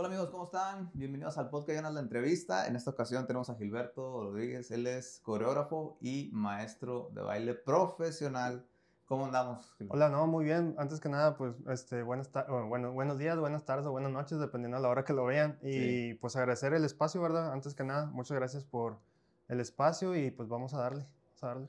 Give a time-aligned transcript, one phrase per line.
[0.00, 0.90] Hola amigos, ¿cómo están?
[0.94, 2.66] Bienvenidos al podcast Ganas la Entrevista.
[2.66, 4.70] En esta ocasión tenemos a Gilberto Rodríguez.
[4.70, 8.66] Él es coreógrafo y maestro de baile profesional.
[9.04, 9.74] ¿Cómo andamos?
[9.76, 9.92] Gilberto?
[9.92, 10.74] Hola, no, muy bien.
[10.78, 12.30] Antes que nada, pues, este, buenas
[12.70, 15.58] bueno, buenos días, buenas tardes o buenas noches, dependiendo de la hora que lo vean.
[15.60, 17.52] Y pues agradecer el espacio, ¿verdad?
[17.52, 19.00] Antes que nada, muchas gracias por
[19.48, 21.68] el espacio y pues vamos a darle, vamos a darle.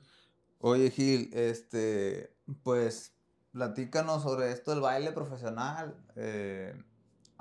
[0.60, 3.12] Oye, Gil, este, pues,
[3.52, 6.02] platícanos sobre esto del baile profesional.
[6.16, 6.82] Eh,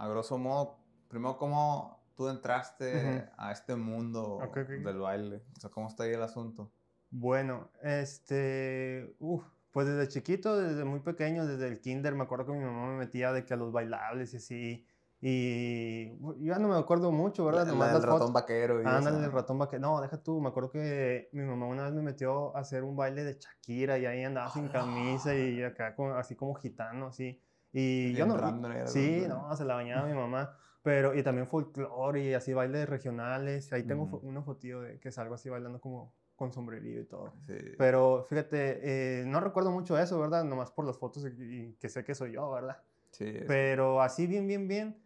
[0.01, 0.80] a grosso modo,
[1.11, 5.43] primero, ¿cómo tú entraste a este mundo del baile?
[5.55, 6.71] O sea, ¿cómo está ahí el asunto?
[7.11, 9.13] Bueno, este,
[9.71, 12.97] pues desde chiquito, desde muy pequeño, desde el kinder, me acuerdo que mi mamá me
[12.97, 14.87] metía de que a los bailables y así.
[15.23, 17.67] Y yo ya no me acuerdo mucho, ¿verdad?
[17.67, 18.81] La, el ratón vaquero.
[18.81, 19.81] Y Ándale, el ratón vaquero.
[19.81, 22.95] No, deja tú, me acuerdo que mi mamá una vez me metió a hacer un
[22.95, 27.39] baile de Shakira y ahí andaba sin camisa y acá así como gitano, así.
[27.73, 28.87] Y yo no.
[28.87, 30.57] Sí, no, se la bañaba mi mamá.
[30.83, 33.71] Pero, y también folclore y así bailes regionales.
[33.71, 37.33] Ahí tengo una fotillo de que salgo así bailando como con sombrerillo y todo.
[37.45, 37.53] Sí.
[37.77, 38.79] Pero fíjate,
[39.21, 40.43] eh, no recuerdo mucho eso, ¿verdad?
[40.43, 42.77] Nomás por las fotos y, que sé que soy yo, ¿verdad?
[43.11, 43.31] Sí.
[43.47, 44.97] Pero así bien, bien, bien.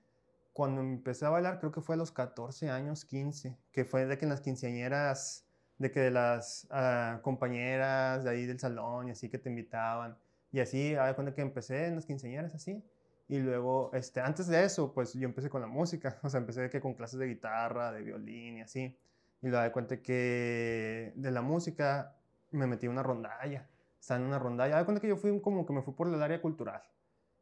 [0.54, 4.18] Cuando empecé a bailar, creo que fue a los 14 años, 15, que fue de
[4.18, 5.46] que en las quinceañeras,
[5.78, 10.18] de que de las ah, compañeras de ahí del salón y así que te invitaban
[10.54, 12.82] y así, a cuenta que empecé en las quinceañeras así.
[13.28, 16.20] Y luego, este, antes de eso, pues yo empecé con la música.
[16.24, 18.98] O sea, empecé que con clases de guitarra, de violín y así.
[19.42, 22.16] Y luego de cuenta que de la música
[22.52, 23.68] me metí en una rondalla.
[24.00, 24.78] Estaba en una rondalla.
[24.78, 26.82] De cuenta que yo fui como que me fui por el área cultural.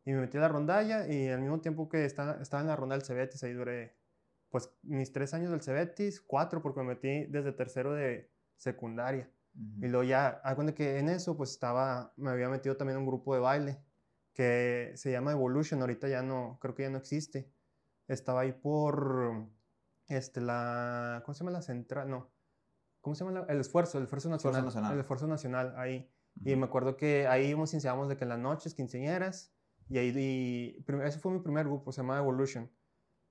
[0.05, 2.75] Y me metí en la rondalla y al mismo tiempo que estaba, estaba en la
[2.75, 3.95] ronda del Cebetis, ahí duré
[4.49, 9.29] pues mis tres años del Cebetis, cuatro porque me metí desde tercero de secundaria.
[9.81, 13.05] Y luego ya, hay cuenta que en eso, pues estaba, me había metido también un
[13.05, 13.79] grupo de baile
[14.33, 17.51] que se llama Evolution, ahorita ya no, creo que ya no existe.
[18.07, 19.47] Estaba ahí por,
[20.07, 22.09] este, la, ¿cómo se llama la central?
[22.09, 22.31] No,
[23.01, 23.45] ¿cómo se llama?
[23.47, 26.09] el esfuerzo, el esfuerzo nacional, El esfuerzo nacional, ahí.
[26.43, 29.53] Y me acuerdo que ahí íbamos iniciamos de que en las noches, quinceañeras,
[29.87, 32.71] y ahí, y, ese fue mi primer grupo, se llama Evolution.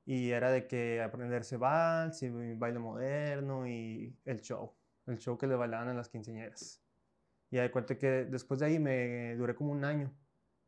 [0.04, 4.74] Y era de que aprenderse vals y baile moderno y el show
[5.06, 6.82] el show que le bailaban en las quinceañeras.
[7.50, 10.12] Y de cuenta que después de ahí me duré como un año.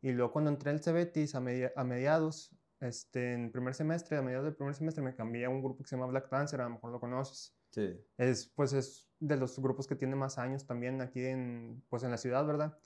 [0.04, 4.44] Y luego cuando entré al Cebetis a, a mediados, este, en primer semestre, a mediados
[4.44, 6.74] del primer semestre me cambié a un grupo que se llama Black Dancer, a lo
[6.74, 7.56] mejor lo conoces.
[7.70, 7.98] Sí.
[8.18, 12.10] Es, pues es de los grupos que tiene más años también aquí en, pues en
[12.10, 12.78] la ciudad, ¿verdad?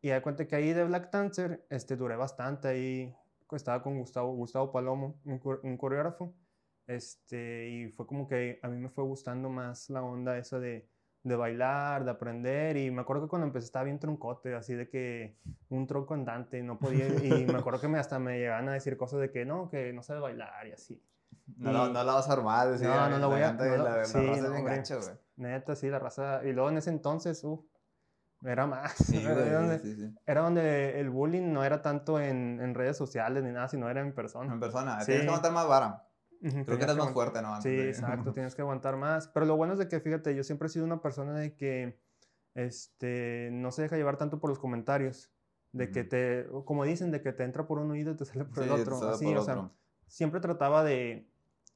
[0.00, 3.14] Y de cuenta que ahí de Black Dancer este, duré bastante, ahí
[3.50, 6.34] estaba con Gustavo, Gustavo Palomo, un, un coreógrafo,
[6.86, 10.88] este, y fue como que a mí me fue gustando más la onda esa de,
[11.24, 12.76] de bailar, de aprender.
[12.76, 15.36] Y me acuerdo que cuando empecé estaba bien troncote, así de que
[15.68, 17.06] un tronco andante, no podía.
[17.06, 19.92] Y me acuerdo que me, hasta me llegaban a decir cosas de que no, que
[19.92, 21.02] no sé bailar y así.
[21.56, 23.52] No, no, la vas a armar, decía, No, no la voy a.
[23.52, 25.14] No, la, sí, raza no, gancho, güey.
[25.36, 26.44] Neta, sí, la raza.
[26.44, 27.64] Y luego en ese entonces, uh,
[28.44, 28.94] era más.
[29.04, 30.14] Sí, era, donde, sí, sí.
[30.26, 34.00] era donde el bullying no era tanto en, en, redes sociales ni nada, sino era
[34.00, 34.52] en persona.
[34.52, 36.04] En persona, tienes que aguantar más vara.
[36.42, 37.60] Creo que eres más fuerte, ¿no?
[37.62, 39.28] sí, exacto, tienes que aguantar más.
[39.28, 42.00] Pero lo bueno es de que, fíjate, yo siempre he sido una persona de que
[42.54, 45.30] este, no se deja llevar tanto por los comentarios.
[45.72, 48.44] De que te, como dicen, de que te entra por un oído y te sale
[48.44, 49.08] por el otro.
[49.08, 49.70] Así, o sea,
[50.06, 51.26] siempre trataba de,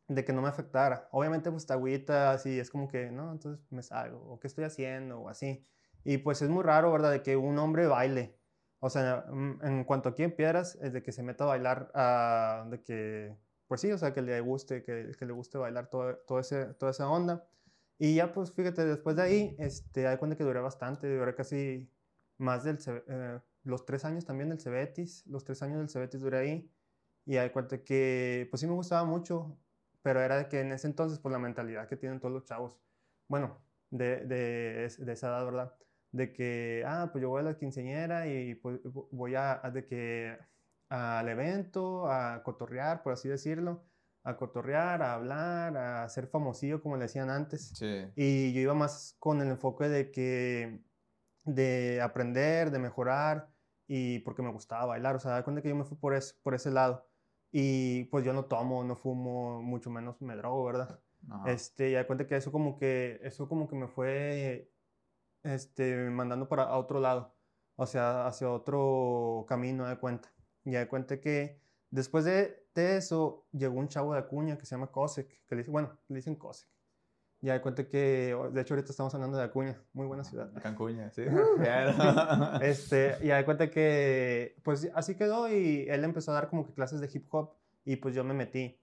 [0.08, 1.08] de que no me afectara.
[1.12, 4.64] Obviamente, pues te agüita, así, es como que, no, entonces me salgo, o qué estoy
[4.64, 5.64] haciendo, o así.
[6.04, 7.10] Y pues es muy raro, ¿verdad?
[7.10, 8.38] De que un hombre baile.
[8.80, 11.90] O sea, mm, en cuanto aquí en Piedras, es de que se meta a bailar,
[11.94, 13.36] uh, de que
[13.68, 16.92] pues sí, o sea, que le guste, que, le guste bailar todo, todo ese, toda
[16.92, 17.46] esa onda.
[17.98, 21.90] Y ya, pues fíjate, después de ahí, este, hay cuenta que duré bastante, duré casi
[22.38, 22.78] más del,
[23.08, 26.72] eh, los tres años también del Cebetis, los tres años del Cebetis duré ahí.
[27.24, 29.58] Y hay cuenta que, pues sí me gustaba mucho,
[30.02, 32.78] pero era de que en ese entonces, pues la mentalidad que tienen todos los chavos,
[33.28, 33.60] bueno,
[33.90, 35.74] de, de, esa edad, ¿verdad?
[36.12, 40.38] De que, ah, pues yo voy a la quinceañera y pues voy a, de que
[40.88, 43.84] al evento, a cotorrear, por así decirlo,
[44.22, 47.80] a cotorrear, a hablar, a ser famosillo, como le decían antes.
[48.16, 50.80] Y yo iba más con el enfoque de que,
[51.44, 53.48] de aprender, de mejorar,
[53.86, 56.34] y porque me gustaba bailar, o sea, da cuenta que yo me fui por, ese,
[56.42, 57.06] por ese lado.
[57.52, 61.00] Y pues yo no tomo, no fumo, mucho menos me drogo, ¿verdad?
[61.46, 64.70] Este, y da cuenta que eso como que, eso como que me fue,
[65.42, 67.34] este, mandando para a otro lado,
[67.76, 70.32] o sea, hacia otro camino, de cuenta.
[70.66, 71.60] Y de cuenta que
[71.90, 75.60] después de, de, eso llegó un chavo de Acuña que se llama Cosec, que le
[75.60, 76.68] dice, bueno, le dicen Cosec.
[77.40, 80.50] Ya de cuenta que, de hecho ahorita estamos hablando de Acuña, muy buena ciudad.
[80.60, 81.22] Cancuña, sí.
[82.62, 86.72] este, y de cuenta que, pues así quedó y él empezó a dar como que
[86.72, 87.52] clases de hip hop
[87.84, 88.76] y pues yo me metí.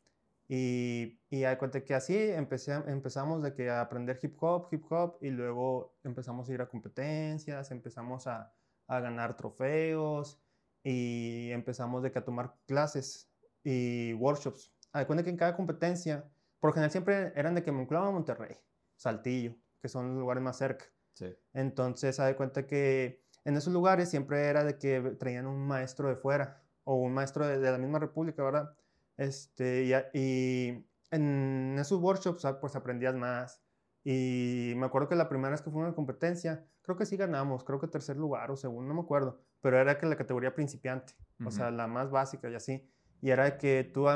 [0.47, 4.89] Y, y hay cuenta que así empecé, empezamos de que a aprender hip hop, hip
[4.89, 8.53] hop, y luego empezamos a ir a competencias, empezamos a,
[8.87, 10.39] a ganar trofeos,
[10.83, 13.31] y empezamos de que a tomar clases
[13.63, 14.73] y workshops.
[14.91, 18.57] Hay cuenta que en cada competencia, por lo general siempre eran de que Monclova, Monterrey,
[18.95, 20.85] Saltillo, que son los lugares más cerca.
[21.13, 21.33] Sí.
[21.53, 26.15] Entonces, hay cuenta que en esos lugares siempre era de que traían un maestro de
[26.15, 28.75] fuera o un maestro de, de la misma república, ¿verdad?
[29.17, 29.83] Este,
[30.13, 33.61] y, en esos workshops ah, pues aprendías más.
[34.03, 37.63] Y me acuerdo que la primera vez que fue una competencia, creo que sí ganamos,
[37.63, 41.13] creo que tercer lugar o segundo, no me acuerdo, pero era que la categoría principiante,
[41.45, 42.85] o sea, la más básica y así.
[43.21, 44.07] Y era que tú,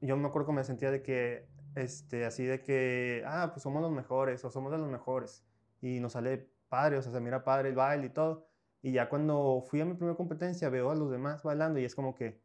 [0.00, 3.80] yo me acuerdo que me sentía de que, este, así de que, ah, pues somos
[3.80, 5.46] los mejores o somos de los mejores.
[5.80, 8.48] Y nos sale padre, o sea, se mira padre el baile y todo.
[8.82, 11.94] Y ya cuando fui a mi primera competencia veo a los demás bailando y es
[11.94, 12.42] como que,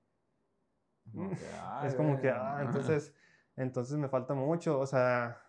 [1.84, 3.16] es como que, ah, entonces,
[3.56, 5.42] entonces me falta mucho, o sea,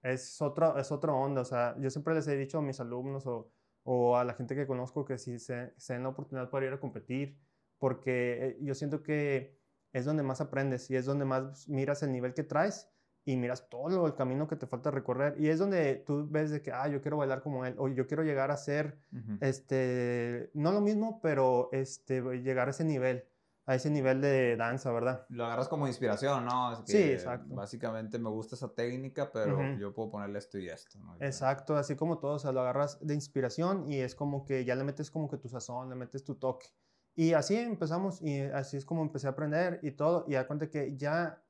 [0.00, 3.26] es otra, es otra onda, o sea, yo siempre les he dicho a mis alumnos
[3.26, 3.50] o,
[3.84, 6.72] o a la gente que conozco que si se, se den la oportunidad para ir
[6.72, 7.38] a competir,
[7.78, 9.58] porque eh, yo siento que
[9.92, 12.88] es donde más aprendes y es donde más miras el nivel que traes
[13.24, 15.36] y miras todo el camino que te falta recorrer.
[15.38, 18.06] Y es donde tú ves de que, ah, yo quiero bailar como él o yo
[18.06, 18.98] quiero llegar a ser,
[19.40, 23.24] este, no lo mismo, pero este, llegar a ese nivel
[23.64, 25.24] a ese nivel de danza, ¿verdad?
[25.28, 26.84] Lo agarras como inspiración, ¿no?
[26.84, 27.54] sí, exacto.
[27.54, 31.16] Básicamente me gusta esa técnica, pero yo puedo ponerle esto y esto, ¿no?
[31.20, 34.74] Exacto, así como todo, o sea, lo agarras de inspiración y es como que ya
[34.74, 36.66] le metes como que tu sazón, le metes tu toque.
[37.14, 40.24] Y así empezamos y así es como empecé a aprender y todo.
[40.26, 41.44] Y a cuenta que ya,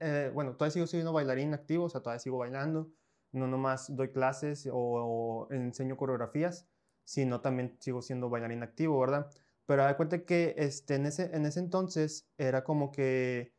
[0.00, 2.90] eh, bueno, todavía sigo siendo bailarín activo, o sea, todavía sigo bailando.
[3.32, 6.68] No nomás doy clases o, o enseño coreografías,
[7.04, 9.30] sino también sigo siendo bailarín activo, ¿verdad?
[9.66, 13.54] Pero da cuenta que este, en, ese, en ese entonces era como que,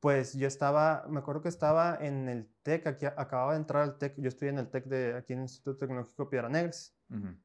[0.00, 3.98] pues yo estaba, me acuerdo que estaba en el TEC, aquí acababa de entrar al
[3.98, 6.96] TEC, yo estudié en el TEC de aquí en el Instituto Tecnológico Piedra Negras,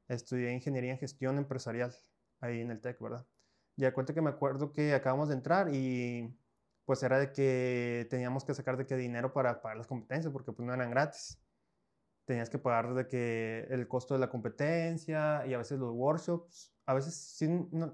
[0.07, 1.93] estudié Ingeniería en Gestión Empresarial,
[2.39, 3.27] ahí en el TEC, ¿verdad?
[3.75, 6.35] Y da cuenta que me acuerdo que acabamos de entrar y
[6.85, 10.53] pues era de que teníamos que sacar de qué dinero para pagar las competencias, porque
[10.53, 11.37] pues no eran gratis.
[12.27, 16.77] Tenías que pagar de que el costo de la competencia y a veces los workshops
[16.87, 17.47] a veces sí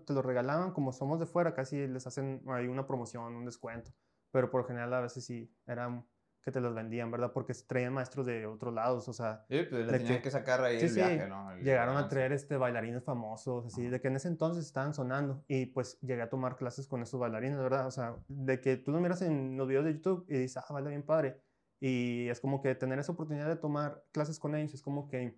[0.06, 3.92] te lo regalaban, como somos de fuera, casi les hacen ahí una promoción, un descuento,
[4.32, 6.06] pero por lo general a veces sí eran
[6.44, 7.32] que te los vendían, ¿verdad?
[7.32, 9.46] Porque traían maestros de otros lados, o sea...
[9.48, 11.56] Sí, pues le tenían que, sacar ahí el viaje, ¿no?
[11.58, 15.68] llegaron a traer este, bailarines famosos, así, de que en ese entonces estaban sonando, y
[15.68, 17.88] pues llegué a tomar clases con estos bailarines, ¿verdad?
[17.88, 20.72] O sea, de que tú lo miras en los videos de YouTube y dices, ah,
[20.74, 21.42] baila bien padre,
[21.86, 25.38] y es como que tener esa oportunidad de tomar clases con ellos es como que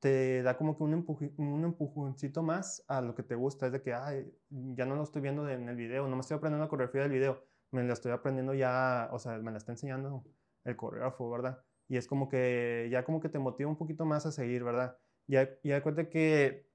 [0.00, 0.92] te da como que un,
[1.38, 3.66] un empujoncito más a lo que te gusta.
[3.66, 6.36] Es de que, ay, ya no lo estoy viendo en el video, no me estoy
[6.36, 9.72] aprendiendo la coreografía del video, me la estoy aprendiendo ya, o sea, me la está
[9.72, 10.26] enseñando
[10.64, 11.64] el coreógrafo, ¿verdad?
[11.88, 14.98] Y es como que ya como que te motiva un poquito más a seguir, ¿verdad?
[15.26, 16.68] Ya, ya cuenta que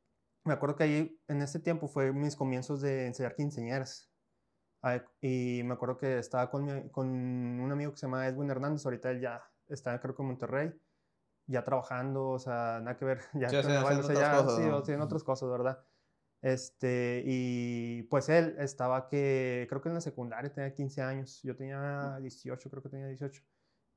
[0.44, 4.13] me acuerdo que ahí en ese tiempo fue mis comienzos de enseñar quinceañeras.
[5.22, 9.12] Y me acuerdo que estaba con, con un amigo que se llama Edwin Hernández, ahorita
[9.12, 10.74] él ya está creo que en Monterrey
[11.48, 15.02] ya trabajando, o sea, nada que ver, ya, sí, haciendo otras cosas, sí, o en
[15.02, 15.84] otras cosas, ¿verdad?
[16.42, 21.56] Este, y pues él estaba que, creo que en la secundaria tenía 15 años, yo
[21.56, 23.42] tenía 18, creo que tenía 18.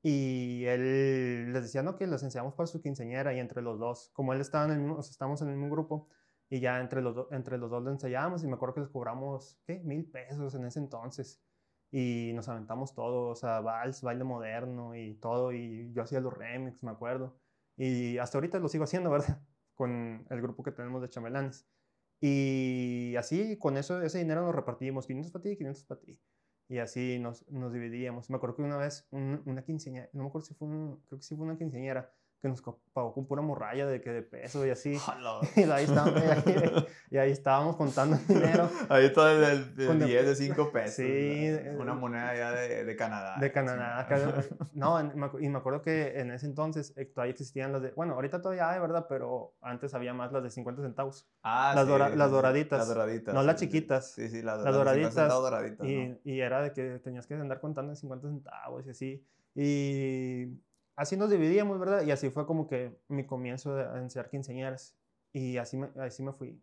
[0.03, 4.11] Y él les decía, no, que les enseñamos para su quinceañera y entre los dos,
[4.13, 6.07] como él estaba en el mismo, o sea, estamos en el mismo grupo,
[6.49, 9.59] y ya entre los, entre los dos le ensayamos y me acuerdo que les cobramos,
[9.65, 9.79] ¿qué?
[9.83, 11.41] Mil pesos en ese entonces
[11.91, 16.33] y nos aventamos todo, o sea, vals, baile moderno y todo, y yo hacía los
[16.33, 17.37] remix, me acuerdo,
[17.77, 19.41] y hasta ahorita lo sigo haciendo, ¿verdad?
[19.75, 21.67] Con el grupo que tenemos de chamelanes.
[22.19, 26.19] Y así, con eso, ese dinero nos repartimos, 500 para ti, 500 para ti.
[26.67, 28.29] Y así nos, nos dividíamos.
[28.29, 31.23] Me acuerdo que una vez una quinceañera, no me acuerdo si fue, un, creo que
[31.23, 32.61] sí fue una quinceañera, que nos
[32.93, 34.97] pagó con pura morralla de que de peso y así.
[35.55, 36.21] y, ahí estábamos,
[37.09, 38.69] y, ahí, estábamos contando dinero.
[38.89, 40.95] Ahí está el, el, 10 de 5 pesos.
[40.95, 41.51] Sí.
[41.77, 43.37] Una moneda ya de, de Canadá.
[43.39, 44.07] De Canadá.
[44.73, 44.99] no,
[45.39, 48.69] y me acuerdo que en ese entonces eh, todavía existían las de, bueno, ahorita todavía
[48.69, 49.05] hay, ¿verdad?
[49.09, 51.27] Pero antes había más las de 50 centavos.
[51.43, 52.79] Ah, las, sí, las doraditas.
[52.79, 53.33] Las doraditas.
[53.33, 54.11] No las chiquitas.
[54.11, 55.15] Sí, sí, las, las doraditas.
[55.15, 59.25] doraditas y, y era de que tenías que andar contando en 50 centavos y así.
[59.55, 60.59] Y
[60.97, 62.03] así nos dividíamos, ¿verdad?
[62.03, 64.97] Y así fue como que mi comienzo de enseñar quinceañeras.
[65.33, 66.61] Y así me, así me fui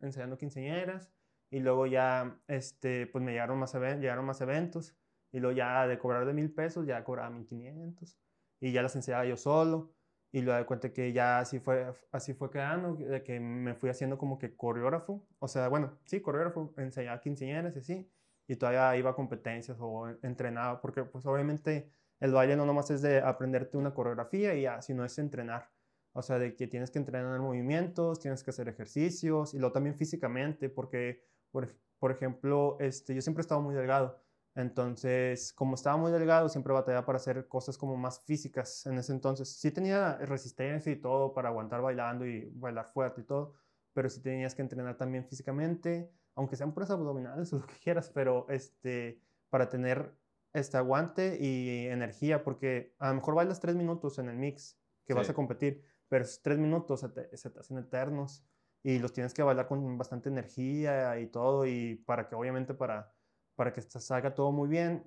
[0.00, 1.10] enseñando quinceañeras.
[1.50, 4.96] Y luego ya, este, pues me llegaron más, llegaron más eventos.
[5.32, 8.18] Y luego ya de cobrar de mil pesos, ya cobraba mil quinientos.
[8.60, 9.94] Y ya las enseñaba yo solo.
[10.32, 13.90] Y luego de cuenta que ya así fue, así fue quedando, de que me fui
[13.90, 15.26] haciendo como que coreógrafo.
[15.38, 18.10] O sea, bueno, sí, coreógrafo, enseñaba quinceañeras y así.
[18.46, 23.02] y todavía iba a competencias o entrenaba, porque pues obviamente el baile no nomás es
[23.02, 25.68] de aprenderte una coreografía y ya, sino es entrenar.
[26.12, 29.96] O sea, de que tienes que entrenar movimientos, tienes que hacer ejercicios y luego también
[29.96, 34.22] físicamente, porque, por, por ejemplo, este, yo siempre he muy delgado.
[34.54, 39.12] Entonces, como estaba muy delgado, siempre batallaba para hacer cosas como más físicas en ese
[39.12, 39.48] entonces.
[39.48, 43.54] Sí tenía resistencia y todo para aguantar bailando y bailar fuerte y todo,
[43.94, 48.12] pero sí tenías que entrenar también físicamente, aunque sean puras abdominales o lo que quieras,
[48.14, 50.21] pero este, para tener
[50.52, 55.14] este aguante y energía, porque a lo mejor bailas tres minutos en el mix que
[55.14, 58.46] vas a competir, pero esos tres minutos se te, se te hacen eternos
[58.82, 63.12] y los tienes que bailar con bastante energía y todo, y para que obviamente para
[63.54, 65.04] para que salga todo muy bien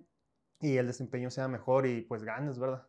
[0.59, 2.87] y el desempeño sea mejor y pues ganes, ¿verdad?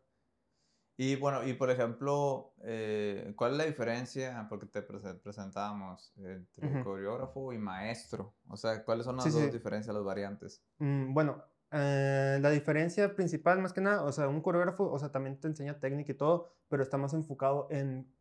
[0.98, 4.46] Y bueno, y por ejemplo, eh, ¿cuál es la diferencia?
[4.48, 8.34] Porque te presentábamos entre coreógrafo y maestro.
[8.48, 10.64] O sea, ¿cuáles son las dos diferencias, las variantes?
[10.78, 15.10] Mm, bueno, eh, la diferencia principal, más que nada, o sea, un coreógrafo, o sea,
[15.10, 18.12] también te enseña técnica y todo, pero está más enfocado en,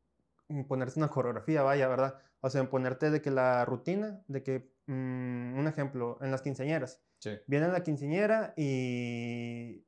[0.49, 2.19] en ponerse una coreografía, vaya, ¿verdad?
[2.41, 6.41] O sea, en ponerte de que la rutina, de que, mm, un ejemplo, en las
[6.41, 7.01] quinceañeras,
[7.47, 9.83] Viene la quinceañera y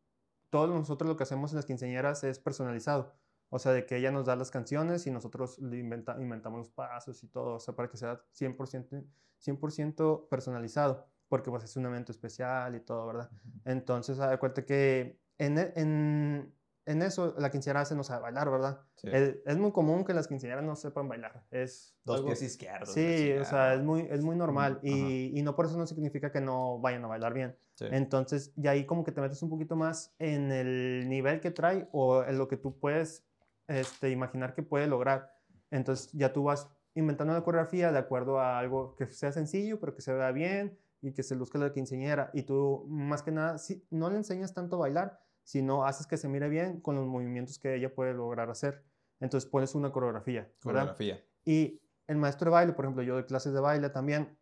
[0.49, 3.15] todos nosotros lo que hacemos en las quinceañeras es personalizado.
[3.49, 7.27] O sea, de que ella nos da las canciones y nosotros inventamos los pasos y
[7.27, 9.05] todo, o sea, para que sea 100%,
[9.37, 9.95] 100
[10.29, 13.29] personalizado, porque pues es un evento especial y todo, ¿verdad?
[13.65, 16.53] Entonces, da cuenta que en, en,
[16.85, 18.81] en eso la quinceañera se no sabe bailar, ¿verdad?
[19.03, 21.43] Es, muy común que las quinceañeras no sepan bailar.
[21.51, 22.93] Es Dos pies izquierdos.
[22.93, 24.79] Sí, o sea, es muy, es muy normal.
[24.81, 27.57] y, y, no por eso no significa que no vayan a bailar bien.
[27.79, 31.87] Entonces, ya ahí como que te metes un poquito más en el nivel que trae
[31.91, 33.23] o en lo que tú puedes
[33.67, 35.33] este, imaginar que puede lograr.
[35.69, 39.93] Entonces, ya tú vas inventando la coreografía de acuerdo a algo que sea sencillo, pero
[39.93, 42.31] que se vea bien y que se luzca la quinceañera.
[42.33, 43.57] Y tú, más que nada,
[43.89, 47.59] no le enseñas tanto a bailar, sino haces que se mire bien con los movimientos
[47.59, 48.83] que ella puede lograr hacer.
[49.19, 50.51] Entonces pones una coreografía.
[50.61, 51.23] Coreografía.
[51.45, 54.37] Y el maestro de baile, por ejemplo, yo de clases de baile también,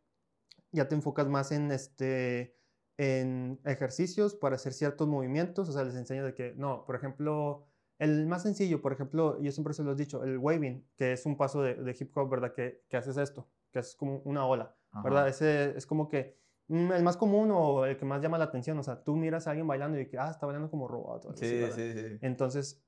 [0.72, 2.58] ya te enfocas más en, este,
[2.98, 7.68] en ejercicios para hacer ciertos movimientos, o sea, les enseño de que, no, por ejemplo,
[8.00, 11.26] el más sencillo, por ejemplo, yo siempre se lo he dicho, el waving, que es
[11.26, 12.54] un paso de, hip hop, ¿verdad?
[12.54, 15.28] Que, que, haces esto, que es como una ola, ¿verdad?
[15.28, 18.84] Ese es como que el más común o el que más llama la atención, o
[18.84, 21.36] sea, tú miras a alguien bailando y que, ah, está bailando como robot.
[21.38, 22.18] Sí, sí, sí.
[22.22, 22.84] Entonces,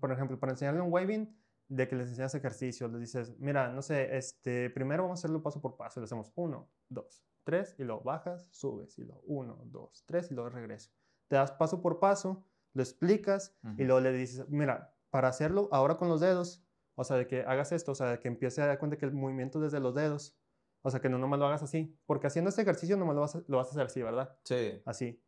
[0.00, 1.34] por ejemplo, para enseñarle un waving,
[1.68, 5.42] de que les enseñas ejercicios, les dices, mira, no sé, este, primero vamos a hacerlo
[5.42, 9.58] paso por paso, le hacemos uno, dos, tres, y lo bajas, subes, y lo uno,
[9.64, 10.90] dos, tres, y luego regreso.
[11.28, 15.96] Te das paso por paso, lo explicas, y luego le dices, mira, para hacerlo ahora
[15.96, 16.62] con los dedos,
[16.94, 19.06] o sea, de que hagas esto, o sea, de que empiece a dar cuenta que
[19.06, 20.36] el movimiento desde los dedos,
[20.82, 21.96] o sea, que no nomás lo hagas así.
[22.06, 24.36] Porque haciendo este ejercicio nomás lo vas a, lo vas a hacer así, ¿verdad?
[24.44, 24.80] Sí.
[24.84, 25.22] Así.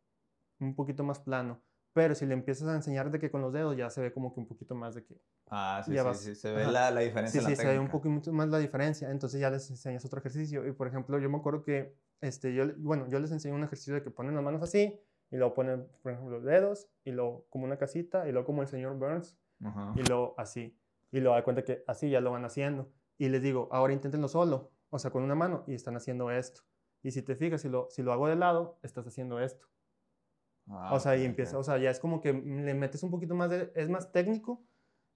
[0.59, 1.61] Un poquito más plano.
[1.93, 4.33] Pero si le empiezas a enseñar de que con los dedos ya se ve como
[4.33, 5.19] que un poquito más de que...
[5.47, 7.41] Ah, sí, sí, sí, se ve la, la, diferencia.
[7.41, 9.09] Sí, sí, se ve un poquito más la diferencia.
[9.09, 10.67] Entonces ya les enseñas otro ejercicio.
[10.67, 13.95] Y por ejemplo, yo me acuerdo que, este, yo, bueno, yo les enseño un ejercicio
[13.95, 14.99] de que ponen las manos así
[15.31, 18.61] y luego ponen, por ejemplo, los dedos y luego como una casita y luego como
[18.61, 19.37] el señor Burns
[19.95, 20.77] y luego así.
[21.11, 22.91] Y luego da cuenta que así ya lo van haciendo.
[23.17, 26.61] Y les digo, ahora inténtenlo solo o sea, con una mano y están haciendo esto.
[27.01, 29.67] Y si te fijas, si lo, si lo hago de lado, estás haciendo esto.
[30.67, 33.35] Ah, o sea, y empieza, o sea, ya es como que le metes un poquito
[33.35, 34.63] más de, es más técnico.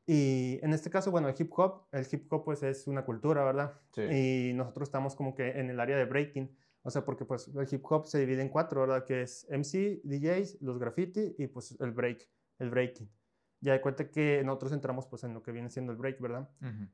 [0.06, 3.44] Y en este caso, bueno, el hip hop, el hip hop pues es una cultura,
[3.44, 3.80] ¿verdad?
[3.94, 4.02] Sí.
[4.02, 6.56] Y nosotros estamos como que en el área de breaking.
[6.82, 9.06] O sea, porque pues el hip hop se divide en cuatro, ¿verdad?
[9.06, 12.28] Que es MC, DJs, los graffiti y pues el break,
[12.60, 13.10] el breaking
[13.64, 16.50] ya de cuenta que nosotros entramos pues en lo que viene siendo el break, ¿verdad?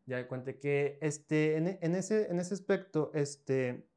[0.05, 3.89] Ya de cuenta que este, en, en, ese, en ese aspecto este,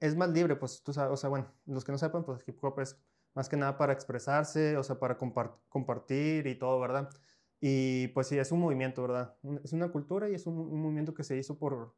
[0.00, 2.62] es más libre, pues tú sabes, o sea, bueno, los que no sepan, pues hip
[2.64, 3.00] hop es
[3.34, 7.08] más que nada para expresarse, o sea, para compartir y todo, ¿verdad?
[7.60, 9.36] Y pues sí, es un movimiento, ¿verdad?
[9.62, 11.94] Es una cultura y es un, un movimiento que se hizo por,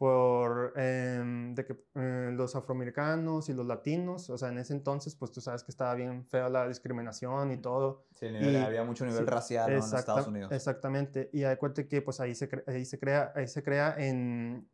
[0.00, 5.14] por em, de que eh, los afroamericanos y los latinos, o sea, en ese entonces,
[5.14, 8.06] pues tú sabes que estaba bien fea la discriminación y todo.
[8.14, 8.26] Sí,
[8.56, 10.52] había mucho nivel racial en Estados Unidos.
[10.52, 14.66] Exactamente, y hay cuenta que pues ahí se, ahí se crea, ahí se crea en,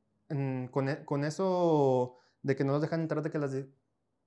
[0.71, 3.52] con, e, con, eso de que no nos dejan entrar de que las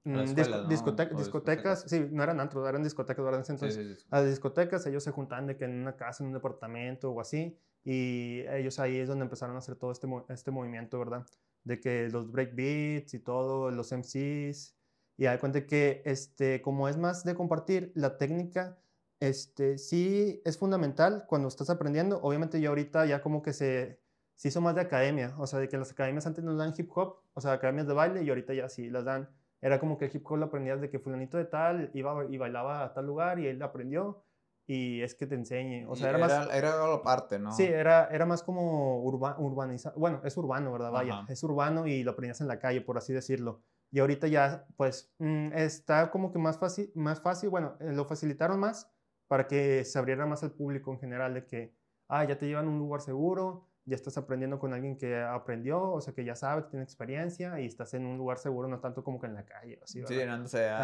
[0.03, 3.45] Mm, discotecas, sí, no eran antros, eran discotecas, ¿verdad?
[3.47, 7.11] Entonces, a las discotecas ellos se juntaban de que en una casa, en un departamento
[7.11, 11.25] o así, y ellos ahí es donde empezaron a hacer todo este, este movimiento, ¿verdad?
[11.63, 14.75] De que los breakbeats y todo, los MCs,
[15.17, 18.79] y hay cuenta que, este, como es más de compartir, la técnica,
[19.19, 22.21] este, sí es fundamental cuando estás aprendiendo.
[22.21, 23.99] Obviamente yo ahorita ya como que se,
[24.35, 26.89] se hizo más de academia, o sea, de que las academias antes nos dan hip
[26.95, 29.29] hop, o sea, academias de baile, y ahorita ya sí las dan
[29.61, 32.37] Era como que el hip hop lo aprendías de que fulanito de tal iba y
[32.37, 34.23] bailaba a tal lugar y él aprendió
[34.71, 35.87] y es que te enseñe.
[35.87, 36.47] O sea, era, más...
[36.53, 37.51] Era algo aparte, ¿no?
[37.51, 39.99] Sí, era, era más como urba, urbanizado.
[39.99, 40.91] Bueno, es urbano, ¿verdad?
[40.91, 43.63] Vaya, es urbano y lo aprendías en la calle, por así decirlo.
[43.89, 48.05] Y ahorita ya, pues, mm, está como que más fácil, más fácil, bueno, eh, lo
[48.05, 48.93] facilitaron más
[49.27, 51.75] para que se abriera más al público en general de que,
[52.07, 55.91] ah, ya te llevan a un lugar seguro, ya estás aprendiendo con alguien que aprendió,
[55.91, 58.79] o sea, que ya sabe, que tiene experiencia y estás en un lugar seguro, no
[58.79, 59.79] tanto como que en la calle.
[59.83, 60.39] Así, sí, no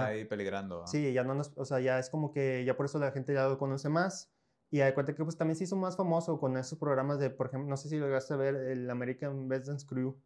[0.05, 0.85] ahí peligrando.
[0.87, 3.33] Sí, ya no nos, o sea, ya es como que ya por eso la gente
[3.33, 4.31] ya lo conoce más.
[4.71, 7.47] Y hay cuenta que pues también se hizo más famoso con esos programas de, por
[7.47, 10.17] ejemplo, no sé si lograste ver el American Best Dance Crew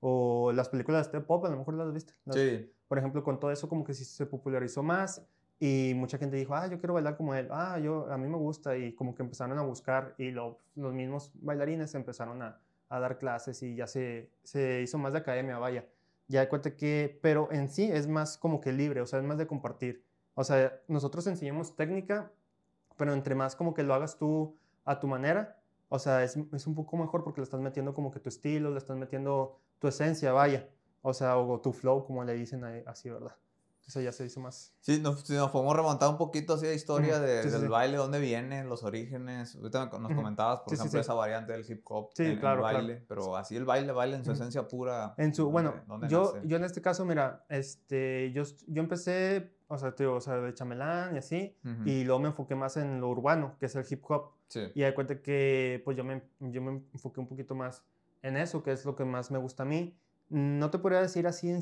[0.00, 2.14] o las películas de Step Pop, a lo mejor las viste.
[2.30, 2.72] sí.
[2.86, 5.24] Por ejemplo, con todo eso como que sí se popularizó más
[5.62, 8.38] y mucha gente dijo, ah, yo quiero bailar como él, ah, yo, a mí me
[8.38, 13.18] gusta, y como que empezaron a buscar, y los mismos bailarines empezaron a, a, dar
[13.18, 15.84] clases y ya se, se hizo más de academia, vaya.
[16.28, 19.36] Ya cuenta que, pero en sí es más como que libre, o sea, es más
[19.36, 20.02] de compartir.
[20.34, 22.32] O sea, nosotros enseñamos técnica,
[22.96, 26.66] pero entre más como que lo hagas tú a tu manera, o sea, es, es
[26.66, 29.88] un poco mejor porque le estás metiendo como que tu estilo, le estás metiendo tu
[29.88, 30.68] esencia, vaya.
[31.02, 33.36] O sea, o tu flow, como le dicen así, ¿verdad?
[33.90, 34.72] Eso ya se hizo más.
[34.78, 38.62] Sí, nos, nos podemos remontar un poquito así a historia de, del baile, dónde viene,
[38.62, 39.56] los orígenes.
[39.56, 42.10] Ahorita nos comentabas, por ejemplo, esa variante del hip hop.
[42.14, 45.14] Sí, claro, el baile, pero así el baile, baile en su esencia pura.
[45.16, 45.74] En su, bueno,
[46.08, 50.36] yo, yo en este caso, mira, este, yo, yo empecé, o sea, tío, o sea,
[50.36, 53.84] de chamelán y así, y luego me enfoqué más en lo urbano, que es el
[53.90, 54.34] hip hop.
[54.46, 54.70] Sí.
[54.76, 57.82] Y hay cuenta que, pues yo me, yo me enfoqué un poquito más
[58.22, 59.98] en eso, que es lo que más me gusta a mí.
[60.30, 61.60] No te podría decir así en,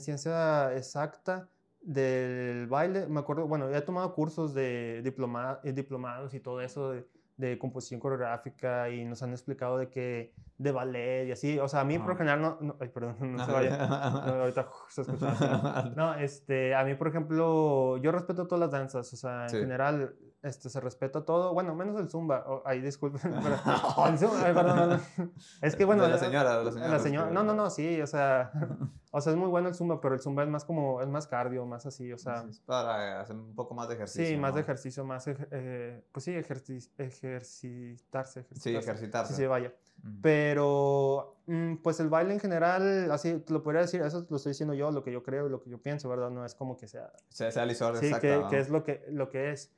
[0.00, 1.48] ciencia exacta
[1.80, 3.06] del baile.
[3.06, 7.58] Me acuerdo, bueno, he tomado cursos de diploma, eh, diplomados y todo eso de, de,
[7.58, 11.56] composición coreográfica y nos han explicado de que de ballet y así.
[11.60, 13.76] O sea, a mí por general no, ay, perdón, no se vaya.
[14.40, 15.92] ahorita se escucha.
[15.94, 20.16] No, este, a mí por ejemplo, yo respeto todas las danzas, o sea, en general
[20.42, 24.54] este, se respeta todo, bueno, menos el zumba, oh, ahí disculpen, pero el zumba, ay,
[24.54, 25.00] perdón,
[25.62, 28.50] Es que bueno, la señora, la señora, la señora, no, no, no, sí, o sea,
[29.12, 31.26] o sea, es muy bueno el zumba, pero el zumba es más como, es más
[31.28, 32.44] cardio, más así, o sea.
[32.48, 34.26] Es para hacer un poco más de ejercicio.
[34.26, 38.46] Sí, más de ejercicio, más, eh, pues sí, ejercitarse, ejercitarse.
[38.54, 39.34] Sí, ejercitarse.
[39.34, 39.72] Sí, sí, vaya.
[40.20, 44.50] Pero, mm, pues el baile en general, así te lo podría decir, eso lo estoy
[44.50, 46.30] diciendo yo, lo que yo creo, lo que yo pienso, ¿verdad?
[46.30, 47.12] No es como que sea...
[47.28, 49.70] Sea, sea lisor, sí, que, que, es lo que, lo que es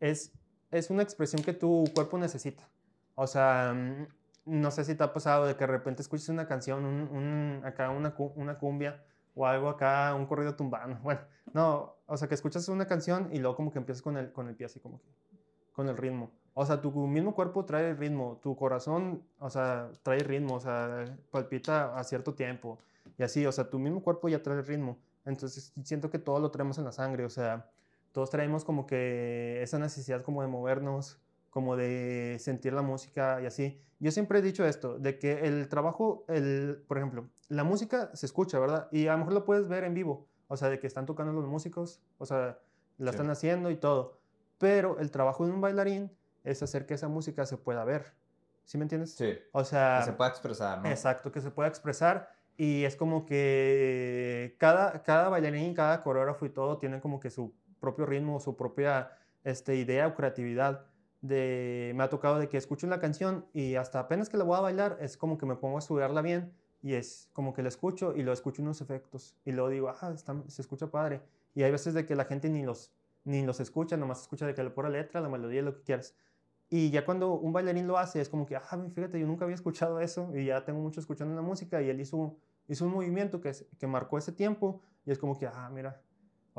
[0.00, 0.32] es,
[0.70, 2.68] es una expresión que tu cuerpo necesita.
[3.14, 4.06] O sea, mm,
[4.46, 7.90] no sé si te ha pasado de que de repente escuches una canción, un, acá
[7.90, 9.02] una, una cumbia
[9.34, 10.98] o algo acá, un corrido tumbano.
[11.02, 11.20] Bueno,
[11.52, 14.48] no, o sea, que escuchas una canción y luego como que empiezas con el, con
[14.48, 15.08] el pie así como que,
[15.72, 16.30] con el ritmo.
[16.54, 21.04] O sea, tu mismo cuerpo trae ritmo, tu corazón, o sea, trae ritmo, o sea,
[21.30, 22.78] palpita a cierto tiempo.
[23.16, 24.98] Y así, o sea, tu mismo cuerpo ya trae ritmo.
[25.24, 27.70] Entonces, siento que todo lo traemos en la sangre, o sea,
[28.12, 31.20] todos traemos como que esa necesidad como de movernos,
[31.50, 33.82] como de sentir la música y así.
[33.98, 38.26] Yo siempre he dicho esto, de que el trabajo, el, por ejemplo, la música se
[38.26, 38.88] escucha, ¿verdad?
[38.92, 41.32] Y a lo mejor lo puedes ver en vivo, o sea, de que están tocando
[41.32, 42.58] los músicos, o sea,
[42.96, 44.18] la están haciendo y todo.
[44.58, 46.10] Pero el trabajo de un bailarín
[46.44, 48.14] es hacer que esa música se pueda ver.
[48.64, 49.14] ¿Sí me entiendes?
[49.14, 49.38] Sí.
[49.52, 49.98] O sea...
[50.00, 50.88] Que se pueda expresar, ¿no?
[50.88, 52.30] Exacto, que se pueda expresar.
[52.56, 57.54] Y es como que cada, cada bailarín, cada coreógrafo y todo tiene como que su
[57.80, 59.12] propio ritmo, su propia
[59.44, 60.86] este, idea o creatividad.
[61.22, 64.56] De, me ha tocado de que escucho una canción y hasta apenas que la voy
[64.56, 67.68] a bailar es como que me pongo a estudiarla bien y es como que la
[67.68, 70.14] escucho y lo escucho unos efectos y luego digo, ah,
[70.48, 71.20] se escucha padre.
[71.54, 72.92] Y hay veces de que la gente ni los,
[73.24, 76.14] ni los escucha, nomás escucha de que le pone letra, la melodía, lo que quieras.
[76.70, 79.56] Y ya cuando un bailarín lo hace, es como que, ah, fíjate, yo nunca había
[79.56, 82.36] escuchado eso y ya tengo mucho escuchando la música y él hizo,
[82.68, 86.00] hizo un movimiento que, que marcó ese tiempo y es como que, ah, mira,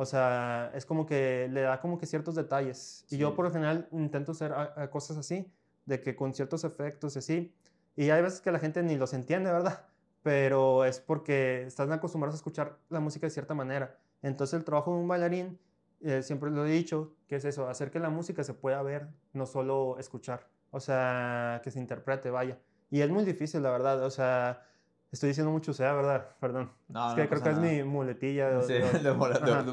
[0.02, 3.06] o sea, es como que le da como que ciertos detalles.
[3.12, 4.52] Y yo por lo general intento hacer
[4.90, 5.46] cosas así,
[5.86, 7.54] de que con ciertos efectos y así.
[7.96, 9.86] Y hay veces que la gente ni los entiende, ¿verdad?
[10.24, 13.96] Pero es porque están acostumbrados a escuchar la música de cierta manera.
[14.24, 15.60] Entonces el trabajo de un bailarín,
[16.02, 19.08] eh, siempre lo he dicho, que es eso, hacer que la música se pueda ver,
[19.34, 20.48] no solo escuchar.
[20.72, 22.58] O sea, que se interprete, vaya.
[22.90, 24.04] Y es muy difícil, la verdad.
[24.04, 24.64] O sea,
[25.12, 26.36] Estoy diciendo mucho sea, ¿verdad?
[26.40, 26.72] Perdón.
[26.88, 28.50] No, es que creo que es mi muletilla.
[28.50, 29.12] De, sí, de,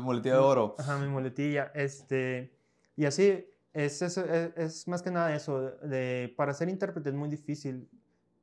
[0.01, 0.75] muletilla de oro.
[0.79, 1.71] Ajá, mi muletilla.
[1.75, 2.53] Este,
[2.97, 5.71] y así, es, es, es, más que nada eso.
[5.83, 7.89] De, para ser intérprete es muy difícil.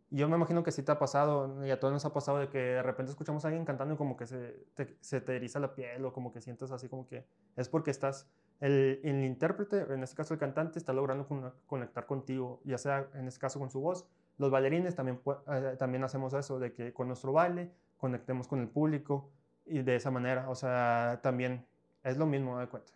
[0.10, 2.48] Yo me imagino que sí te ha pasado, y a todos nos ha pasado, de
[2.48, 5.60] que de repente escuchamos a alguien cantando y como que se te, se te eriza
[5.60, 7.26] la piel o como que sientes así como que
[7.58, 8.30] es porque estás,
[8.62, 11.28] el, el intérprete, en este caso el cantante, está logrando
[11.66, 14.06] conectar contigo, ya sea en este caso con su voz
[14.38, 18.68] los bailarines también, eh, también hacemos eso, de que con nuestro baile conectemos con el
[18.68, 19.30] público
[19.66, 21.66] y de esa manera, o sea, también
[22.04, 22.94] es lo mismo, de cuenta.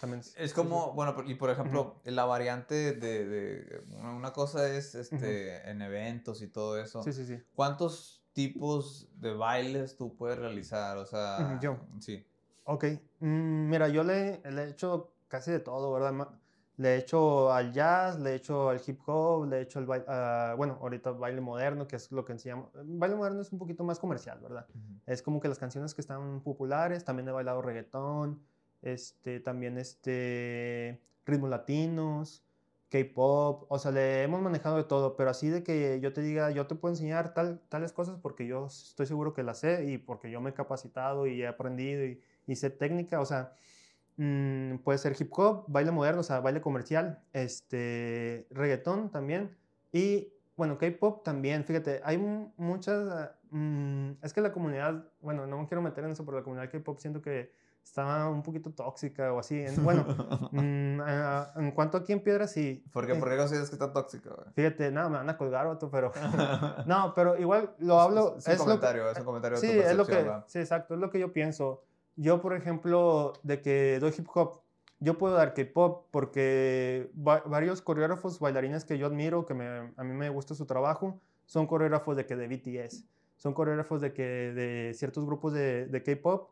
[0.00, 5.70] También es, como, bueno, y por ejemplo, la variante de, de, una cosa es este,
[5.70, 7.02] en eventos y todo eso.
[7.04, 7.40] Sí, sí, sí.
[7.54, 10.98] ¿Cuántos tipos de bailes tú puedes realizar?
[10.98, 11.76] O sea, yo.
[12.00, 12.26] Sí.
[12.64, 12.84] Ok,
[13.20, 16.28] mm, mira, yo le, le, he hecho casi de todo, ¿verdad?
[16.82, 19.86] Le he hecho al jazz, le he hecho al hip hop, le he hecho al
[19.86, 22.70] baile, uh, bueno, ahorita baile moderno, que es lo que enseñamos.
[22.74, 24.66] Baile moderno es un poquito más comercial, ¿verdad?
[25.06, 28.42] Es como que las canciones que están populares, también he bailado reggaetón,
[28.82, 32.42] este, también este, ritmos latinos,
[32.88, 36.50] K-pop, o sea, le hemos manejado de todo, pero así de que yo te diga,
[36.50, 39.98] yo te puedo enseñar tal, tales cosas porque yo estoy seguro que las sé y
[39.98, 43.54] porque yo me he capacitado y he aprendido y, y sé técnica, o sea,
[44.16, 49.56] mm, puede ser hip hop, baile moderno, o sea, baile comercial, este, reggaetón también
[49.92, 52.18] y, bueno, K-pop también, fíjate, hay
[52.56, 56.44] muchas, mm, es que la comunidad, bueno, no me quiero meter en eso, pero la
[56.44, 57.52] comunidad K-pop siento que
[57.84, 59.64] estaba un poquito tóxica o así.
[59.78, 60.06] Bueno,
[60.52, 62.84] mm, ah, en cuanto aquí en Piedra, sí.
[62.92, 64.30] ¿Por qué, ¿Por qué consideras que está tóxica?
[64.54, 66.12] Fíjate, nada, me van a colgar otro, pero...
[66.86, 68.36] no, pero igual lo hablo...
[68.38, 71.18] Es, un comentario, es un comentario sí, es lo que, Sí, exacto, es lo que
[71.18, 71.84] yo pienso.
[72.16, 74.60] Yo, por ejemplo, de que doy hip hop,
[75.00, 80.14] yo puedo dar K-pop porque varios coreógrafos, bailarines que yo admiro, que me, a mí
[80.14, 83.04] me gusta su trabajo, son coreógrafos de que de BTS,
[83.36, 86.50] son coreógrafos de que de ciertos grupos de, de K-pop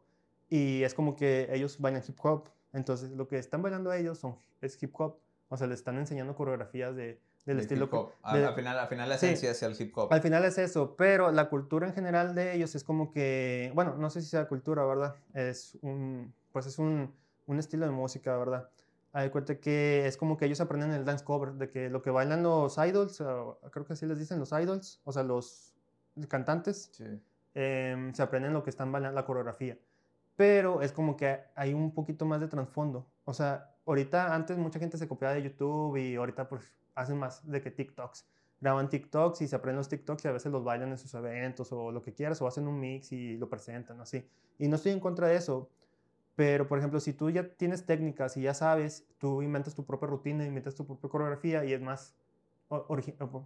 [0.49, 2.49] y es como que ellos bailan hip hop.
[2.73, 5.17] Entonces, lo que están bailando ellos son, es hip hop.
[5.49, 7.87] O sea, le están enseñando coreografías de, del estilo.
[7.87, 8.13] Hip hop.
[8.23, 10.13] al, final, al final la esencia es el hip hop.
[10.13, 13.97] Al final es eso, pero la cultura en general de ellos es como que, bueno,
[13.97, 15.17] no sé si sea cultura, ¿verdad?
[15.35, 17.15] Es un, pues es un,
[17.47, 18.69] un estilo de música, ¿verdad?
[19.13, 22.11] Hay cuenta que es como que ellos aprenden el dance cover, de que lo que
[22.11, 25.75] bailan los idols, creo que así les dicen los idols, o sea, los
[26.29, 27.05] cantantes, sí.
[27.53, 29.77] Em, se aprenden lo que están bailando, la coreografía
[30.41, 33.07] pero es como que hay un poquito más de trasfondo.
[33.27, 36.63] O sea, ahorita antes mucha gente se copiaba de YouTube y ahorita pues
[36.95, 38.27] hacen más de que TikToks.
[38.61, 41.73] Graban TikToks y se aprenden los TikToks y a veces los bailan en sus eventos
[41.73, 44.29] o lo que quieras o hacen un mix y lo presentan así.
[44.59, 45.71] Y no estoy en contra de eso,
[46.37, 50.09] pero por ejemplo, si tú ya tienes técnicas y ya sabes, tú inventas tu propia
[50.09, 52.15] rutina, inventas tu propia coreografía y es más,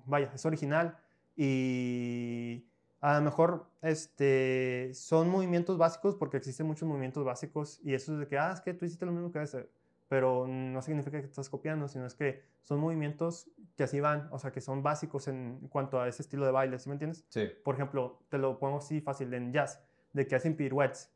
[0.06, 0.98] vaya, es original
[1.36, 2.64] y
[3.00, 8.20] a lo mejor este, son movimientos básicos porque existen muchos movimientos básicos y eso es
[8.20, 9.68] de que, ah, es que tú hiciste lo mismo que ese,
[10.08, 14.38] pero no significa que estás copiando, sino es que son movimientos que así van, o
[14.38, 17.24] sea, que son básicos en cuanto a ese estilo de baile, ¿sí me entiendes?
[17.28, 17.48] Sí.
[17.64, 21.10] Por ejemplo, te lo pongo así fácil en jazz, de que hacen pirouettes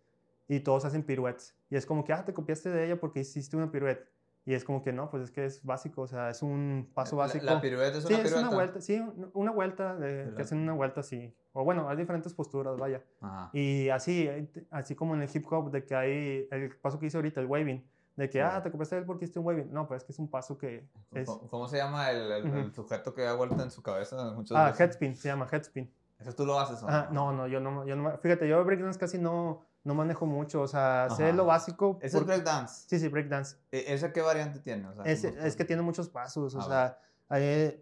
[0.48, 3.56] y todos hacen pirouettes y es como que, ah, te copiaste de ella porque hiciste
[3.56, 4.08] una pirouette
[4.48, 7.16] y es como que no, pues es que es básico, o sea, es un paso
[7.16, 7.44] básico.
[7.44, 8.38] ¿La, pirueta es una sí, pirueta?
[8.38, 11.34] Es una vuelta, sí, una vuelta, de, que hacen una vuelta así.
[11.52, 13.02] O bueno, hay diferentes posturas, vaya.
[13.52, 14.26] Y así,
[14.70, 17.46] así como en el hip hop, de que hay el paso que hice ahorita, el
[17.46, 17.86] waving.
[18.18, 19.72] De que, ah, te copiaste él porque hiciste un waving.
[19.72, 21.28] No, pues es que es un paso que es...
[21.28, 24.32] ¿Cómo, se llama el, el, sujeto que da vuelta en su cabeza?
[24.32, 25.88] Muchas ah, headspin, se llama headspin.
[26.18, 26.92] ¿Eso tú lo haces o no?
[26.92, 28.18] Ah, no, no, yo no, yo no...
[28.18, 31.98] Fíjate, yo breakdance casi no no manejo mucho, o sea, sé lo básico.
[32.02, 32.86] ¿Es el breakdance?
[32.88, 33.56] Sí, sí, breakdance.
[33.70, 34.86] ¿E ¿Esa qué variante tiene?
[34.88, 36.98] O sea, es, es, que tiene muchos pasos, o sea,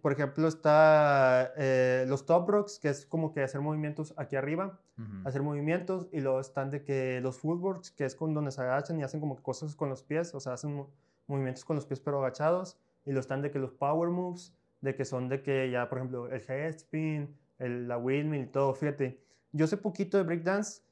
[0.02, 4.80] por ejemplo, está eh, los top rocks, que es como que hacer movimientos aquí arriba,
[5.24, 8.98] hacer movimientos, y luego están de que los footworks, que es con donde se agachan
[8.98, 10.86] y hacen como cosas con los pies, o sea, hacen
[11.26, 14.94] movimientos con los pies pero agachados, y lo están de que los power moves, de
[14.96, 19.20] que son de que ya, por ejemplo, el headspin, el, la windmill y todo, fíjate.
[19.52, 20.82] Yo sé poquito de breakdance,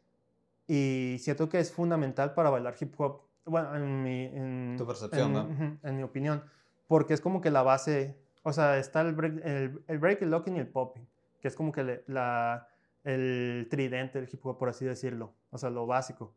[0.66, 3.22] y siento que es fundamental para bailar hip hop.
[3.44, 4.24] Bueno, en mi...
[4.24, 5.78] En, tu percepción, ¿no?
[5.82, 6.42] En mi opinión.
[6.86, 8.18] Porque es como que la base...
[8.44, 11.06] O sea, está el break, el, break, el locking y el popping.
[11.40, 12.68] Que es como que la,
[13.02, 15.34] el tridente del hip hop, por así decirlo.
[15.50, 16.34] O sea, lo básico.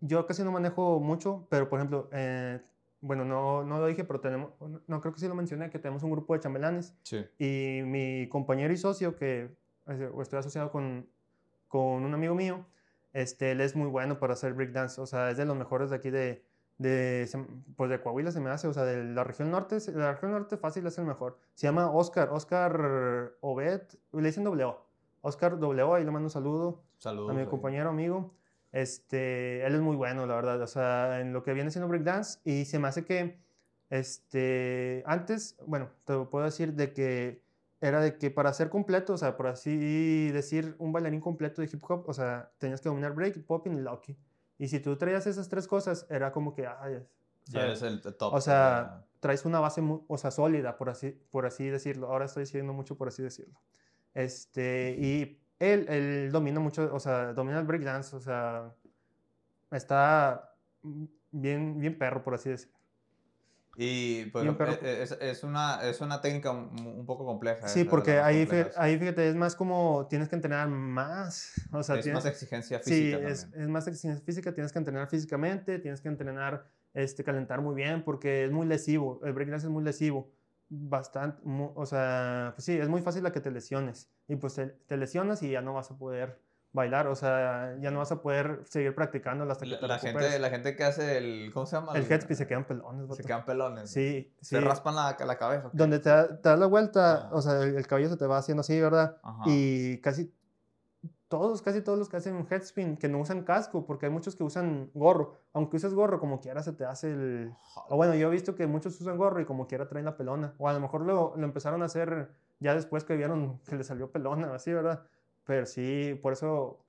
[0.00, 2.60] Yo casi no manejo mucho, pero por ejemplo, eh,
[3.00, 4.52] bueno, no, no lo dije, pero tenemos,
[4.86, 6.94] no creo que sí lo mencioné, que tenemos un grupo de chambelanes.
[7.04, 7.24] Sí.
[7.38, 9.54] Y mi compañero y socio, que
[10.20, 11.06] estoy asociado con,
[11.68, 12.66] con un amigo mío,
[13.12, 15.96] este, él es muy bueno para hacer breakdance, o sea, es de los mejores de
[15.96, 16.44] aquí de,
[16.78, 17.28] de,
[17.76, 20.56] pues de Coahuila se me hace, o sea, de la región norte, la región norte
[20.56, 21.38] fácil es el mejor.
[21.54, 23.82] Se llama Oscar, Oscar Obed,
[24.12, 24.74] le dicen W,
[25.20, 28.34] Oscar W, ahí le mando un saludo Saludos, a mi compañero amigo.
[28.72, 32.40] Este, él es muy bueno, la verdad, o sea, en lo que viene siendo breakdance
[32.44, 33.38] y se me hace que,
[33.90, 37.44] este, antes, bueno, te puedo decir de que
[37.80, 41.68] era de que para ser completo, o sea, por así decir, un bailarín completo de
[41.72, 44.16] hip hop, o sea, tenías que dominar break, popping y locky.
[44.58, 47.04] Y si tú traías esas tres cosas, era como que, ay,
[47.46, 48.34] ya eres el top.
[48.34, 52.08] O sea, traes una base, o sea, sólida, por así, por así decirlo.
[52.08, 53.60] Ahora estoy diciendo mucho por así decirlo.
[54.14, 58.74] Este, y él, él domina mucho, o sea, domina el breakdance, o sea,
[59.70, 60.54] está
[61.30, 62.73] bien, bien perro, por así decirlo.
[63.76, 64.46] Y pues,
[64.82, 67.66] es, es, una, es una técnica un, poco compleja.
[67.66, 71.52] Sí, porque ahí, ahí fíjate, es más como tienes que entrenar más.
[71.72, 73.18] O sea, es más exigencia física.
[73.18, 77.60] Sí, es, es, más exigencia física, tienes que entrenar físicamente, tienes que entrenar, este, calentar
[77.60, 79.20] muy bien, porque es muy lesivo.
[79.24, 80.30] El breakdance es muy lesivo.
[80.68, 84.10] Bastante, o sea, pues sí, es muy fácil la que te lesiones.
[84.28, 86.43] Y pues te lesionas y ya no vas a poder
[86.74, 89.98] bailar, o sea, ya no vas a poder seguir practicando hasta que la, te la
[89.98, 91.92] gente, la gente que hace el, ¿cómo se llama?
[91.94, 93.16] El headspin se quedan pelones.
[93.16, 93.90] Se quedan pelones.
[93.90, 95.70] Sí, Se raspan la, la cabeza.
[95.72, 98.78] Donde te, te, das la vuelta, o sea, el, cabello se te va haciendo así,
[98.80, 99.16] ¿verdad?
[99.46, 100.34] Y casi
[101.28, 104.34] todos, casi todos los que hacen un headspin, que no usan casco, porque hay muchos
[104.34, 105.38] que usan gorro.
[105.52, 107.54] Aunque uses gorro, como quiera se te hace el...
[107.88, 110.54] O bueno, yo he visto que muchos usan gorro y como quiera traen la pelona.
[110.58, 113.84] O a lo mejor lo, lo empezaron a hacer ya después que vieron que le
[113.84, 115.04] salió pelona, así, ¿verdad?
[115.44, 116.84] Pero sí, por eso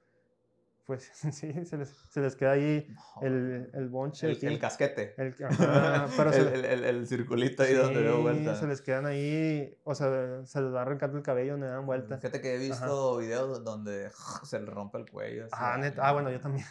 [0.85, 2.87] pues sí, se les, se les queda ahí
[3.21, 4.31] el, el bonche.
[4.31, 5.15] El, el casquete.
[5.17, 5.33] El,
[6.17, 8.55] pero el, el, circulito ahí donde veo vuelta.
[8.55, 12.17] se les quedan ahí, o sea, se les va arrancando el cabello donde dan vuelta.
[12.17, 14.11] Fíjate que he visto videos donde
[14.43, 15.47] se le rompe el cuello.
[15.51, 16.07] ah, neta.
[16.07, 16.65] ah, bueno, yo también.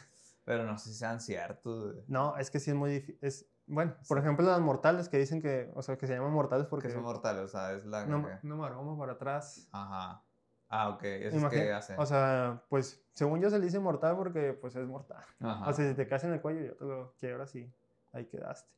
[0.44, 1.96] Pero no sé si sean ciertos.
[2.06, 3.48] No, es que sí es muy difícil.
[3.66, 6.88] Bueno, por ejemplo, las mortales que dicen que, o sea, que se llaman mortales porque...
[6.88, 8.04] Que son mortales, o sea, es la...
[8.04, 9.70] No, no me para atrás.
[9.72, 10.22] Ajá.
[10.76, 11.94] Ah, ok, eso es que hace.
[11.96, 15.22] O sea, pues según yo se le dice mortal porque pues es mortal.
[15.40, 17.72] O sea, si te caes en el cuello, yo te lo quiero así,
[18.12, 18.68] ahí quedaste.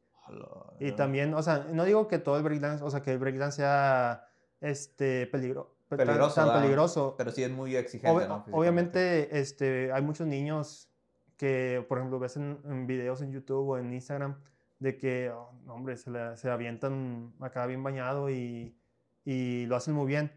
[0.79, 3.57] y también, o sea, no digo que todo el breakdance, o sea, que el breakdance
[3.57, 4.29] sea
[4.61, 7.15] este peligro, peligroso, tan, peligroso.
[7.17, 8.45] Pero sí es muy exigente, ¿no?
[8.53, 10.91] Obviamente, este, hay muchos niños
[11.39, 14.37] que, por ejemplo, ves en, videos en YouTube o en Instagram
[14.81, 18.77] de que, oh, hombre, se, se avientan acá bien bañado y,
[19.25, 20.31] y lo hacen muy bien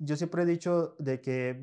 [0.00, 1.62] yo siempre he dicho de que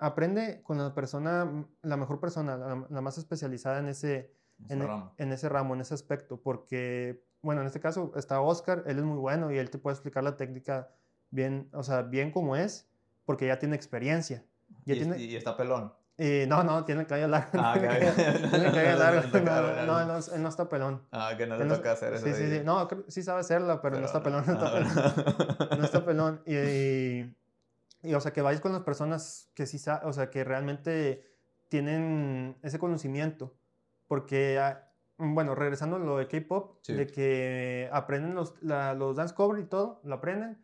[0.00, 4.32] aprende con la persona, la mejor persona, la, más especializada en ese,
[4.70, 5.14] en, e, ramo.
[5.18, 9.04] en, ese ramo, en ese aspecto, porque, bueno, en este caso está Oscar, él es
[9.04, 10.88] muy bueno y él te puede explicar la técnica
[11.30, 12.88] bien, o sea, bien como es,
[13.26, 14.44] porque ya tiene experiencia.
[14.86, 15.92] Ya y, tiene, y está pelón.
[16.16, 17.50] Y no, no, tiene cabello largo.
[17.58, 19.38] Ah, tiene cabello largo.
[19.86, 21.02] No, no, él no está pelón.
[21.12, 22.26] Ah, que no le toca hacer eso.
[22.26, 22.60] Sí, sí, sí.
[22.64, 24.44] No, sí sabe hacerlo, pero, no está pelón.
[24.46, 25.78] No está pelón.
[25.78, 26.42] No está pelón.
[26.46, 27.41] y
[28.02, 31.24] y, o sea, que vayas con las personas que sí, o sea, que realmente
[31.68, 33.54] tienen ese conocimiento.
[34.08, 39.60] Porque, ah, bueno, regresando a lo de K-pop, de que aprenden los, los dance cover
[39.60, 40.58] y todo, lo aprenden,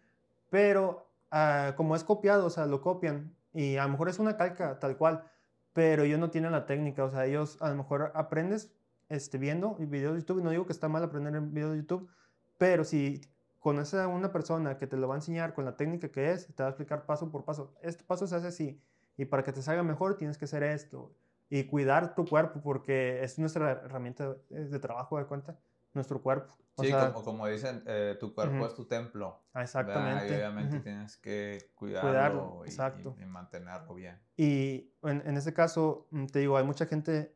[0.51, 4.37] pero ah, como es copiado, o sea, lo copian y a lo mejor es una
[4.37, 5.31] calca tal cual,
[5.73, 8.73] pero ellos no tienen la técnica, o sea, ellos a lo mejor aprendes
[9.09, 12.11] este, viendo videos de YouTube, no digo que está mal aprender en videos de YouTube,
[12.59, 13.21] pero si
[13.59, 16.47] conoces a una persona que te lo va a enseñar con la técnica que es,
[16.55, 17.75] te va a explicar paso por paso.
[17.83, 18.83] Este paso se hace así.
[19.17, 21.13] Y para que te salga mejor tienes que hacer esto.
[21.51, 25.59] Y cuidar tu cuerpo porque es nuestra herramienta de trabajo de cuenta.
[25.95, 26.55] Nuestro cuerpo.
[26.77, 26.93] sí,
[27.25, 29.41] como, dicen, eh, tu cuerpo es tu templo.
[29.55, 30.29] Ah, exactamente.
[30.29, 34.21] Y obviamente tienes que cuidarlo, y, mantenerlo bien.
[34.37, 37.35] Y en, en ese caso, mm, te digo, hay mucha gente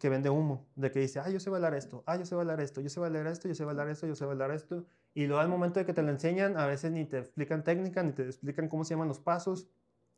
[0.00, 2.60] que vende humo, de que dice, ah, yo sé bailar esto, ah, yo sé bailar
[2.60, 5.40] esto, yo sé bailar esto, yo sé bailar esto, yo sé bailar esto, y luego
[5.40, 8.22] al momento de que te lo enseñan, a veces ni te explican técnica, ni te
[8.22, 9.68] explican cómo se llaman los pasos,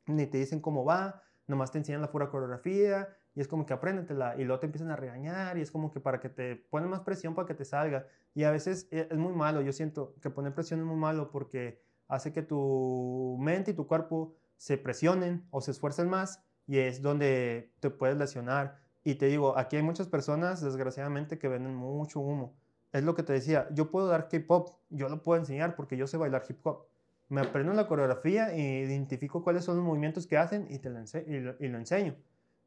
[0.06, 3.72] ni te dicen cómo va, nomás te enseñan la pura coreografía, y es como que
[3.72, 6.88] apréndetela, y luego te empiezan a regañar, y es como que para que te ponen
[6.90, 10.14] más presión para que te salga, y a veces e, es muy malo, yo siento
[10.20, 14.78] que poner presión es muy malo porque hace que tu mente y tu cuerpo se
[14.78, 18.78] presionen o se esfuercen más, y es donde te puedes lesionar.
[19.02, 22.56] Y te digo, aquí hay muchas personas, desgraciadamente, que venden mucho humo
[22.94, 26.06] es lo que te decía, yo puedo dar K-pop, yo lo puedo enseñar porque yo
[26.06, 26.86] sé bailar hip hop.
[27.28, 31.00] Me aprendo la coreografía e identifico cuáles son los movimientos que hacen y, te lo,
[31.00, 32.14] y, lo, enseño.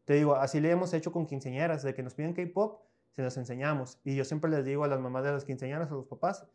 [0.03, 3.37] Te digo, así le hemos hecho con quinceañeras, de que nos piden K-pop, se los
[3.37, 3.99] enseñamos.
[4.03, 6.45] Y yo siempre les digo a las mamás de las quinceañeras, a los papás,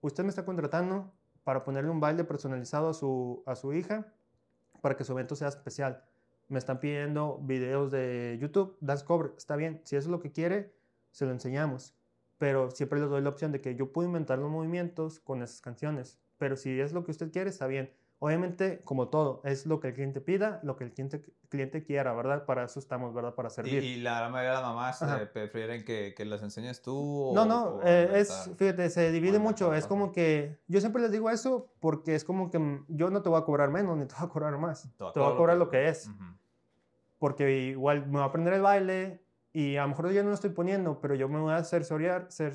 [0.00, 1.12] usted me está contratando
[1.44, 4.12] para ponerle un baile personalizado a su, a su hija
[4.80, 6.02] para que su evento sea especial.
[6.48, 10.32] Me están pidiendo videos de YouTube, dance cover, está bien, si eso es lo que
[10.32, 10.74] quiere,
[11.12, 11.94] se lo enseñamos
[12.38, 15.60] pero siempre les doy la opción de que yo puedo inventar los movimientos con esas
[15.60, 17.92] canciones, pero si es lo que usted quiere, está bien.
[18.20, 22.12] Obviamente, como todo, es lo que el cliente pida, lo que el cliente, cliente quiera,
[22.14, 22.46] ¿verdad?
[22.46, 23.34] Para eso estamos, ¿verdad?
[23.36, 23.84] Para servir.
[23.84, 27.30] ¿Y, la mayoría de las mamás eh, prefieren que, que las enseñes tú?
[27.32, 29.72] no, no, eh, es, fíjate, se divide mucho.
[29.72, 33.28] Es como que, yo siempre les digo eso porque es como que yo no te
[33.28, 34.88] voy a cobrar menos ni te voy a cobrar más.
[34.96, 36.10] Te voy a cobrar lo que, es.
[37.20, 39.22] Porque igual me voy a aprender el baile,
[39.58, 42.28] y a lo mejor yo no lo estoy poniendo, pero yo me voy a sensoriar,
[42.30, 42.52] ser,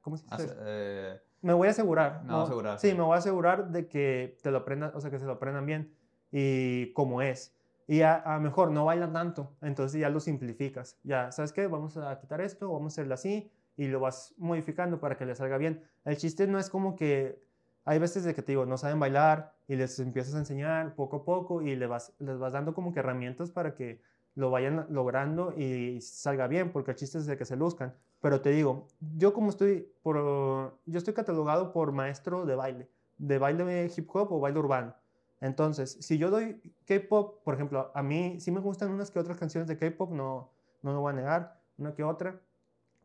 [0.00, 0.56] ¿cómo se dice?
[0.62, 2.24] Eh, me voy a asegurar.
[2.24, 2.80] No, asegurar.
[2.80, 5.34] Sí, me voy a asegurar de que te lo aprendan, o sea, que se lo
[5.34, 5.94] aprendan bien
[6.32, 7.56] y como es.
[7.86, 10.98] Y a, a mejor no bailan tanto, entonces ya lo simplificas.
[11.04, 11.68] Ya, ¿sabes qué?
[11.68, 15.36] Vamos a quitar esto, vamos a hacerlo así, y lo vas modificando para que le
[15.36, 15.84] salga bien.
[16.04, 17.44] El chiste no es como que
[17.84, 21.18] hay veces de que te digo, no saben bailar y les empiezas a enseñar poco
[21.18, 24.02] a poco y les vas, les vas dando como que herramientas para que
[24.34, 27.94] lo vayan logrando y salga bien, porque el chiste es de que se luzcan.
[28.20, 33.38] Pero te digo, yo como estoy, por, yo estoy catalogado por maestro de baile, de
[33.38, 34.94] baile hip hop o baile urbano.
[35.40, 39.38] Entonces, si yo doy K-pop, por ejemplo, a mí sí me gustan unas que otras
[39.38, 40.50] canciones de K-pop, no,
[40.82, 42.38] no lo voy a negar, una que otra,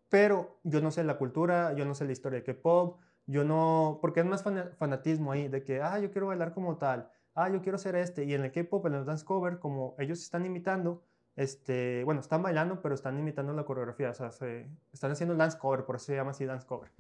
[0.10, 4.00] pero yo no sé la cultura, yo no sé la historia de K-pop, yo no,
[4.02, 7.62] porque es más fanatismo ahí, de que, ah, yo quiero bailar como tal, ah, yo
[7.62, 11.04] quiero ser este, y en el K-pop, en el dance cover, como ellos están imitando,
[11.36, 15.58] este, bueno, están bailando, pero están imitando la coreografía, o sea, se, están haciendo dance
[15.58, 16.92] cover, por eso se llama así dance cover.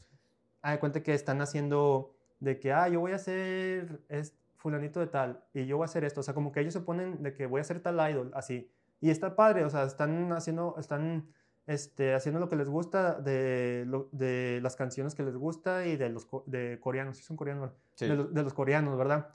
[0.61, 5.07] Ah, de cuenta que están haciendo de que, ah, yo voy a es fulanito de
[5.07, 7.33] tal, y yo voy a hacer esto, o sea, como que ellos se ponen de
[7.33, 8.69] que voy a ser tal idol, así,
[8.99, 11.27] y está padre, o sea, están haciendo, están
[11.67, 16.09] este, haciendo lo que les gusta, de, de las canciones que les gusta y de
[16.09, 19.29] los de coreanos, si son coreanos, de, los, de, los, coreanos, ¿verdad?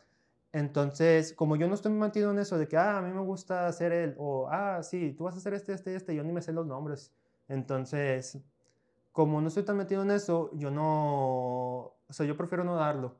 [0.53, 3.67] Entonces, como yo no estoy metido en eso de que, ah, a mí me gusta
[3.67, 6.43] hacer el, o, ah, sí, tú vas a hacer este, este, este, yo ni me
[6.43, 7.13] sé los nombres.
[7.49, 8.39] Entonces,
[9.13, 10.87] como no estoy tan metido en eso, yo no,
[12.09, 13.17] o sea, yo prefiero no darlo,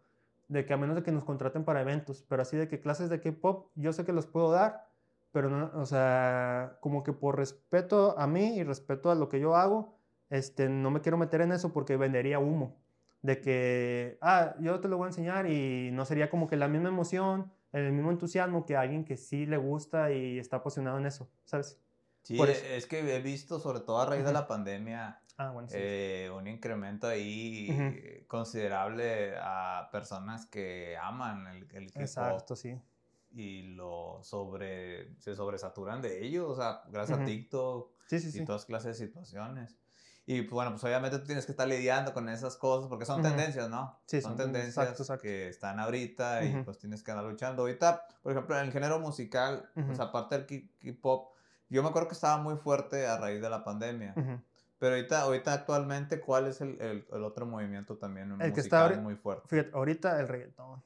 [0.49, 3.11] de que a menos de que nos contraten para eventos, pero así de que clases
[3.11, 4.89] de K-pop, yo sé que los puedo dar,
[5.33, 9.41] pero no, o sea, como que por respeto a mí y respeto a lo que
[9.41, 9.95] yo hago,
[10.31, 12.80] este, no me quiero meter en eso porque vendería humo.
[13.23, 16.69] De que, ah, yo te lo voy a enseñar y no sería como que la
[16.69, 21.07] misma emoción, el mismo entusiasmo que alguien que sí le gusta y está apasionado en
[21.07, 21.79] eso, ¿sabes?
[22.23, 26.47] Sí, es que he visto, sobre todo a raíz de la pandemia, ah, eh, un
[26.47, 32.79] incremento ahí considerable a personas que aman el, el Exacto, sí.
[33.33, 38.99] y lo sobre, se sobresaturan de ellos, o sea, gracias a TikTok y todas clases
[38.99, 39.79] de situaciones.
[40.31, 43.21] Y pues, bueno, pues obviamente tú tienes que estar lidiando con esas cosas porque son
[43.21, 43.99] tendencias, ¿no?
[44.07, 47.63] Sí, son, tendencias que están ahorita y pues tienes que andar luchando.
[47.63, 50.47] Ahorita, por ejemplo, en el género musical, pues aparte del
[50.79, 51.33] K-pop,
[51.69, 54.15] yo me acuerdo que estaba muy fuerte a raíz de la pandemia.
[54.79, 59.01] Pero ahorita, ahorita actualmente, ¿cuál es el, el, otro movimiento también el musical que está
[59.01, 59.49] muy fuerte?
[59.49, 60.81] Fíjate, ahorita el reggaetón.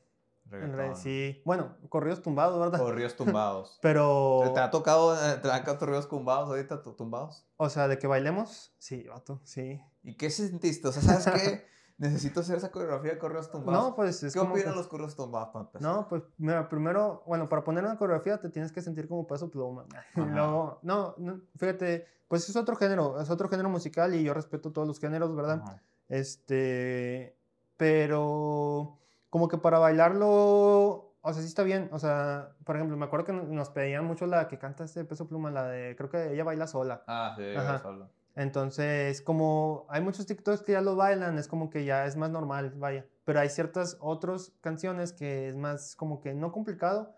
[0.94, 2.78] Sí, bueno, corridos tumbados, ¿verdad?
[2.78, 3.78] Corridos tumbados.
[3.82, 4.52] Pero...
[4.54, 7.46] ¿Te ha tocado, eh, te han corridos tumbados ahorita, tumbados?
[7.56, 8.74] O sea, ¿de que bailemos?
[8.78, 9.80] Sí, vato, sí.
[10.02, 10.88] ¿Y qué sentiste?
[10.88, 11.66] O sea, ¿sabes qué?
[11.96, 13.84] Necesito hacer esa coreografía de corridos tumbados.
[13.84, 17.84] No, pues es ¿Qué opinan los corridos tumbados No, pues mira, primero, bueno, para poner
[17.84, 19.86] una coreografía te tienes que sentir como peso pluma.
[20.16, 21.14] no, no,
[21.56, 25.34] fíjate, pues es otro género, es otro género musical y yo respeto todos los géneros,
[25.36, 25.62] ¿verdad?
[26.08, 27.38] Este,
[27.76, 28.98] pero
[29.34, 31.88] como que para bailarlo, o sea, sí está bien.
[31.90, 35.26] O sea, por ejemplo, me acuerdo que nos pedían mucho la que canta este peso
[35.26, 37.02] pluma, la de, creo que ella baila sola.
[37.08, 38.08] Ah, sí, baila sola.
[38.36, 42.30] Entonces, como hay muchos TikToks que ya lo bailan, es como que ya es más
[42.30, 43.06] normal, vaya.
[43.24, 47.16] Pero hay ciertas otras canciones que es más como que no complicado,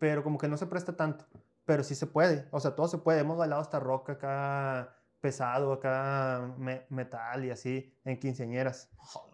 [0.00, 1.26] pero como que no se presta tanto.
[1.64, 3.20] Pero sí se puede, o sea, todo se puede.
[3.20, 6.54] Hemos bailado hasta rock acá pesado, acá
[6.90, 8.90] metal y así, en quinceañeras.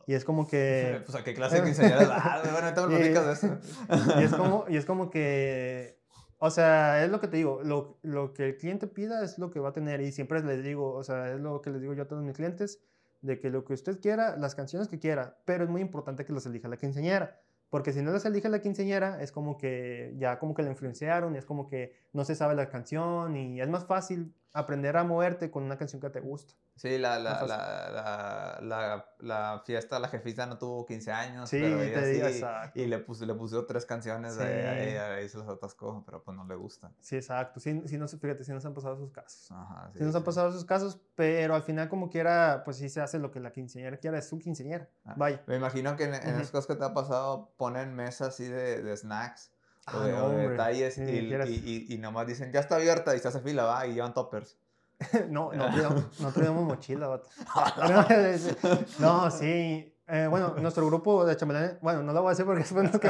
[0.06, 1.00] Y es como que...
[1.04, 3.58] pues a qué clase de quinceañeras ah, bueno, te y, de eso.
[4.20, 5.98] y, es como, y es como que...
[6.38, 9.50] O sea, es lo que te digo, lo, lo, que el cliente pida es lo
[9.50, 11.94] que va a tener y siempre les digo, o sea, es lo que les digo
[11.94, 12.80] yo a todos mis clientes,
[13.22, 16.32] de que lo que usted quiera, las canciones que quiera, pero es muy importante que
[16.32, 17.40] los elija la quinceañera.
[17.70, 21.34] Porque si no las elige la quinceañera, es como que ya como que la influenciaron,
[21.34, 25.04] y es como que no se sabe la canción y es más fácil aprender a
[25.04, 26.54] moverte con una canción que te gusta.
[26.76, 31.50] Sí, la, la, la, la, la, fiesta, la jefita no tuvo 15 años.
[31.50, 32.78] Sí, pero te digo, exacto.
[32.78, 34.42] Y le, puso, le puso tres canciones sí.
[34.42, 36.94] ahí, ahí, se las atascó, pero pues no le gustan.
[37.00, 37.58] Sí, exacto.
[37.58, 39.50] Sí, sí, no, fíjate, sí nos han pasado esos casos.
[39.50, 42.88] Ajá, sí, sí nos han pasado esos casos, pero al final como quiera, pues sí
[42.88, 44.88] se hace lo que la quinceañera quiera, es su quinceañera.
[45.04, 45.42] Ah, Vaya.
[45.48, 48.82] Me imagino que en, en esos casos que te ha pasado ponen mesas así de,
[48.82, 49.50] de snacks.
[49.94, 53.28] O, de, ah, detalles y, y, y, y, nomás dicen, ya está abierta y se
[53.28, 54.56] hace fila, va, y llevan toppers.
[55.30, 57.20] no, no tenemos, no tenemos mochila,
[58.98, 59.94] No, sí.
[60.10, 63.00] Eh, bueno, nuestro grupo de chambelanes, bueno, no lo voy a decir porque después nos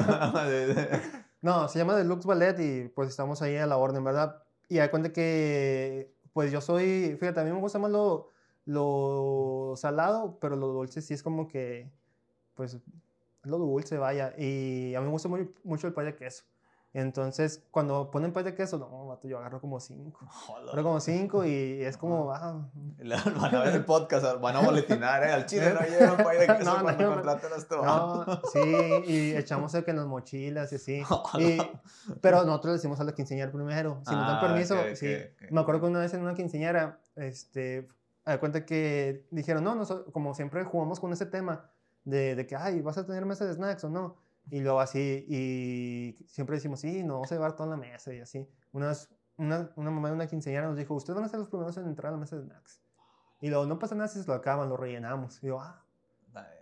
[1.43, 4.43] No, se llama Deluxe Ballet y pues estamos ahí a la orden, ¿verdad?
[4.69, 8.31] Y hay cuenta que, pues yo soy, fíjate, a mí me gusta más lo,
[8.65, 11.91] lo salado, pero lo dulce sí es como que,
[12.55, 12.79] pues,
[13.45, 14.35] lo dulce, vaya.
[14.37, 16.45] Y a mí me gusta muy, mucho el paya queso.
[16.95, 20.27] Entonces, cuando ponen pay de queso, no, yo agarro como cinco.
[20.63, 22.67] Agarro como cinco y es como, ah.
[23.41, 25.33] Van a ver el podcast, van a boletinar, ¿eh?
[25.33, 29.03] Al chile no llevan pay de queso no, cuando no, contraten a este No, sí,
[29.07, 31.03] y echamos el que las mochilas y así.
[31.39, 31.59] Y,
[32.21, 34.01] pero nosotros le decimos a la quinceañera primero.
[34.07, 35.15] Si nos dan ah, permiso, sí.
[35.51, 37.87] Me acuerdo que una vez en una quinceañera, este,
[38.25, 41.71] me cuenta que dijeron, no, nosotros, como siempre jugamos con ese tema
[42.05, 44.28] de, de que, ay, ¿vas a tener mesa de snacks o no?
[44.51, 48.21] Y luego así, y siempre decimos, sí, no, vamos a llevar toda la mesa y
[48.21, 48.49] así.
[48.73, 51.77] Unas, una, una mamá de una quinceañera nos dijo, ustedes van a ser los primeros
[51.77, 52.81] en entrar a la mesa de snacks.
[53.41, 55.43] Y luego, no pasa nada si se lo acaban, lo rellenamos.
[55.43, 55.85] Y yo, ah,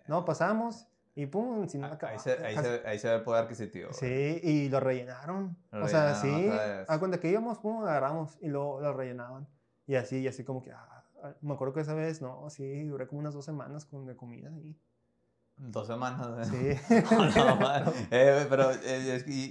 [0.09, 2.13] no, pasamos y pum, si no acaba.
[2.13, 3.93] Ahí se, ahí, se, ahí se ve el poder adquisitivo.
[3.93, 5.57] Sí, y lo rellenaron.
[5.73, 6.51] o sea, sí,
[6.87, 9.49] a cuenta que íbamos, pum, agarramos y luego lo rellenaban.
[9.87, 11.05] Y así, y así como que, ah,
[11.41, 14.51] me acuerdo que esa vez, no, sí, duré como unas dos semanas con de comida
[14.59, 14.77] y
[15.57, 16.49] Dos semanas.
[16.53, 16.79] ¿eh?
[16.87, 16.95] Sí.
[18.11, 19.43] eh, pero, eh, y,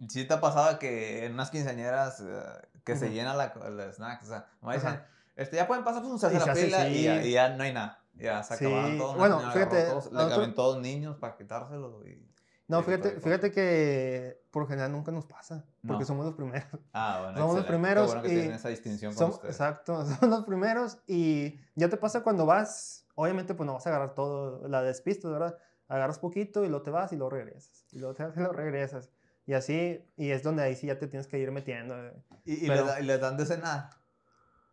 [0.00, 2.42] y sí te ha pasado que en unas quinceañeras eh,
[2.84, 5.00] que se llena la, el snack, o sea, me dicen,
[5.36, 7.72] este, ya pueden pasar, pues se hace la pila y, ya, y, ya, no hay
[7.72, 8.02] nada.
[8.14, 9.16] Ya se acabaron todos.
[9.16, 9.84] Bueno, fíjate.
[9.84, 12.04] Todos, le caben todos niños para quitárselo.
[12.04, 12.26] Y,
[12.66, 16.68] no, fíjate, fíjate que por general nunca nos pasa, porque somos los primeros.
[16.92, 17.38] Ah, bueno.
[17.38, 18.06] Somos los primeros.
[18.06, 19.54] Qué bueno que y tienen esa distinción con ustedes.
[19.54, 23.90] Exacto, somos los primeros y ya te pasa cuando vas Obviamente, pues no vas a
[23.90, 25.58] agarrar todo, la despista, ¿verdad?
[25.88, 27.84] Agarras poquito y lo te vas y lo regresas.
[27.90, 29.10] Y lo te vas y lo regresas.
[29.44, 31.96] Y así, y es donde ahí sí ya te tienes que ir metiendo.
[32.44, 33.90] ¿Y, y, le, dan de cenar?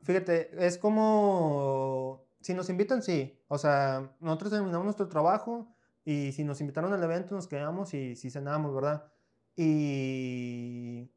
[0.03, 3.35] Fíjate, es como, si nos invitan, sí.
[3.47, 8.15] O sea, nosotros terminamos nuestro trabajo y si nos invitaron al evento nos quedamos y
[8.15, 9.11] si cenamos, ¿verdad?
[9.55, 11.09] Y...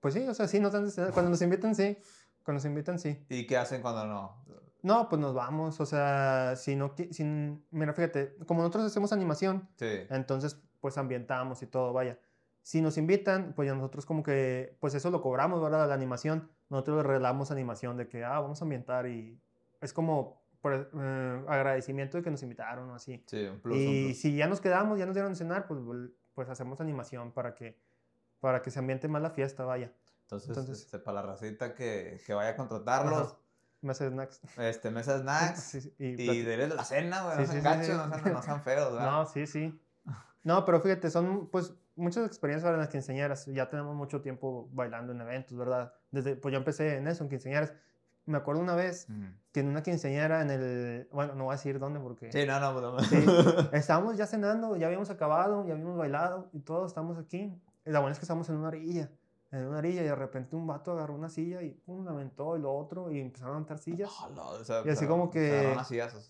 [0.00, 1.12] Pues sí, o sea, sí, nos dan de cenar.
[1.12, 1.98] Cuando nos invitan, sí.
[2.42, 3.26] Cuando nos invitan, sí.
[3.28, 4.69] ¿Y qué hacen cuando no?
[4.82, 9.68] No, pues nos vamos, o sea, si no, sin, mira, fíjate, como nosotros hacemos animación,
[9.78, 12.18] entonces pues ambientamos y todo, vaya.
[12.62, 15.88] Si nos invitan, pues ya nosotros como que, pues eso lo cobramos, ¿verdad?
[15.88, 19.40] La animación, nosotros le regalamos animación de que, ah, vamos a ambientar y
[19.80, 23.22] es como por, eh, agradecimiento de que nos invitaron o así.
[23.26, 25.80] Sí, un plus, Y si ya nos quedamos, ya nos dieron a cenar, pues,
[26.34, 27.78] pues hacemos animación para que,
[28.40, 29.92] para que se ambiente más la fiesta, vaya.
[30.22, 33.36] Entonces, Entonces este, para la racita que, que vaya a contratarlos.
[33.82, 34.40] Mesa de snacks.
[34.58, 35.74] Este, mesa de snacks.
[35.98, 37.38] y, y de la cena, güey.
[37.38, 37.78] no sean
[38.32, 39.10] no, sean, feos, ¿verdad?
[39.10, 39.78] No, sí, sí.
[40.42, 43.46] No, pero fíjate, son pues muchas experiencias para las quinceañeras.
[43.46, 45.92] Ya tenemos mucho tiempo bailando en eventos, ¿verdad?
[46.10, 47.74] Desde, pues yo empecé en eso, en quinceañeras.
[48.26, 49.08] Me acuerdo una vez
[49.50, 51.08] que en una quinceañera en el...
[51.10, 52.30] Bueno, no voy a decir dónde porque...
[52.30, 53.00] Sí, no, no, no.
[53.00, 53.16] Sí,
[53.72, 57.52] estábamos ya cenando, ya habíamos acabado, ya habíamos bailado y todos estamos aquí.
[57.84, 59.10] La buena es que estamos en una orilla
[59.52, 62.56] en una orilla y de repente un vato agarró una silla y pum, la aventó
[62.56, 64.10] y lo otro y empezaron a montar sillas.
[64.84, 65.74] y así como que...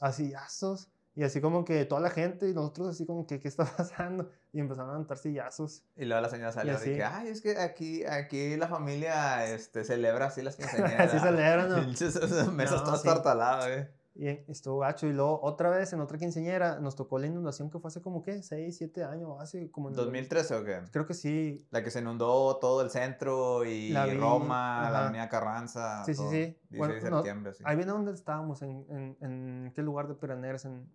[0.00, 0.88] Asillazos.
[1.16, 4.30] Y así como que toda la gente y nosotros así como que, ¿qué está pasando?
[4.52, 5.82] Y empezaron a montar sillazos.
[5.96, 9.84] Y luego la señora salió y, que, ay, es que aquí, aquí la familia este,
[9.84, 11.12] celebra así las quinceañeras.
[11.12, 11.76] así celebran, ¿no?
[12.52, 13.90] Mesas no, todas eh.
[14.20, 15.06] Y estuvo gacho.
[15.06, 18.22] Y luego otra vez en otra quinceañera nos tocó la inundación que fue hace como
[18.22, 20.82] que 6, 7 años, hace como en ¿2013 o qué?
[20.92, 21.66] Creo que sí.
[21.70, 26.04] La que se inundó todo el centro y Roma, la avenida Carranza.
[26.04, 26.58] Sí, sí, sí.
[26.68, 27.64] 16 de septiembre, sí.
[27.66, 30.86] Ahí viene donde estábamos, en, en, en qué lugar de Piraneras en,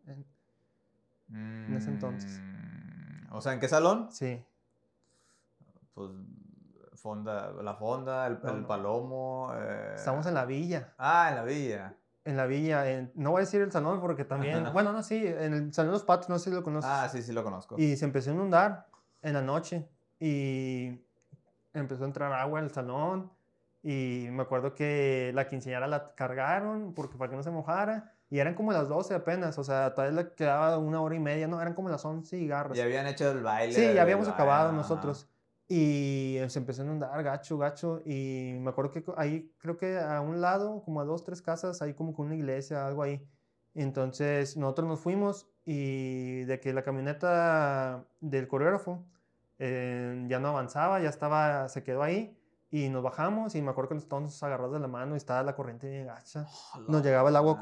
[1.33, 2.39] en, ese entonces.
[2.39, 4.07] Mm, o sea, ¿en qué salón?
[4.11, 4.45] Sí.
[5.95, 6.11] Pues
[6.93, 9.51] fonda, la fonda, el, el palomo.
[9.55, 9.93] Eh...
[9.95, 10.93] Estamos en la villa.
[10.99, 14.73] Ah, en la villa en la villa, no voy a decir el salón porque también,
[14.73, 16.89] bueno, no, sí, en el salón de los patos, no sé si lo conozco.
[16.91, 17.75] Ah, sí, sí lo conozco.
[17.77, 18.87] Y se empezó a inundar
[19.21, 19.87] en la noche
[20.19, 20.99] y
[21.73, 23.31] empezó a entrar agua en el salón
[23.83, 28.39] y me acuerdo que la quinceañera la cargaron porque para que no se mojara y
[28.39, 31.61] eran como las 12 apenas, o sea, todavía le quedaba una hora y media, no,
[31.61, 32.75] eran como las 11 y garras.
[32.75, 33.73] Y habían hecho el baile.
[33.73, 35.29] Sí, ya habíamos acabado nosotros.
[35.67, 38.01] Y se empezó a inundar gacho, gacho.
[38.05, 41.81] Y me acuerdo que ahí, creo que a un lado, como a dos, tres casas,
[41.81, 43.27] hay como con una iglesia, algo ahí.
[43.73, 49.03] Entonces nosotros nos fuimos y de que la camioneta del coreógrafo
[49.59, 52.37] eh, ya no avanzaba, ya estaba, se quedó ahí.
[52.71, 55.43] Y nos bajamos y me acuerdo que nos estábamos agarrados de la mano y estaba
[55.43, 56.47] la corriente bien gacha.
[56.87, 57.57] nos llegaba el agua.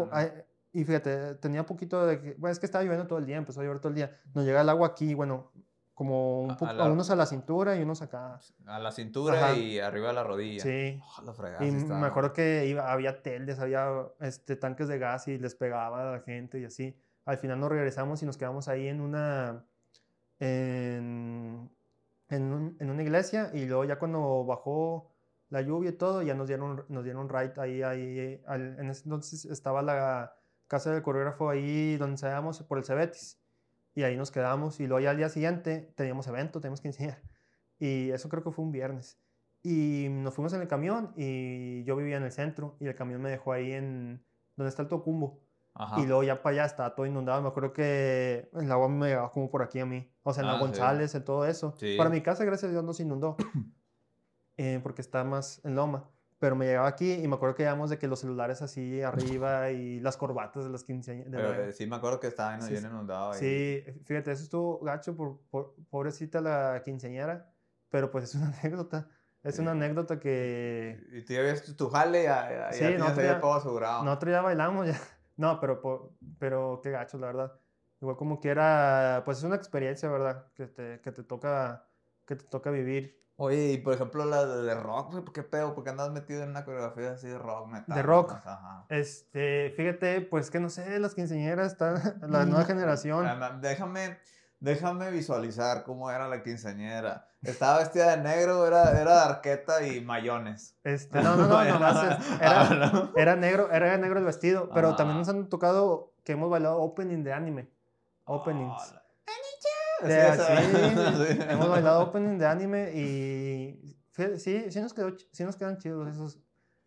[0.72, 3.62] y fíjate, tenía poquito de que, bueno, es que estaba lloviendo todo el día, empezó
[3.62, 4.12] a llover todo el día.
[4.34, 5.52] Nos llega el agua aquí, bueno,
[5.94, 8.40] como un poco, a unos a la cintura y unos acá.
[8.66, 10.64] A la cintura y arriba de la rodilla.
[10.64, 11.00] Sí.
[11.20, 13.90] Oh, y me acuerdo que iba, había teles, había
[14.20, 16.98] este, tanques de gas y les pegaba a la gente y así.
[17.26, 19.64] Al final nos regresamos y nos quedamos ahí en una,
[20.40, 21.70] en,
[22.30, 25.12] en, en una iglesia y luego ya cuando bajó
[25.50, 29.46] la lluvia y todo, ya nos dieron, nos dieron right ahí, ahí, en ese entonces
[29.46, 30.34] estaba la
[30.68, 33.40] casa del coreógrafo ahí donde salíamos por el Cebetis.
[33.96, 34.80] Y ahí nos quedamos.
[34.80, 37.22] Y luego ya al día siguiente teníamos evento, teníamos que enseñar.
[37.80, 39.20] Y eso creo que fue un viernes.
[39.62, 43.22] Y nos fuimos en el camión y yo vivía en el centro y el camión
[43.22, 44.26] me dejó ahí en
[44.58, 45.42] donde está el Tocumbo.
[45.98, 47.42] Y luego ya para allá estaba todo inundado.
[47.42, 50.12] Me acuerdo que el agua me llegaba como por aquí a mí.
[50.22, 51.76] O sea, en la ah, González, en todo eso.
[51.98, 53.38] Para mi casa, gracias a Dios, no se inundó.
[54.56, 56.08] Eh, porque está más en loma.
[56.44, 59.72] Pero me llegaba aquí y me acuerdo que íbamos de que los celulares así arriba
[59.72, 61.58] y las corbatas de las quinceañeras.
[61.58, 63.40] Eh, sí, me acuerdo que estaba bien inundado ahí.
[63.40, 67.50] Sí, fíjate, eso estuvo gacho por, por, pobrecita la quinceañera.
[67.88, 69.08] Pero pues es una anécdota.
[69.42, 71.02] Es una anécdota que...
[71.14, 74.04] Y tú ya habías tu jale, ya, ya, sí, ya ya, todo asegurado.
[74.04, 75.00] Nosotros ya bailamos, ya.
[75.38, 77.54] No, pero, pero qué gacho, la verdad.
[78.02, 80.52] Igual como que era, pues es una experiencia, ¿verdad?
[80.56, 81.88] Que te, que te, toca,
[82.26, 83.23] que te toca vivir.
[83.36, 85.74] Oye, y por ejemplo la de rock, ¿qué pedo?
[85.74, 87.96] ¿Por qué andas metido en una coreografía así de rock, metal?
[87.96, 88.32] De rock.
[88.32, 88.86] Ajá.
[88.90, 91.94] Este, fíjate, pues que no sé, las quinceañeras, está,
[92.28, 93.26] la nueva generación.
[93.60, 94.20] Déjame,
[94.60, 97.28] déjame visualizar cómo era la quinceañera.
[97.42, 100.78] Estaba vestida de negro, era, era de arqueta y mayones.
[100.84, 105.30] Este, no, no, no, nomás era, era negro, era negro el vestido, pero también nos
[105.30, 107.70] han tocado que hemos bailado opening de anime.
[108.26, 108.94] Openings.
[108.96, 109.03] Oh,
[111.28, 113.98] sí, hemos bailado opening de anime y
[114.38, 116.40] sí, sí nos, quedó, sí nos quedan chidos esos,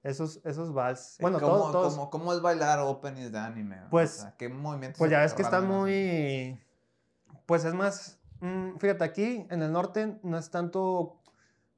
[0.03, 1.17] esos, esos vals.
[1.21, 3.79] Bueno, ¿Cómo, todos, ¿cómo, ¿Cómo, es bailar openings de anime?
[3.91, 4.99] Pues, ¿qué movimientos?
[4.99, 6.61] Pues ya ves que están muy,
[7.47, 11.21] pues es más, mm, fíjate, aquí en el norte no es tanto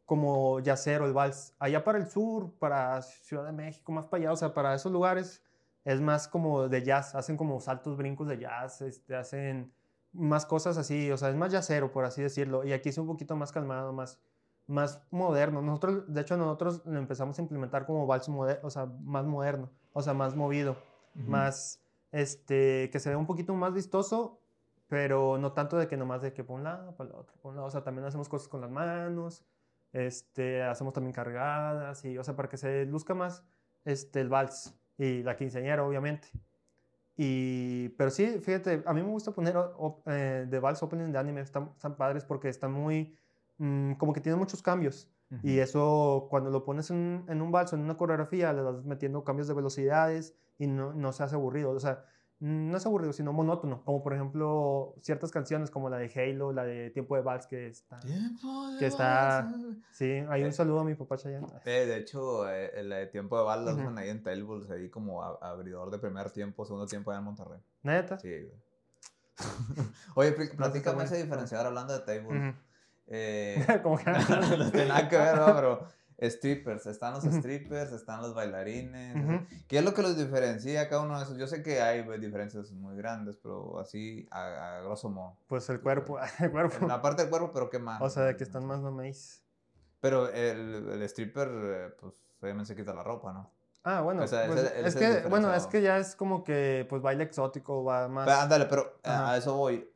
[0.05, 1.55] como yacero el vals.
[1.59, 4.91] Allá para el sur, para Ciudad de México, más para allá, o sea, para esos
[4.91, 5.43] lugares
[5.85, 9.73] es más como de jazz, hacen como saltos, brincos de jazz, este, hacen
[10.13, 13.07] más cosas así, o sea, es más jazzero, por así decirlo, y aquí es un
[13.07, 14.19] poquito más calmado, más,
[14.67, 15.63] más moderno.
[15.63, 20.03] Nosotros, de hecho, nosotros lo empezamos a implementar como vals o sea, más moderno, o
[20.03, 20.77] sea, más movido,
[21.15, 21.81] más,
[22.13, 24.41] este, que se ve un poquito más vistoso,
[24.89, 27.51] pero no tanto de que nomás de que por un lado, para el otro, por
[27.51, 27.69] un lado.
[27.69, 29.45] O sea, también hacemos cosas con las manos,
[29.93, 33.45] este, hacemos también cargadas, y, o sea, para que se luzca más
[33.85, 36.29] este, el vals y la quinceañera, obviamente.
[37.21, 39.57] Y, pero sí, fíjate, a mí me gusta poner
[40.07, 43.19] eh, de vals opening de anime, están, están padres porque están muy,
[43.59, 45.11] mm, como que tienen muchos cambios.
[45.43, 48.83] Y eso, cuando lo pones en, en un vals o en una coreografía, le vas
[48.85, 51.71] metiendo cambios de velocidades y no, no se hace aburrido.
[51.73, 52.07] O sea,
[52.41, 53.83] no es aburrido, sino monótono.
[53.85, 57.67] Como por ejemplo ciertas canciones como la de Halo, la de Tiempo de Vals, que
[57.67, 57.99] está.
[58.01, 59.53] Tiempo de que está.
[59.91, 61.47] Sí, hay un eh, saludo a mi papá Chayanne.
[61.65, 64.89] Eh, de hecho, eh, la de Tiempo de Vals la usan ahí en Tables, ahí
[64.89, 67.61] como abridor de primer tiempo, segundo tiempo allá en Monterrey.
[67.83, 68.19] ¿Neta?
[68.19, 68.49] Sí,
[70.15, 72.55] Oye, platícame ese diferenciador hablando de Tables.
[73.83, 74.11] como que
[74.59, 75.47] no tiene nada que ver, ¿no?
[75.55, 75.87] pero
[76.21, 79.43] strippers, están los strippers, están los bailarines.
[79.69, 81.39] ¿Qué es lo que los diferencia cada uno de esos?
[81.39, 85.37] Yo sé que hay pues, diferencias muy grandes, pero así a, grosso modo.
[85.47, 86.87] Pues el cuerpo, el cuerpo.
[86.87, 88.01] La parte del cuerpo, pero ¿qué más?
[88.03, 89.43] O sea, de que están más maíz.
[90.01, 93.51] Pero el, el stripper, eh, pues obviamente se quita la ropa, ¿no?
[93.85, 97.85] Ah, bueno, pues, es, que, bueno, es que ya es como que, pues, baile exótico,
[97.85, 98.29] va más...
[98.29, 99.89] ándale, pero a eso voy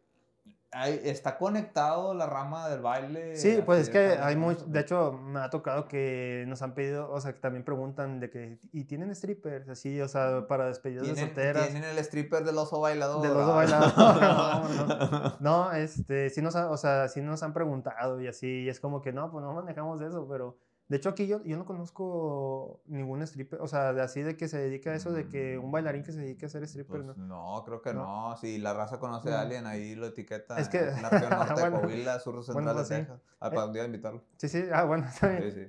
[0.73, 3.37] está conectado la rama del baile.
[3.37, 7.11] Sí, pues es que hay muy, de hecho me ha tocado que nos han pedido,
[7.11, 9.69] o sea, que también preguntan de que, ¿y tienen strippers?
[9.69, 11.69] Así, o sea, para despedidas de solteras.
[11.69, 13.23] ¿Tienen el stripper del oso bailador?
[13.23, 13.93] Del oso bailador.
[15.41, 18.81] no, no, este, sí nos, o sea, sí nos han preguntado y así, y es
[18.81, 20.57] como que no, pues no manejamos eso, pero
[20.93, 24.47] de hecho, aquí yo, yo no conozco ningún stripper, o sea, de así de que
[24.47, 27.17] se dedique a eso, de que un bailarín que se dedique a ser stripper, pues
[27.17, 27.63] ¿no?
[27.65, 28.37] creo que no.
[28.37, 30.59] Si la raza conoce a alguien, ahí lo etiqueta.
[30.59, 30.81] Es que...
[30.81, 33.23] En la región norte de Coahuila, sur central de Texas.
[33.41, 34.23] Ah, para un día invitarlo.
[34.37, 34.65] Sí, sí.
[34.71, 35.51] Ah, bueno, está bien.
[35.51, 35.67] Sí, sí.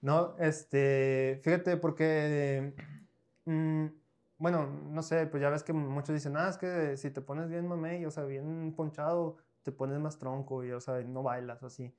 [0.00, 1.40] No, este...
[1.42, 2.72] Fíjate, porque...
[3.46, 3.86] Mm,
[4.38, 7.48] bueno, no sé, pues ya ves que muchos dicen, ah, es que si te pones
[7.48, 11.64] bien mamey, o sea, bien ponchado, te pones más tronco y, o sea, no bailas
[11.64, 11.92] o así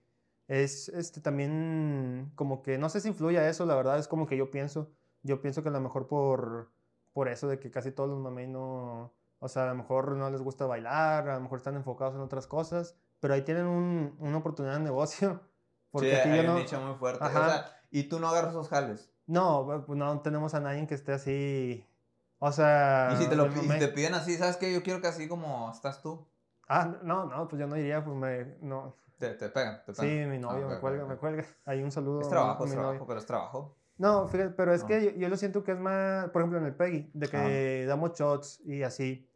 [0.48, 4.28] es este, también como que, no sé si influye a eso, la verdad, es como
[4.28, 4.92] que yo pienso,
[5.24, 6.72] yo pienso que a lo mejor por,
[7.14, 10.30] por eso de que casi todos los mamey no, o sea, a lo mejor no
[10.30, 14.16] les gusta bailar, a lo mejor están enfocados en otras cosas, pero ahí tienen un,
[14.20, 15.42] una oportunidad de negocio.
[15.92, 17.24] Porque sí, hay un nicho muy fuerte.
[17.24, 19.10] O sea, ¿y tú no agarras esos jales?
[19.26, 21.86] No, pues no tenemos a nadie que esté así,
[22.40, 23.10] o sea...
[23.14, 24.72] Y si te, lo, te piden así, ¿sabes qué?
[24.74, 26.26] Yo quiero que así como estás tú.
[26.68, 30.06] Ah, no, no, pues yo no diría, pues me, no, te, te pegan, te pegan.
[30.06, 31.46] Sí, mi novio ah, me cuelga, me cuelga.
[31.66, 32.22] Hay un saludo.
[32.22, 33.78] Es trabajo, es trabajo, pero es trabajo.
[33.98, 36.76] No, fíjate, pero es que yo, lo siento que es más, por ejemplo, en el
[36.76, 39.28] PEGI, de que damos shots y así.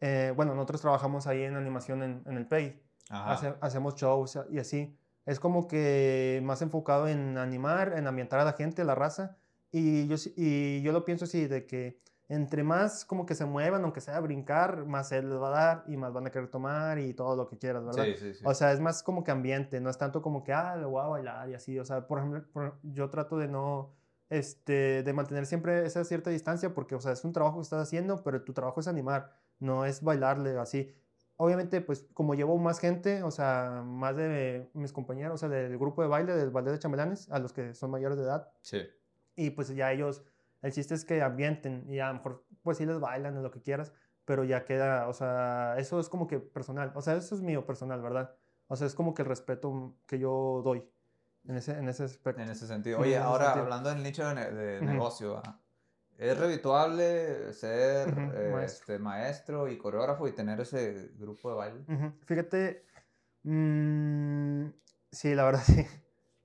[0.00, 2.82] Eh, bueno, nosotros trabajamos ahí en animación en, en el PEGI.
[3.08, 4.96] hacemos shows y así.
[5.24, 9.36] Es como que más enfocado en animar, en ambientar a la gente, a la raza.
[9.70, 12.00] Y yo, y yo lo pienso así, de que
[12.32, 15.84] entre más como que se muevan, aunque sea brincar, más él les va a dar
[15.86, 18.04] y más van a querer tomar y todo lo que quieras, ¿verdad?
[18.04, 18.44] Sí, sí, sí.
[18.46, 21.02] O sea, es más como que ambiente, no es tanto como que, ah, le voy
[21.02, 21.78] a bailar y así.
[21.78, 23.92] O sea, por ejemplo, yo trato de no,
[24.30, 27.82] este, de mantener siempre esa cierta distancia porque, o sea, es un trabajo que estás
[27.82, 30.90] haciendo, pero tu trabajo es animar, no es bailarle así.
[31.36, 35.76] Obviamente, pues como llevo más gente, o sea, más de mis compañeros, o sea, del
[35.76, 38.48] grupo de baile, del baile de chambelanes, a los que son mayores de edad.
[38.62, 38.80] Sí.
[39.36, 40.22] Y pues ya ellos
[40.62, 43.50] el chiste es que ambienten y a lo mejor pues sí les bailan o lo
[43.50, 43.92] que quieras,
[44.24, 47.66] pero ya queda, o sea, eso es como que personal, o sea, eso es mío
[47.66, 48.34] personal, ¿verdad?
[48.68, 50.88] O sea, es como que el respeto que yo doy
[51.44, 52.40] en ese, en ese aspecto.
[52.40, 53.00] En ese sentido.
[53.00, 55.60] Oye, ahora hablando del nicho de, negocio, ¿ah?
[56.16, 58.08] ¿es revituable ser
[58.62, 59.68] este, maestro.
[59.68, 62.12] y coreógrafo y tener ese grupo de baile?
[62.24, 62.86] Fíjate,
[63.42, 64.66] mm,
[65.10, 65.86] sí, la verdad sí.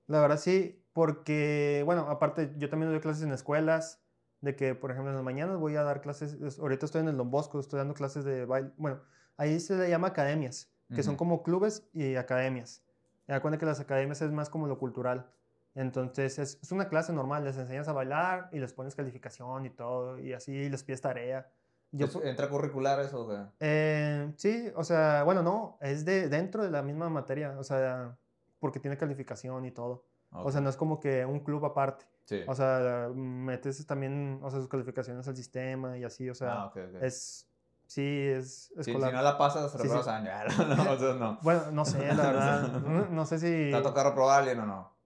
[0.06, 4.02] La verdad sí, porque, bueno, aparte yo también doy clases en escuelas,
[4.40, 7.16] de que, por ejemplo, en las mañanas voy a dar clases, ahorita estoy en el
[7.16, 9.00] Don Bosco, estoy dando clases de baile, bueno,
[9.36, 12.82] ahí se le llama academias, que son como clubes y academias.
[13.26, 15.30] Da cuenta que las academias es más como lo cultural.
[15.74, 19.70] Entonces es, es, una clase normal, les enseñas a bailar y les pones calificación y
[19.70, 21.46] todo, y así les pides tarea.
[21.90, 23.26] Yo, ¿Entra curricular eso?
[23.26, 27.64] O eh, sí, o sea, bueno, no, es de dentro de la misma materia, o
[27.64, 28.16] sea,
[28.60, 30.04] porque tiene calificación y todo.
[30.30, 32.04] O sea, no es como que un club aparte.
[32.46, 36.72] O sea, metes también, o sea, sus calificaciones al sistema y así, o sea, ah,
[37.00, 37.48] es,
[37.86, 39.10] sí, es escolar.
[39.10, 40.64] si no la pasas, reprobas sí, sí.
[41.00, 41.38] no, no.
[41.42, 42.68] Bueno, no sé, la verdad,
[43.10, 43.70] no, sé si...
[43.70, 44.98] ¿Te ha tocado reprobar alguien o no?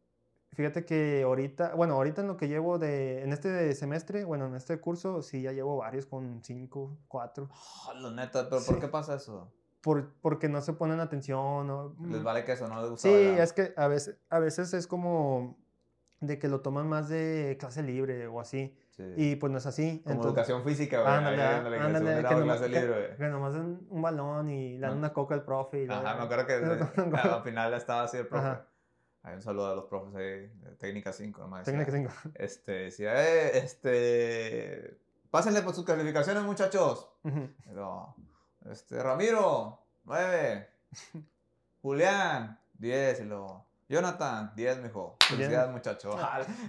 [0.52, 4.54] Fíjate que ahorita, bueno, ahorita en lo que llevo de, en este semestre, bueno, en
[4.54, 7.48] este curso, sí, ya llevo varios con cinco, cuatro.
[7.88, 9.48] Oh, lo neta, pero ¿por qué pasa eso?
[9.82, 11.66] por, porque no se ponen atención.
[11.66, 11.94] ¿no?
[12.08, 13.08] Les vale que eso no les gusta.
[13.08, 15.58] Sí, es que a veces, a veces es como
[16.22, 18.74] de que lo toman más de clase libre o así.
[19.16, 20.00] Y pues no es así.
[20.06, 21.12] Como educación física, güey.
[21.12, 24.98] Ándale, ándale, ándale, que, que, clase libre, que, nomás dan un balón y le dan
[24.98, 25.84] una coca al profe.
[25.84, 26.54] Y Ajá, me acuerdo que
[27.16, 28.62] al final estaba así el profe.
[29.24, 31.64] Hay un saludo a los profes ahí, Técnica 5, nomás.
[31.64, 32.12] Técnica 5.
[32.34, 35.00] Este, decía, eh, este,
[35.30, 37.08] pásenle por sus calificaciones, muchachos.
[37.64, 38.14] Pero,
[38.70, 40.68] este, Ramiro, 9.
[41.82, 43.20] Julián, 10.
[43.20, 45.16] Y luego, Jonathan, 10, mijo.
[45.28, 46.16] Felicidades, muchacho.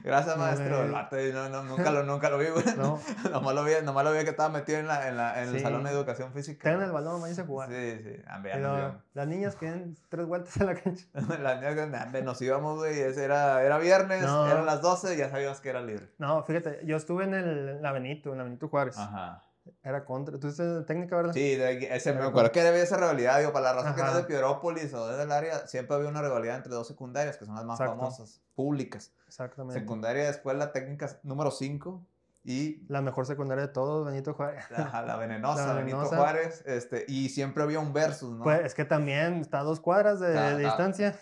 [0.03, 0.85] Gracias, maestro.
[0.87, 2.65] no, no, nunca, lo, nunca lo vi, güey.
[2.75, 2.99] No.
[3.31, 5.61] nomás, lo vi, nomás lo vi que estaba metido en, la, en, la, en el
[5.61, 6.69] salón de educación física.
[6.69, 7.69] Tengan el balón, me a jugar.
[7.69, 8.21] Sí, sí.
[8.43, 11.05] Pero las niñas quieren tres vueltas en la cancha.
[11.13, 12.99] las niñas, nos íbamos, güey.
[12.99, 16.09] Era, era viernes, eran las 12 y ya sabíamos que era libre.
[16.17, 18.97] No, fíjate, yo estuve en el la Benito, en la Benito Juárez.
[18.97, 19.43] Ajá.
[19.81, 20.37] Era contra.
[20.39, 21.33] ¿Tú estás técnica, verdad?
[21.33, 23.39] Sí, ese, me acuerdo que había esa rivalidad.
[23.39, 26.09] Digo, para la raza que no es de Piedrópolis o desde el área, siempre había
[26.09, 29.13] una rivalidad entre dos secundarias, que son las más famosas, públicas.
[29.27, 29.79] Exactamente.
[29.79, 32.05] Secundaria de escuela técnica número 5
[32.43, 32.85] y...
[32.89, 34.65] La mejor secundaria de todos, Benito Juárez.
[34.75, 36.63] Ajá, la venenosa, Benito Juárez.
[36.65, 38.43] Este, y siempre había un versus, ¿no?
[38.43, 41.17] Pues es que también está a dos cuadras de, distancia.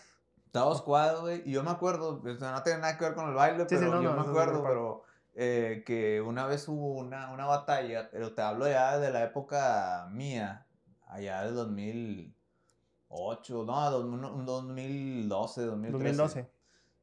[0.47, 1.43] Está a dos cuadras, güey.
[1.45, 4.21] Y yo me acuerdo, no tiene nada que ver con el baile, pero yo me
[4.21, 5.03] acuerdo, pero
[5.43, 10.07] eh, que una vez hubo una, una, batalla, pero te hablo ya de la época
[10.11, 10.67] mía,
[11.07, 15.91] allá del 2008, no, 2012, 2013.
[15.91, 16.47] 2012.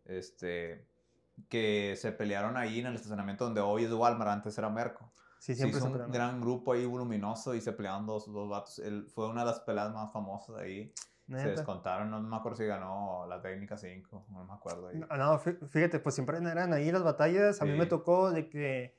[0.04, 0.86] Este,
[1.48, 5.10] que se pelearon ahí en el estacionamiento donde hoy es Walmart, antes era Merco.
[5.40, 8.80] Sí, siempre se hizo un gran grupo ahí voluminoso y se pelearon dos, dos vatos.
[9.12, 10.64] fue una de las peleas más famosas de
[11.36, 11.42] ahí.
[11.42, 14.88] Se descontaron, no me acuerdo si ganó la técnica 5, no me acuerdo.
[14.88, 15.00] Ahí.
[15.18, 17.60] No, fíjate, pues siempre eran ahí las batallas.
[17.62, 18.96] A mí me tocó de que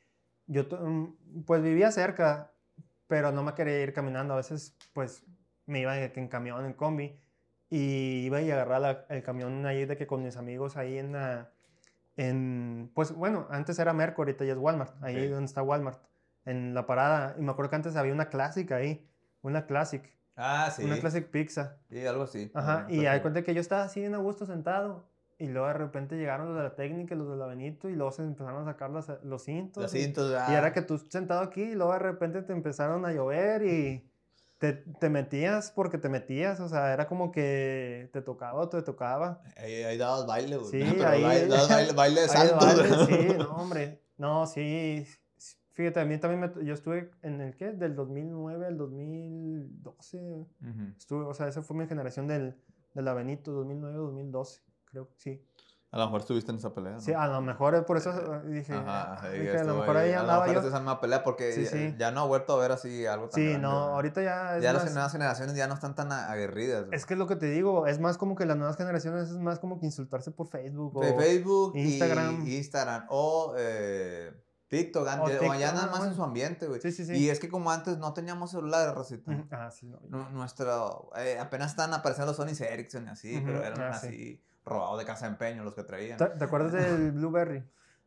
[0.48, 2.52] yo mm, pues vivía cerca,
[3.08, 4.34] pero no me quería ir caminando.
[4.34, 5.24] A veces pues
[5.70, 7.20] me iba en, camión, en combi,
[7.70, 11.52] y iba a agarrar el camión ahí de que con mis amigos ahí en la...
[12.18, 16.02] En, pues bueno, antes era Merco, ahorita ya es Walmart, ahí donde está Walmart,
[16.46, 17.36] en la parada.
[17.38, 19.08] Y me acuerdo que antes había una clásica ahí,
[19.42, 20.04] una Classic.
[20.40, 20.84] Ah, sí.
[20.84, 21.78] Una Classic Pizza.
[21.90, 22.50] Sí, algo así.
[22.54, 25.08] Ajá, y hay cuenta que yo estaba así en a gusto sentado.
[25.38, 28.12] Y luego de repente llegaron los de la técnica, los de la Benito, y luego
[28.12, 29.84] se empezaron a sacar los, los cintos.
[29.84, 33.06] Los cintos, y, y era que tú sentado aquí, y luego de repente te empezaron
[33.06, 34.10] a llover y
[34.60, 38.82] te, te, metías porque te metías, o sea, era como que te tocaba o te
[38.82, 39.42] tocaba.
[39.56, 40.70] Ahí, ahí dabas baile, güey.
[40.70, 41.48] Sí, ahí.
[41.48, 43.06] dabas baile, baile de salto.
[43.08, 44.02] sí, no, hombre.
[44.18, 45.08] No, sí,
[45.80, 50.46] Fíjate, a mí también me, yo estuve en el qué, del 2009 al 2012.
[50.98, 52.54] Estuve, o sea, esa fue mi generación del,
[52.94, 55.42] del Avenito, 2009-2012, creo, sí.
[55.92, 56.96] A lo mejor estuviste en esa pelea.
[56.96, 57.00] ¿no?
[57.00, 58.12] Sí, a lo mejor por eso
[58.42, 60.60] dije, Ajá, dije a lo mejor ahí andaba yo.
[60.60, 63.70] esa misma pelea porque Ya, no ha vuelto a ver así algo tan Sí, no,
[63.70, 66.88] ahorita ya Ya las nuevas generaciones ya no están tan aguerridas.
[66.92, 69.38] Es que es lo que te digo, es más como que las nuevas generaciones es
[69.38, 72.46] más como que insultarse por Facebook o Facebook Instagram.
[72.46, 74.34] Y Instagram o eh,
[74.70, 76.80] TikTok, antes, o, ya nada más en su ambiente, güey.
[76.80, 77.14] Sí, sí, sí.
[77.14, 79.32] Y es que como antes no teníamos celulares, Rosita.
[79.50, 80.30] Ah, sí, no.
[80.30, 85.00] Nuestro, eh, apenas estaban apareciendo los Sony Ericsson y así, pero eran ah, así robados
[85.00, 86.18] de casa de empeño los que traían.
[86.18, 87.64] ¿Te, acuerdas del Blueberry?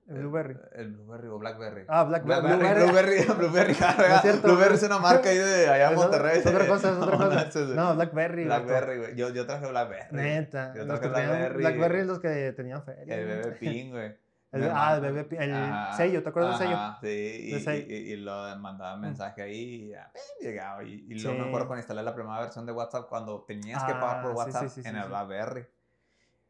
[0.09, 0.57] El Blueberry.
[0.73, 1.85] El, Blueberry o Blackberry.
[1.89, 2.41] Ah, Blackberry.
[2.43, 2.85] Blueberry.
[2.85, 6.39] Blueberry, Blueberry, Blueberry es una marca ahí de allá en Monterrey.
[6.39, 7.61] Es otra cosa, es otra cosa.
[7.75, 8.45] No, Blackberry.
[8.45, 9.17] Blackberry, güey.
[9.17, 10.09] Yo, yo traje Blackberry.
[10.13, 10.75] Neta.
[10.75, 11.59] Yo traje Blackberry.
[11.59, 13.17] Blackberry es los que tenían feria.
[13.17, 14.22] El bebé ping, güey.
[14.53, 16.79] El, ah, el bebé el sello, ¿te acuerdas del sello?
[17.01, 19.01] Sí, y, y, lo mandaba mm.
[19.01, 20.85] mensaje ahí y ya, llegaba.
[20.85, 23.93] Y, y luego me acuerdo cuando instalé la primera versión de WhatsApp cuando tenías que
[23.95, 25.67] pagar por ah, WhatsApp en el Blackberry.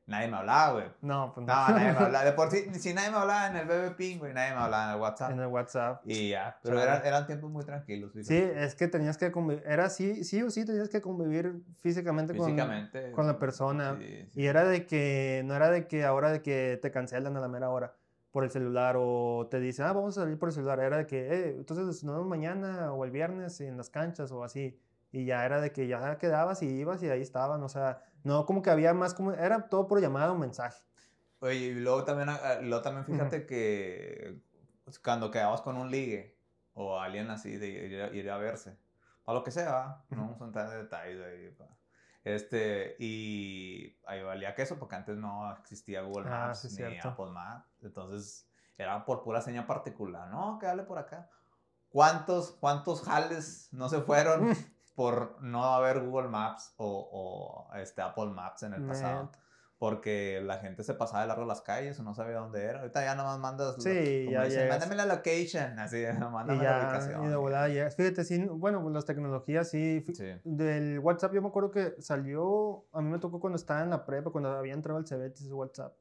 [0.07, 0.87] Nadie me hablaba, güey.
[1.01, 1.55] No, pues no.
[1.55, 2.25] No, nadie me hablaba.
[2.25, 4.89] De por sí, si nadie me hablaba en el BB Ping, güey, nadie me hablaba
[4.89, 5.31] en el WhatsApp.
[5.31, 6.03] En el WhatsApp.
[6.05, 6.59] Y ya.
[6.63, 8.13] Pero eran, eran tiempos muy tranquilos.
[8.23, 9.63] Sí, es que tenías que convivir.
[9.67, 13.99] Era sí, sí o sí tenías que convivir físicamente, físicamente con, la persona.
[14.35, 17.49] Y era de que, no era de que ahora de que te cancelan a la
[17.49, 17.95] mera hora
[18.33, 20.81] por el celular o te dicen, ah, vamos a salir por el celular.
[20.81, 24.43] Era de que, eh, entonces nos vemos mañana o el viernes en las canchas o
[24.43, 24.81] así.
[25.13, 27.63] Y ya era de que ya quedabas y ibas y ahí estaban.
[27.63, 30.83] O sea, no, como que había más, como, era todo por llamada o mensaje.
[31.41, 34.41] Oye, y luego también, ah, luego también fíjate que
[34.85, 36.39] pues, cuando quedabas con un ligue
[36.75, 38.79] o alguien así de ir, a, verse,
[39.25, 41.57] o lo que sea, no vamos a entrar en detalles ahí.
[42.25, 47.31] Este, y ahí valía que eso, porque antes no existía Google ah, Maps ni Apple
[47.33, 47.66] Maps.
[47.83, 48.49] Entonces,
[48.79, 50.29] era por pura seña particular.
[50.29, 51.29] No, que por acá.
[51.89, 54.57] ¿Cuántos, cuántos jales no se fueron
[54.95, 59.30] por no haber Google Maps o, o este Apple Maps en el pasado.
[59.78, 62.80] Porque la gente se pasaba de largo las calles o no sabía dónde era.
[62.80, 63.82] Ahorita ya nomás mandas.
[63.82, 65.76] Sí, ya dicen, Mándame la location.
[65.76, 67.24] Así, mándame la ubicación.
[67.24, 67.90] Y de volada ya.
[67.90, 70.05] Fíjate, sí, bueno, las tecnologías sí,
[70.45, 72.86] Del WhatsApp, yo me acuerdo que salió.
[72.93, 75.97] A mí me tocó cuando estaba en la prepa, cuando había entrado el CBT, WhatsApp.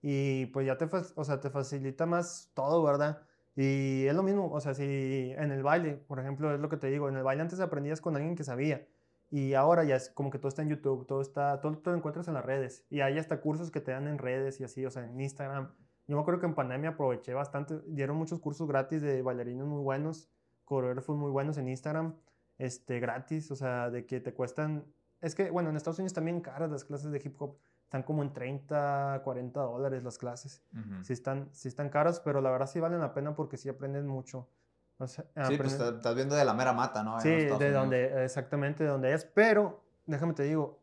[0.00, 3.20] Y pues ya te, o sea, te facilita más todo, ¿verdad?
[3.62, 6.78] Y es lo mismo, o sea, si en el baile, por ejemplo, es lo que
[6.78, 8.86] te digo, en el baile antes aprendías con alguien que sabía.
[9.28, 12.26] Y ahora ya es como que todo está en YouTube, todo está, todo, lo encuentras
[12.28, 12.86] en las redes.
[12.88, 15.74] Y hay hasta cursos que te dan en redes y así, o sea, en Instagram.
[16.06, 19.82] Yo me acuerdo que en pandemia aproveché bastante, dieron muchos cursos gratis de bailarinos muy
[19.82, 20.30] buenos,
[20.64, 22.16] coreógrafos muy buenos en Instagram,
[22.56, 24.86] este, gratis, o sea, de que te cuestan,
[25.20, 27.58] es que, bueno, en Estados Unidos también caras las clases de hip hop,
[27.90, 30.62] están como en 30, 40 dólares las clases.
[31.02, 34.06] sí, están, sí están caras, pero la verdad sí valen la pena porque sí aprenden
[34.06, 34.46] mucho.
[35.06, 35.22] sí,
[35.56, 37.20] pues estás viendo de la mera mata, ¿no?
[37.20, 39.24] Sí, de donde, exactamente de donde es.
[39.24, 40.78] Pero, déjame te digo,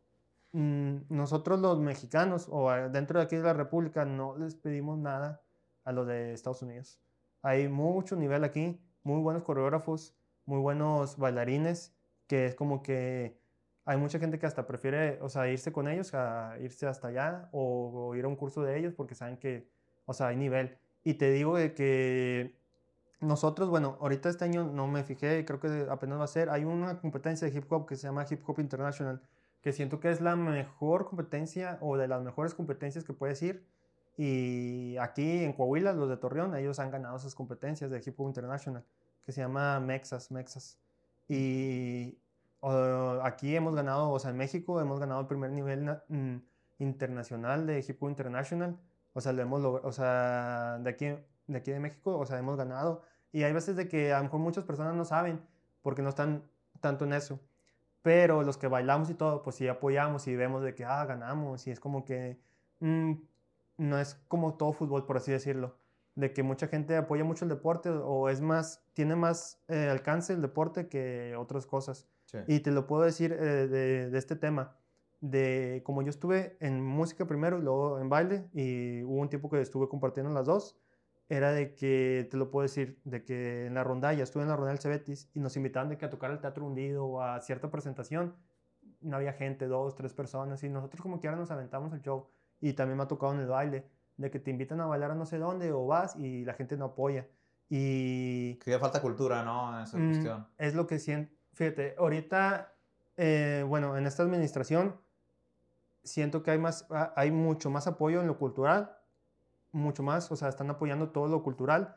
[0.51, 5.41] mm, nosotros los mexicanos o dentro de aquí de la República no les pedimos nada
[5.86, 6.99] a los de Estados Unidos.
[7.41, 10.14] Hay mucho nivel aquí, muy buenos coreógrafos,
[10.45, 11.95] muy buenos bailarines,
[12.28, 13.39] que es como que
[13.88, 17.47] hay mucha gente que hasta prefiere, o sea, irse con ellos a irse hasta allá
[17.53, 19.69] o, ir a un curso de ellos porque saben que,
[20.05, 20.77] o sea, hay nivel.
[21.05, 22.53] Y te digo de que
[23.21, 26.65] nosotros, bueno, ahorita este año no me fijé, creo que apenas va a ser, hay
[26.65, 29.21] una competencia de hip hop que se llama Hip Hop International,
[29.61, 33.65] que siento que es la mejor competencia o de las mejores competencias que puedes ir.
[34.17, 38.27] Y aquí en Coahuila, los de Torreón, ellos han ganado esas competencias de Hip Hop
[38.27, 38.83] International,
[39.25, 40.77] que se llama Mexas, Mexas.
[41.29, 42.17] Y,
[43.24, 46.38] aquí hemos ganado, o sea, en México hemos ganado el primer nivel mm,
[46.80, 48.80] internacional de Hip Hop International.
[49.14, 51.05] O sea, lo hemos o sea, de aquí,
[51.47, 53.01] de aquí de México, o sea, hemos ganado.
[53.32, 55.41] Y hay veces de que a lo mejor muchas personas no saben
[55.82, 56.43] porque no están
[56.82, 57.39] tanto en eso.
[58.01, 61.68] Pero los que bailamos y todo, pues sí apoyamos y vemos de que, ah, ganamos.
[61.68, 62.39] Y es como que
[62.80, 63.14] mm,
[63.78, 65.78] no es como todo fútbol, por así decirlo.
[66.16, 70.34] De que mucha gente apoya mucho el deporte o es más, tiene más eh, alcance
[70.34, 72.08] el deporte que otras cosas.
[72.47, 74.75] Y te lo puedo decir eh, de, de, este tema,
[75.21, 79.49] de como yo estuve en música primero y luego en baile, y hubo un tiempo
[79.49, 80.78] que estuve compartiendo las dos,
[81.30, 84.55] era de que, te lo puedo decir, de que en la rondalla, estuve en la
[84.55, 87.39] rondalla del Cebetis y nos invitaban de que a tocar el teatro hundido o a
[87.41, 88.36] cierta presentación,
[89.01, 92.28] no había gente, dos, tres personas, y nosotros como que ahora nos aventamos el show.
[92.59, 95.15] Y también me ha tocado en el baile, de que te invitan a bailar a
[95.15, 97.28] no sé dónde o vas y la gente no apoya.
[97.69, 98.55] Y...
[98.55, 99.78] Que ya falta cultura, ¿no?
[99.78, 100.47] En esa mm, cuestión.
[100.57, 102.76] Es lo que siento Fíjate, ahorita,
[103.18, 104.95] eh, bueno, en esta administración
[106.03, 108.95] siento que hay, más, ah, hay mucho más apoyo en lo cultural,
[109.72, 111.95] mucho más, o sea, están apoyando todo lo cultural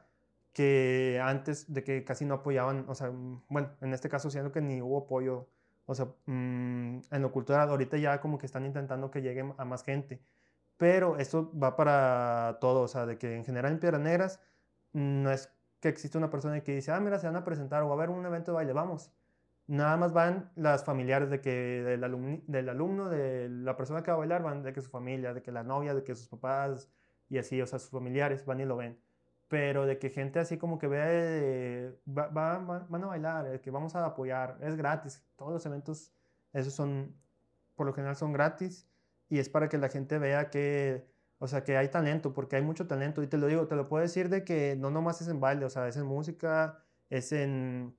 [0.54, 4.50] que antes de que casi no apoyaban, o sea, mm, bueno, en este caso siento
[4.50, 5.46] que ni hubo apoyo,
[5.84, 9.66] o sea, mm, en lo cultural, ahorita ya como que están intentando que lleguen a
[9.66, 10.22] más gente,
[10.78, 14.40] pero esto va para todo, o sea, de que en general en Piedras Negras
[14.94, 17.88] no es que existe una persona que dice, ah, mira, se van a presentar o
[17.88, 19.12] va a haber un evento de baile, vamos,
[19.70, 21.50] Nada más van las familiares de que
[21.84, 22.00] del,
[22.46, 25.42] del alumno, de la persona que va a bailar, van de que su familia, de
[25.42, 26.90] que la novia, de que sus papás
[27.28, 28.98] y así, o sea, sus familiares van y lo ven.
[29.48, 34.06] pero de que gente así como que ve, va, van a bailar, que vamos a
[34.06, 36.12] apoyar, es gratis, todos los eventos,
[36.52, 37.16] esos son,
[37.74, 38.88] por lo general son gratis,
[39.28, 41.04] y es para que la gente vea que,
[41.38, 43.88] o sea, que hay talento, porque hay mucho talento, y te lo digo, te lo
[43.88, 47.32] puedo decir de que no nomás es en baile, o sea, es en música, es
[47.32, 47.96] en,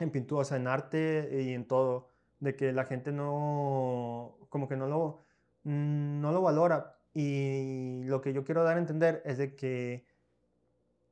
[0.00, 4.68] en pintura, o sea, en arte y en todo, de que la gente no, como
[4.68, 5.24] que no lo,
[5.64, 10.04] mm, no lo valora, y lo que yo quiero dar a entender es de que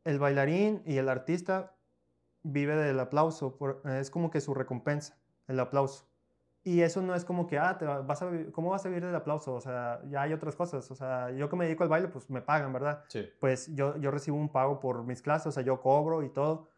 [0.04, 1.76] el bailarín y el artista
[2.42, 5.16] vive del aplauso, es como que su recompensa,
[5.46, 6.08] el aplauso.
[6.64, 9.14] Y eso no es como que, ah, te vas a, ¿cómo vas a vivir del
[9.14, 9.54] aplauso?
[9.54, 10.88] O sea, ya hay otras cosas.
[10.92, 13.04] O sea, yo que me dedico al baile, pues me pagan, ¿verdad?
[13.08, 13.28] Sí.
[13.40, 16.68] Pues yo, yo recibo un pago por mis clases, o sea, yo cobro y todo.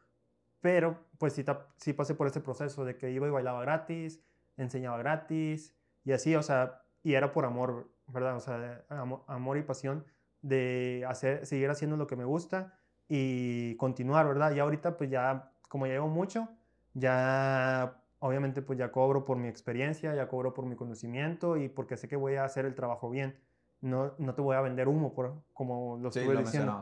[0.65, 1.45] Pero, pues sí,
[1.77, 4.25] sí pasé por ese proceso de que iba y bailaba gratis,
[4.57, 8.35] enseñaba gratis y así, o sea, y era por amor, ¿verdad?
[8.37, 10.07] O sea, amor, y pasión
[10.41, 12.79] de hacer, seguir haciendo lo que me gusta
[13.11, 14.55] y continuar, ¿verdad?
[14.55, 16.49] Y ahorita, pues ya, como ya llevo mucho,
[16.95, 21.99] ya obviamente pues ya cobro por mi experiencia, ya cobro por mi conocimiento y porque
[21.99, 23.39] sé que voy a hacer el trabajo bien.
[23.83, 26.81] No, no te voy a vender humo, por, como lo estuve diciendo,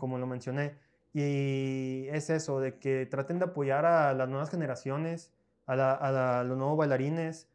[0.00, 0.78] como lo mencioné.
[1.12, 5.32] Y es eso, de que traten de apoyar a las nuevas generaciones,
[5.66, 5.72] a,
[6.40, 7.48] a, los nuevos bailarines.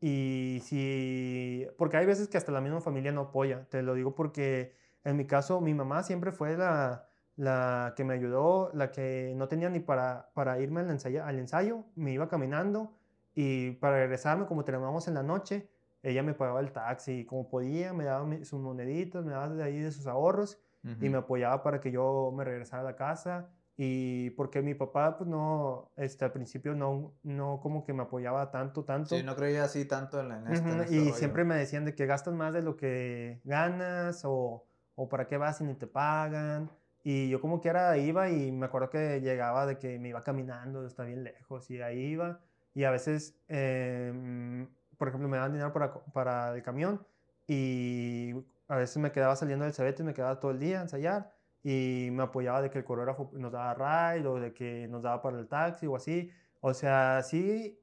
[0.00, 4.14] Y si, porque hay veces que hasta la misma familia no apoya, te lo digo
[4.14, 9.32] porque en mi caso mi mamá siempre fue la, la que me ayudó, la que
[9.36, 12.92] no tenía ni para, para irme al ensayo, al ensayo, me iba caminando
[13.34, 15.68] y para regresarme, como terminamos en la noche,
[16.02, 19.78] ella me pagaba el taxi como podía, me daba sus moneditas, me daba de ahí
[19.78, 24.30] de sus ahorros y me apoyaba para que yo me regresara a la casa y
[24.30, 28.84] porque mi papá pues no este al principio no no como que me apoyaba tanto
[28.84, 29.16] tanto.
[29.16, 32.06] sí no creía así tanto en, en, este, este y siempre me decían de que
[32.06, 34.64] gastas más de lo que ganas o,
[34.94, 36.70] o para qué vas si ni te pagan
[37.10, 40.84] y yo como quiera iba y me acuerdo que llegaba de que me iba caminando,
[40.86, 42.40] está bien lejos y ahí iba.
[42.74, 44.68] Y a veces, em,
[44.98, 47.06] por ejemplo, me daban dinero para, para el camión
[47.46, 48.34] y
[48.68, 51.32] a veces me quedaba saliendo del cebete y me quedaba todo el día a ensayar
[51.62, 53.74] y me apoyaba de que el coreógrafo nos daba
[54.14, 56.30] ride o de que nos daba para el taxi o así.
[56.60, 57.80] O sea, sí,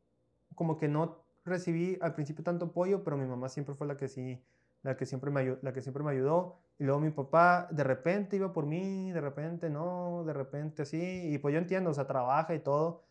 [0.56, 4.08] como que no recibí al principio tanto apoyo, pero mi mamá siempre fue la que
[4.08, 4.44] sí
[4.86, 6.60] la que siempre me, la que siempre me ayudó.
[6.78, 11.34] Y luego mi papá de repente iba por mí, de repente no, de repente así.
[11.34, 13.04] Y pues yo entiendo, o sea, trabaja y todo.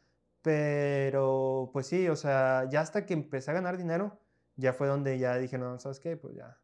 [0.43, 4.20] Pero pues sí, o sea, ya hasta que empecé a ganar dinero,
[4.57, 6.16] ya fue donde ya dije, no, ¿sabes qué?
[6.16, 6.59] Pues ya,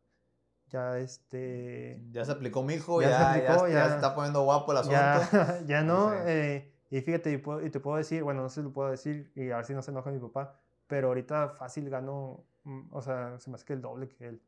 [0.71, 2.03] ya este...
[2.13, 4.79] Ya se aplicó mi hijo, ya, ya, se aplicó, ya, se está poniendo guapo el
[4.79, 4.97] asunto.
[4.97, 8.63] Ya, ya no, eh, y fíjate, y, y, te puedo decir, bueno, no sé si
[8.63, 11.89] lo puedo decir, y a ver si no se enoja mi papá, pero ahorita fácil
[11.89, 14.43] gano, mm, o sea, se me hace que el doble que él.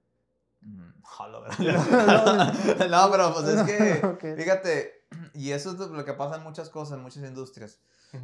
[0.60, 0.90] Mm,
[2.90, 6.98] no, pero pues es que, fíjate, y eso es lo que pasa en muchas cosas,
[6.98, 7.80] en muchas industrias,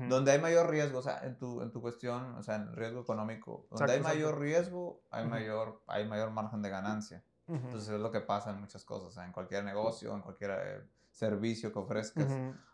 [0.08, 3.00] donde hay mayor riesgo, o sea, en tu, en tu cuestión, o sea, en riesgo
[3.00, 7.24] económico, donde hay mayor riesgo, hay, mayor, hay mayor margen de ganancia.
[7.48, 11.72] Entonces es lo que pasa en muchas cosas, en cualquier negocio, en cualquier eh, servicio
[11.72, 12.30] que ofrezcas.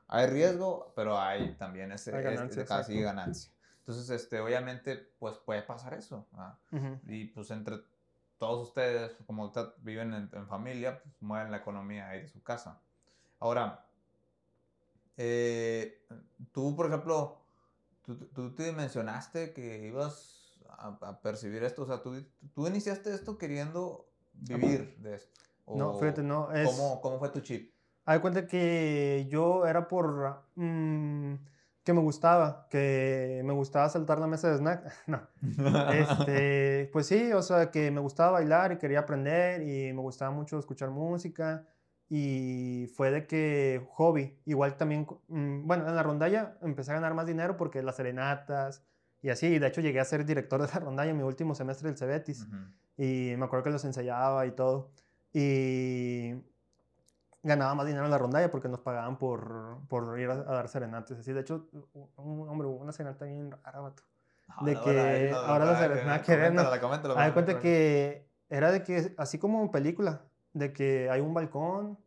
[0.08, 3.52] Hay riesgo, pero hay también ese, ganancia, casi ganancia.
[3.78, 6.26] Entonces, este, obviamente, pues puede pasar eso.
[7.06, 7.82] Y pues entre
[8.38, 12.80] todos ustedes, como viven en, familia, pues mueven la economía ahí de su casa.
[13.40, 13.86] Ahora,
[15.16, 16.02] eh,
[16.52, 17.38] tú, por ejemplo,
[18.04, 24.08] tú, te mencionaste que ibas a, percibir esto, o sea, tú, tú, iniciaste esto queriendo
[24.40, 25.40] vivir de esto.
[25.66, 26.52] no, fíjate, no.
[26.52, 27.72] Es, ¿cómo, ¿Cómo fue tu chip?
[28.06, 30.44] Hay cuenta que yo era por...
[30.56, 31.34] Mm,
[31.84, 34.92] que me gustaba, que me gustaba saltar la mesa de snack.
[35.06, 35.20] no.
[35.92, 40.30] Este, pues sí, o sea, que me gustaba bailar y quería aprender y me gustaba
[40.30, 41.66] mucho escuchar música
[42.08, 44.38] y fue de que hobby.
[44.46, 48.82] Igual también, mm, bueno, en la rondalla empecé a ganar más dinero porque las serenatas
[49.20, 49.58] y así.
[49.58, 52.46] De hecho, llegué a ser director de la rondalla en mi último semestre del Cebetis
[52.96, 54.90] y me acuerdo que los ensayaba y todo.
[55.32, 56.34] Y
[57.42, 61.18] ganaba más dinero en la rondalla porque nos pagaban por, por ir a, dar serenates.
[61.18, 61.68] Así, de hecho,
[62.16, 64.02] un, hombre, hubo una serenata bien rara, vato.
[64.48, 66.62] Ah, de que ahora la serenata que ver, no.
[67.32, 70.22] cuenta que era de que, así como en película,
[70.52, 71.98] de que hay un balcón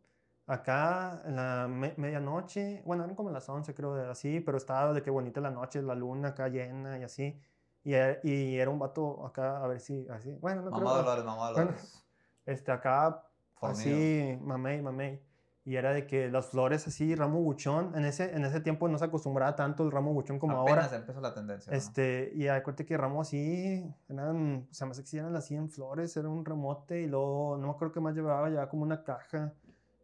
[0.46, 5.10] acá en la medianoche, bueno, eran como las 11 creo, así, pero estaba de que
[5.10, 7.38] bonita la noche, la luna acá llena y así.
[7.84, 11.24] Y, e, y era un vato acá, a ver si, así, bueno, no mamá creo.
[11.24, 12.04] mamá Dolores.
[12.44, 13.24] Este, acá,
[13.60, 15.20] así, mamey, mamey
[15.68, 18.96] y era de que las flores así, ramo buchón, en ese, en ese tiempo no
[18.96, 20.96] se acostumbraba tanto el ramo buchón como Apenas ahora.
[20.96, 21.70] empezó la tendencia.
[21.70, 26.16] Este, y acuérdate que ramo así, eran, o sea, más que eran las 100 flores,
[26.16, 29.52] era un remote y luego, no me acuerdo qué más llevaba, ya como una caja,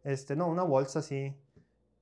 [0.03, 1.35] este, no, una bolsa así.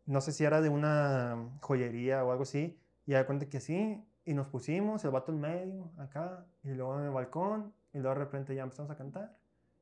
[0.08, 4.04] no sé si era de una joyería o algo así, y da cuenta que sí,
[4.26, 8.16] y nos pusimos, el vato en medio, acá, y luego en el balcón, y luego
[8.18, 9.38] de repente ya empezamos a cantar,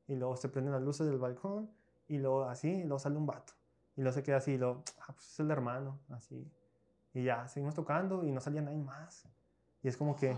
[0.06, 1.70] y luego se prenden las luces del balcón,
[2.08, 3.52] y luego así, y luego sale un vato,
[3.96, 6.50] y luego se queda así, y luego, ah, pues es el hermano, así,
[7.14, 9.28] y ya, seguimos tocando, y no salía nadie más,
[9.82, 10.36] y es como que,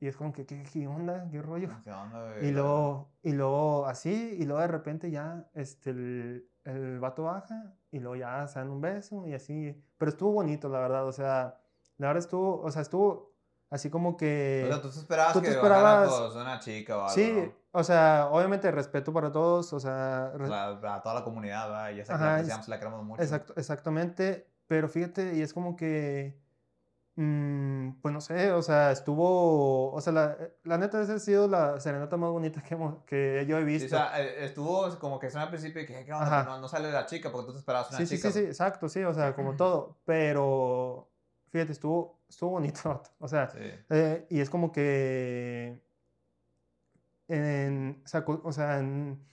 [0.00, 1.28] y es como que, ¿qué, onda?
[1.30, 1.68] ¿Qué rollo?
[1.82, 6.98] ¿Qué onda, Y luego, y luego así, y luego de repente ya, este, el, el
[6.98, 10.80] vato baja, y luego ya se dan un beso, y así, pero estuvo bonito, la
[10.80, 11.58] verdad, o sea,
[11.98, 13.34] la verdad estuvo, o sea, estuvo
[13.70, 14.62] así como que...
[14.64, 18.28] O sea, tú esperabas tú que esperabas, pues, una chica o algo, Sí, o sea,
[18.30, 20.32] obviamente respeto para todos, o sea...
[20.38, 21.90] Para, toda la comunidad, ¿verdad?
[21.90, 23.22] Y esa Ajá, que la queremos mucho.
[23.22, 26.42] Exacto, exactamente, pero fíjate, y es como que...
[27.16, 31.46] Mmm, pues no sé, o sea, estuvo, o sea, la, la neta esa ha sido
[31.46, 33.88] la serenata más bonita que, hemos, que yo he visto.
[33.88, 36.42] Sí, o sea, eh, estuvo como que suena al principio y que, ¿qué onda?
[36.42, 38.32] No, no, sale la chica porque tú te esperabas una sí, chica.
[38.32, 41.08] Sí, sí, sí, exacto, sí, o sea, como todo, pero
[41.54, 43.48] fíjate, estuvo, estuvo bonito, o sea,
[43.88, 45.80] eh, y es como que,
[47.28, 48.02] en,
[48.42, 49.24] o sea, en,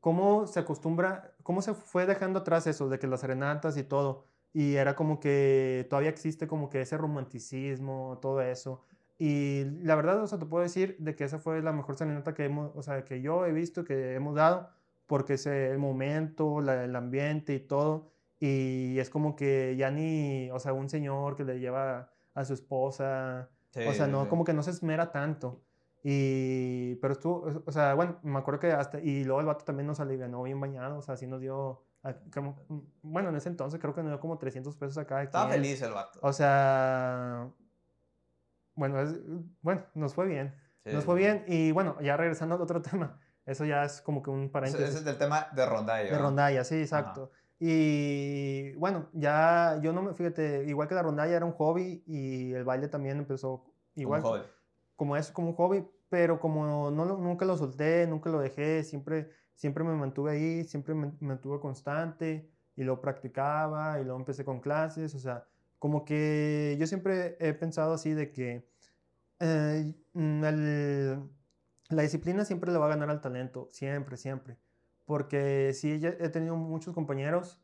[0.00, 4.24] cómo se acostumbra, cómo se fue dejando atrás eso de que las serenatas y todo,
[4.54, 8.80] y era como que todavía existe como que ese romanticismo, todo eso.
[9.18, 12.32] Y la verdad, o sea, te puedo decir de que esa fue la mejor serenata
[12.32, 14.70] que hemos, o sea, que yo he visto, que hemos dado,
[15.06, 20.58] porque ese, el momento, el ambiente y todo, y es como que ya ni, o
[20.58, 23.50] sea, un señor que le lleva a su esposa,
[23.86, 25.62] o sea, no, como que no se esmera tanto.
[26.02, 29.86] Y, pero estuvo, o sea, bueno, me acuerdo que hasta, y luego el vato también
[29.86, 31.84] nos alivianó bien bañado, o sea, así nos dio,
[32.32, 32.64] como,
[33.02, 35.22] bueno, en ese entonces creo que nos dio como 300 pesos acá.
[35.22, 36.18] Estaba feliz el vato.
[36.22, 37.50] O sea,
[38.74, 39.18] bueno, es,
[39.60, 40.54] bueno, nos fue bien.
[40.86, 44.30] nos fue bien y bueno, ya regresando al otro tema, eso ya es como que
[44.30, 44.88] un paréntesis.
[44.88, 46.10] Ese es del tema de rondalla.
[46.10, 47.30] De rondalla, sí, exacto.
[47.62, 52.54] Y bueno, ya yo no me, fíjate, igual que la rondalla era un hobby y
[52.54, 54.22] el baile también empezó igual.
[54.22, 54.42] Como,
[54.96, 59.30] como es, como un hobby, pero como no, nunca lo solté, nunca lo dejé, siempre,
[59.54, 64.60] siempre me mantuve ahí, siempre me mantuve constante y lo practicaba y luego empecé con
[64.60, 65.44] clases, o sea,
[65.78, 68.66] como que yo siempre he pensado así de que
[69.38, 70.44] eh, mm,
[71.90, 74.56] la disciplina siempre le va a ganar al talento, siempre, siempre
[75.10, 77.60] porque sí he tenido muchos compañeros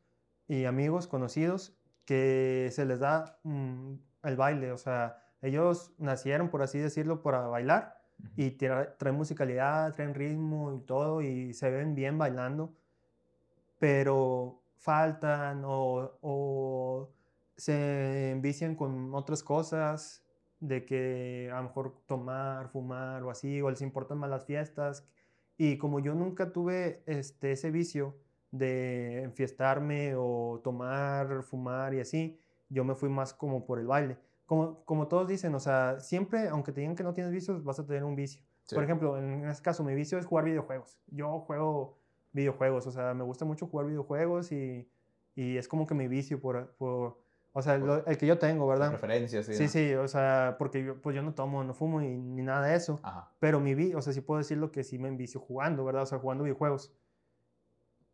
[0.48, 3.92] y amigos conocidos que se les da mm,
[4.24, 8.02] el baile, o sea, ellos nacieron, por así decirlo, para bailar
[8.34, 12.74] y traen musicalidad, traen ritmo y todo y se ven bien bailando,
[13.78, 17.10] pero faltan o, o
[17.56, 20.24] se envician con otras cosas,
[20.58, 25.06] de que a lo mejor tomar, fumar o así, o les importan más las fiestas,
[25.58, 28.16] y como yo nunca tuve este, ese vicio
[28.50, 32.38] de enfiestarme o tomar, fumar y así,
[32.68, 34.18] yo me fui más como por el baile.
[34.46, 37.78] Como, como todos dicen, o sea, siempre, aunque te digan que no tienes vicios, vas
[37.78, 38.42] a tener un vicio.
[38.72, 40.98] Por ejemplo, en este caso, mi vicio es jugar videojuegos.
[41.06, 41.98] Yo juego
[42.32, 44.88] videojuegos, o sea, me gusta mucho jugar videojuegos y,
[45.34, 47.18] y es como que mi vicio por, por
[47.58, 47.76] o sea,
[48.06, 48.90] el que yo tengo, ¿verdad?
[48.90, 49.54] Preferencias, sí.
[49.54, 52.66] Sí, sí, o sea, porque yo, pues yo no tomo, no fumo ni, ni nada
[52.66, 53.00] de eso.
[53.02, 53.30] Ajá.
[53.38, 56.02] Pero mi vi, o sea, sí puedo decirlo que sí me envicio jugando, ¿verdad?
[56.02, 56.92] O sea, jugando videojuegos.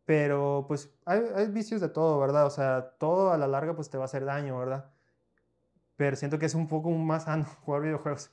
[0.05, 2.45] Pero pues hay, hay, vicios de todo, ¿verdad?
[2.45, 4.85] O sea, todo a la larga pues te va a hacer daño, ¿verdad?
[5.97, 8.31] Pero siento que es un poco más sano jugar videojuegos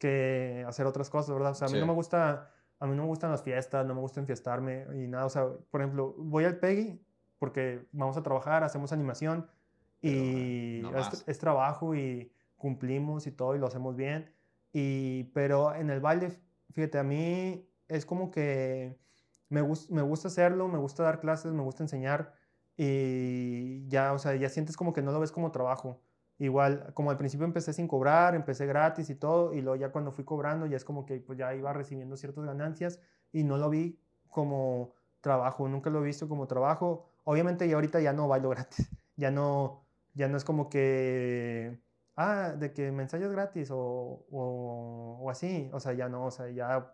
[0.00, 1.52] que hacer otras cosas, ¿verdad?
[1.52, 2.50] O sea, a mí no me gusta,
[2.80, 5.24] a mí no me gustan las fiestas, no me gusta enfiestarme y nada.
[5.24, 7.00] O sea, por ejemplo, voy al Peggy
[7.38, 9.48] porque vamos a trabajar, hacemos animación
[10.00, 10.82] y
[11.26, 14.32] es, trabajo y cumplimos y todo y lo hacemos bien.
[14.72, 16.30] Y, pero en el baile,
[16.72, 18.98] fíjate, a mí es como que
[19.48, 22.34] me, me gusta hacerlo, me gusta dar clases, me gusta enseñar
[22.76, 26.00] y ya, o sea, ya sientes como que no lo ves como trabajo.
[26.38, 30.12] Igual, como al principio empecé sin cobrar, empecé gratis y todo, y luego ya cuando
[30.12, 33.00] fui cobrando ya es como que pues ya iba recibiendo ciertas ganancias
[33.32, 37.06] y no lo vi como trabajo, nunca lo he visto como trabajo.
[37.24, 39.87] Obviamente ya ahorita ya no bailo gratis, ya no,
[40.18, 41.78] ya no es como que,
[42.16, 46.50] ah, de que me ensayas gratis o, o, así, o sea, ya no, o sea,
[46.50, 46.92] ya,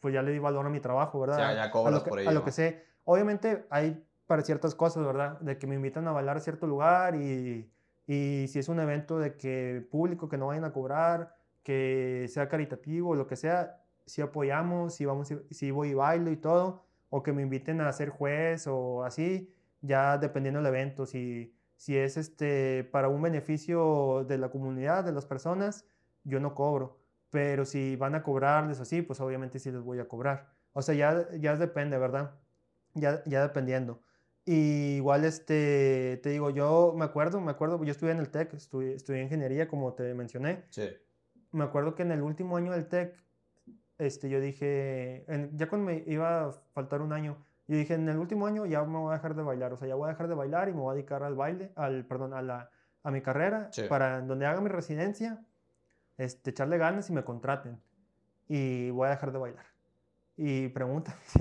[0.00, 1.38] pues ya le di valor a mi trabajo, ¿verdad?
[1.38, 2.30] Ya, ya cobras por ello.
[2.30, 2.84] A lo que sé.
[3.04, 5.40] Obviamente hay para ciertas cosas, ¿verdad?
[5.40, 7.68] De que me invitan a bailar a cierto lugar y,
[8.06, 11.34] y si es un evento de que público, que no vayan a cobrar,
[11.64, 16.36] que sea caritativo, lo que sea, si apoyamos, si, vamos, si voy y bailo y
[16.36, 21.52] todo, o que me inviten a ser juez o así, ya dependiendo del evento, si
[21.82, 25.84] si es este, para un beneficio de la comunidad, de las personas,
[26.22, 27.00] yo no cobro.
[27.30, 30.48] Pero si van a cobrarles así, pues obviamente sí les voy a cobrar.
[30.74, 32.36] O sea, ya, ya depende, ¿verdad?
[32.94, 34.00] Ya, ya dependiendo.
[34.44, 38.54] Y igual, este, te digo, yo me acuerdo, me acuerdo, yo estudié en el TEC,
[38.54, 40.62] estudié, estudié ingeniería, como te mencioné.
[40.70, 40.88] Sí.
[41.50, 43.16] Me acuerdo que en el último año del TEC,
[43.98, 48.18] este, yo dije, ya cuando me iba a faltar un año, yo dije, en el
[48.18, 50.28] último año ya me voy a dejar de bailar, o sea, ya voy a dejar
[50.28, 52.70] de bailar y me voy a dedicar al baile, al, perdón, a, la,
[53.02, 55.44] a mi carrera, para donde haga mi residencia,
[56.18, 57.80] este, echarle ganas y me contraten.
[58.48, 59.64] Y voy a dejar de bailar.
[60.36, 61.16] Y pregunta.
[61.26, 61.40] sí,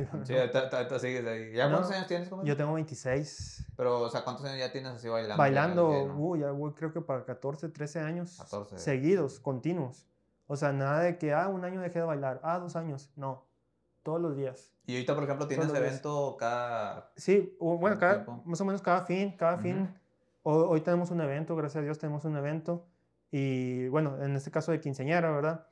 [0.90, 1.54] tú sigues ahí.
[1.54, 2.30] ¿Ya cuántos años tienes?
[2.44, 3.66] Yo tengo 26.
[3.76, 5.38] Pero, o sea, ¿cuántos años ya tienes así bailando?
[5.38, 8.38] Bailando, uh, ya voy, creo que para 14, 13 años.
[8.38, 8.78] 14.
[8.78, 10.08] Seguidos, continuos.
[10.48, 13.10] O sea, nada de que, ah, un año dejé de bailar, ah, dos años.
[13.16, 13.48] No,
[14.04, 14.74] todos los días.
[14.92, 17.14] Y ahorita, por ejemplo, tienes evento cada...
[17.16, 19.90] Sí, bueno, cada, más o menos cada fin, cada fin.
[20.44, 22.86] Hoy, tenemos un evento, gracias a Dios tenemos un evento.
[23.32, 25.66] Y bueno, en este caso de quinceañera, ¿verdad?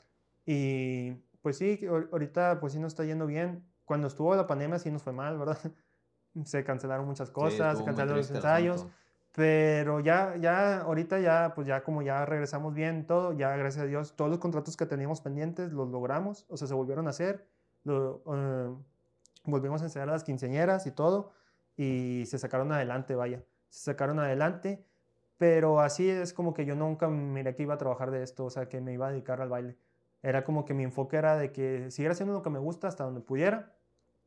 [0.45, 1.11] Y
[1.41, 3.67] pues sí, ahorita pues sí nos está yendo bien.
[3.84, 5.57] Cuando estuvo la pandemia sí nos fue mal, ¿verdad?
[6.45, 8.88] se cancelaron muchas cosas, se cancelaron los ensayos.
[9.36, 13.88] Pero ya, ya, ahorita ya, pues ya como ya regresamos bien todo, ya gracias a
[13.88, 17.47] Dios, todos los contratos que teníamos pendientes los logramos, o sea, se volvieron a hacer,
[17.84, 18.76] lo, eh,
[19.50, 21.32] volvimos a enseñar a las quinceañeras y todo,
[21.78, 24.86] y se sacaron adelante, vaya, se sacaron adelante,
[25.38, 28.50] pero así es como que yo nunca miré que iba a trabajar de esto, o
[28.50, 29.78] sea, que me iba a dedicar al baile.
[30.22, 33.06] Era como que mi enfoque era de que siguiera haciendo lo que me gusta hasta
[33.06, 33.74] donde pudiera.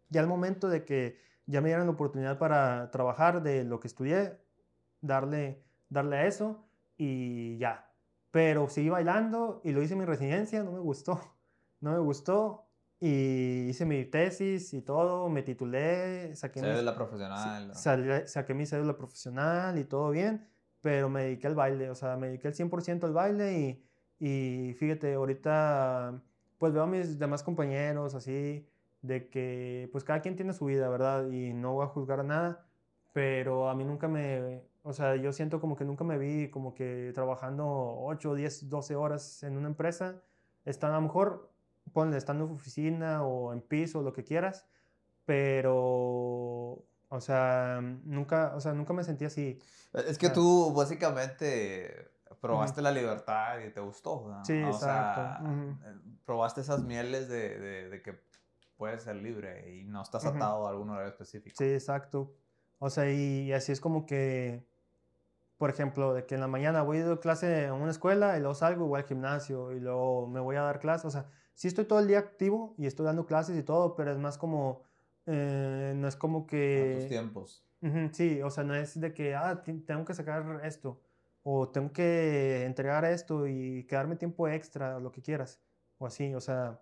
[0.09, 3.89] Ya al momento de que ya me dieran la oportunidad para trabajar de lo que
[3.89, 4.39] estudié,
[5.03, 6.64] darle, darle a eso
[6.97, 7.91] y ya.
[8.31, 11.20] Pero seguí bailando y lo hice en mi residencia, no me gustó.
[11.83, 12.68] No me gustó
[13.05, 17.75] y hice mi tesis y todo, me titulé, saqué cédula profesional.
[17.75, 20.47] saqué mi cédula profesional y todo bien,
[20.81, 23.85] pero me dediqué al baile, o sea, me dediqué al 100% al baile y
[24.25, 26.23] y fíjate, ahorita
[26.59, 28.65] pues veo a mis demás compañeros así,
[29.01, 31.29] de que pues cada quien tiene su vida, ¿verdad?
[31.29, 32.65] Y no voy a juzgar a nada,
[33.13, 36.73] pero a mí nunca me, o sea, yo siento como que nunca me vi como
[36.73, 40.23] que trabajando 8, 10, 12 horas en una empresa.
[40.65, 41.52] Está, a lo mejor,
[41.93, 44.66] ponle, estando en oficina o en piso, lo que quieras,
[45.24, 49.59] pero, o sea, nunca, o sea, nunca me sentí así.
[49.93, 54.43] Es que tú básicamente probaste la libertad y te gustó.
[54.45, 55.47] Sí, exacto.
[55.47, 58.20] Eh, probaste esas mieles de, de, de, que
[58.76, 61.55] puedes ser libre y no estás atado a algún horario específico.
[61.57, 62.35] Sí, exacto.
[62.78, 64.66] O sea, y, así es como que,
[65.57, 68.41] por ejemplo, de que en la mañana voy a a clase en una escuela y
[68.41, 71.05] luego salgo y voy al gimnasio y luego me voy a dar clases.
[71.05, 74.13] O sea, sí estoy todo el día activo y estoy dando clases y todo, pero
[74.13, 74.83] es más como,
[75.27, 76.95] eh, no es como que...
[76.97, 77.65] A tus tiempos.
[78.13, 81.01] sí, o sea, no es de que, ah, tengo que sacar esto
[81.43, 85.61] o tengo que entregar esto y quedarme tiempo extra, lo que quieras,
[85.99, 86.81] o así, o sea,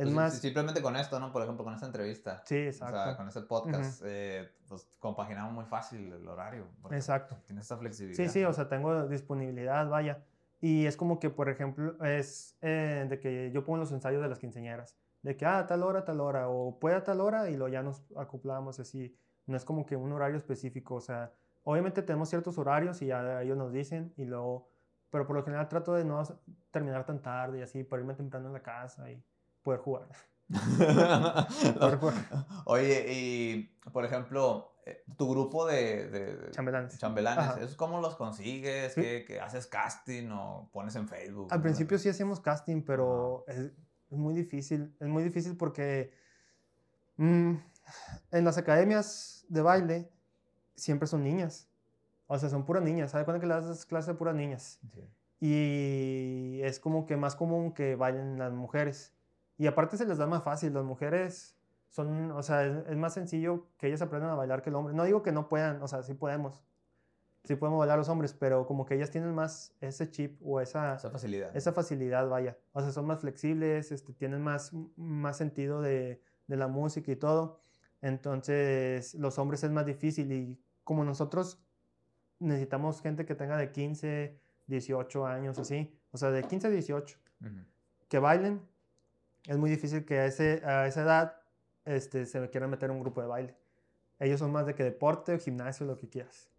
[0.00, 0.38] es pues, más...
[0.38, 1.30] Simplemente con esto, ¿no?
[1.30, 2.42] Por ejemplo, con esta entrevista.
[2.46, 2.98] Sí, exacto.
[2.98, 6.64] O sea, con este podcast, eh, pues compaginamos muy fácil el horario.
[6.90, 7.36] Exacto.
[7.44, 8.24] Tienes esta flexibilidad.
[8.24, 10.24] Sí, sí, o sea, tengo disponibilidad, vaya.
[10.60, 14.28] Y es como que, por ejemplo, es eh, de que yo pongo los ensayos de
[14.28, 17.56] las quinceañeras, de que, ah, tal hora, tal hora, o puede a tal hora, y
[17.56, 19.16] lo ya nos acoplamos así.
[19.46, 21.32] No es como que un horario específico, o sea,
[21.62, 24.70] Obviamente tenemos ciertos horarios y ya ellos nos dicen y luego,
[25.10, 26.22] pero por lo general trato de no
[26.70, 29.22] terminar tan tarde y así, para irme temprano en la casa y
[29.62, 30.06] poder jugar.
[32.64, 34.69] Oye, y por ejemplo,
[35.16, 38.94] tu grupo de, de chambelanes, chambelanes cómo los consigues?
[38.94, 41.48] ¿Qué, haces casting o pones en Facebook?
[41.50, 43.70] Al principio sí hacíamos casting, pero es,
[44.10, 44.94] muy difícil.
[44.98, 46.12] Es muy difícil porque
[47.16, 47.54] mm,
[48.32, 50.10] en las academias de baile
[50.74, 51.68] siempre son niñas.
[52.26, 53.10] O sea, son puras niñas.
[53.10, 54.80] ¿Sabes cuándo que le das clases de puras niñas?
[55.40, 59.14] Y es como que más común que vayan las mujeres.
[59.58, 60.72] Y aparte se les da más fácil.
[60.72, 61.56] Las mujeres
[61.90, 64.94] son, o sea, es, más sencillo que ellas aprendan a bailar que el hombre.
[64.94, 66.64] No digo que no puedan, o sea, sí podemos.
[67.44, 70.96] Sí podemos bailar los hombres, pero como que ellas tienen más ese chip o esa,
[70.96, 71.56] esa facilidad.
[71.56, 72.58] Esa facilidad, vaya.
[72.72, 77.16] O sea, son más flexibles, este, tienen más, más sentido de, de la música y
[77.16, 77.62] todo.
[78.02, 81.64] Entonces, los hombres es más difícil y como nosotros
[82.40, 87.18] necesitamos gente que tenga de 15, 18 años, así, o sea, de 15 a 18,
[88.08, 88.60] que bailen,
[89.46, 91.39] es muy difícil que a, ese, a esa edad
[91.84, 93.56] este, se quieran meter en un grupo de baile.
[94.18, 96.50] Ellos son más de que deporte, gimnasio, lo que quieras.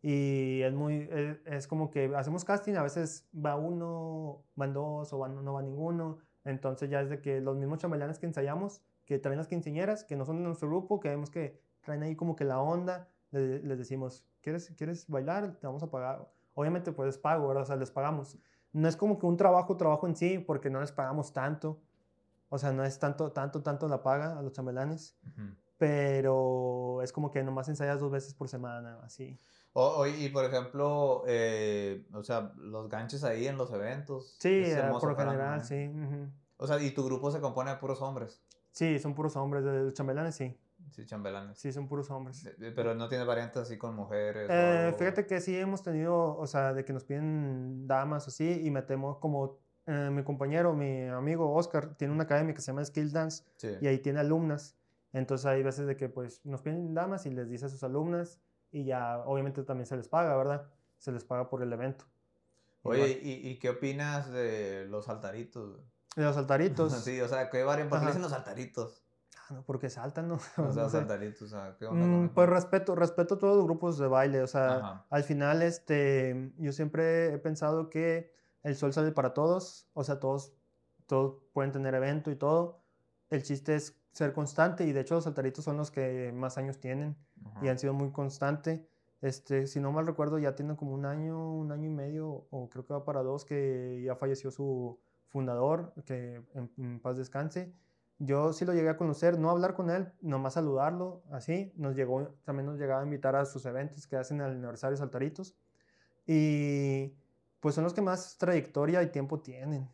[0.00, 5.12] Y es muy, es, es, como que hacemos casting, a veces va uno, van dos
[5.12, 6.18] o no va ninguno.
[6.44, 10.16] Entonces ya es de que los mismos chambelanes que ensayamos, que traen las quinceañeras, que
[10.16, 13.78] no son de nuestro grupo, que vemos que traen ahí como que la onda, les,
[13.78, 15.58] decimos, ¿quieres, ¿quieres bailar?
[15.58, 16.28] Te vamos a pagar.
[16.54, 17.62] Obviamente, pues pago, ¿verdad?
[17.62, 18.38] O sea, les pagamos.
[18.72, 21.80] No es como que un trabajo, trabajo en sí, porque no les pagamos tanto.
[22.52, 25.16] O sea, no es tanto, tanto, tanto la paga a los chambelanes.
[25.78, 29.38] pero es como que nomás ensayas dos veces por semana, así.
[29.72, 34.36] O, y por ejemplo, eh, o sea, los ganches ahí en los eventos.
[34.38, 35.90] Sí, eh, por lo general, sí.
[36.58, 38.42] O sea, ¿y tu grupo se compone de puros hombres?
[38.70, 40.54] Sí, son puros hombres, de los chambelanes sí.
[40.90, 41.58] Sí, chambelanes.
[41.58, 42.46] Sí, son puros hombres.
[42.58, 44.46] Pero no tiene variantes así con mujeres.
[44.52, 48.70] Eh, fíjate que sí hemos tenido, o sea, de que nos piden damas así y
[48.70, 53.44] metemos como mi compañero, mi amigo Oscar, tiene una academia que se llama Skill Dance
[53.80, 54.76] y ahí tiene alumnas.
[55.12, 58.40] Entonces hay veces de que pues nos piden damas y les dice a sus alumnas
[58.70, 60.66] y ya obviamente también se les paga, ¿verdad?
[60.98, 62.06] Se les paga por el evento.
[62.82, 65.78] Oye, ¿y, ¿y, qué opinas de los altaritos?
[66.16, 66.92] De los altaritos.
[67.04, 67.88] sí, o sea, ¿qué varian?
[67.88, 69.04] ¿Por qué dicen los altaritos?
[69.36, 70.34] Ah, no, porque saltan, ¿no?
[70.34, 73.98] O sea, los altaritos, o sea, ¿qué onda mm, Pues respeto, respeto todos los grupos
[73.98, 78.32] de baile, o sea, al final, este, yo siempre he pensado que
[78.62, 80.52] el sol sale para todos, o sea, todos,
[81.06, 82.82] todos pueden tener evento y todo.
[83.30, 86.78] El chiste es ser constante y de hecho los altaritos son los que más años
[86.78, 87.16] tienen
[87.62, 88.86] y han sido muy constante.
[89.22, 92.68] Este, si no mal recuerdo, ya tienen como un año, un año y medio, o
[92.68, 94.98] creo que va para dos, que ya falleció su
[95.28, 97.72] fundador, que en, paz descanse.
[98.18, 101.72] Yo sí lo llegué a conocer, no hablar con él, nomás saludarlo, así.
[101.76, 105.56] Nos llegó, también nos llegaba a invitar a sus eventos que hacen al aniversario Saltaritos.
[106.26, 107.14] Y
[107.62, 109.88] pues son los que más trayectoria y tiempo tienen.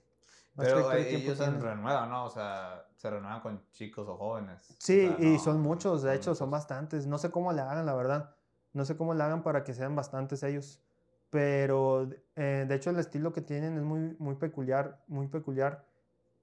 [0.56, 2.24] Pero ellos se renuevan, ¿no?
[2.24, 4.74] O sea, se renuevan con chicos o jóvenes.
[4.78, 7.06] Sí, y son muchos, de hecho, son bastantes.
[7.06, 8.34] No sé cómo le hagan, la verdad.
[8.72, 10.80] No sé cómo le hagan para que sean bastantes ellos.
[11.28, 15.84] Pero, eh, de hecho, el estilo que tienen es muy, muy peculiar, muy peculiar,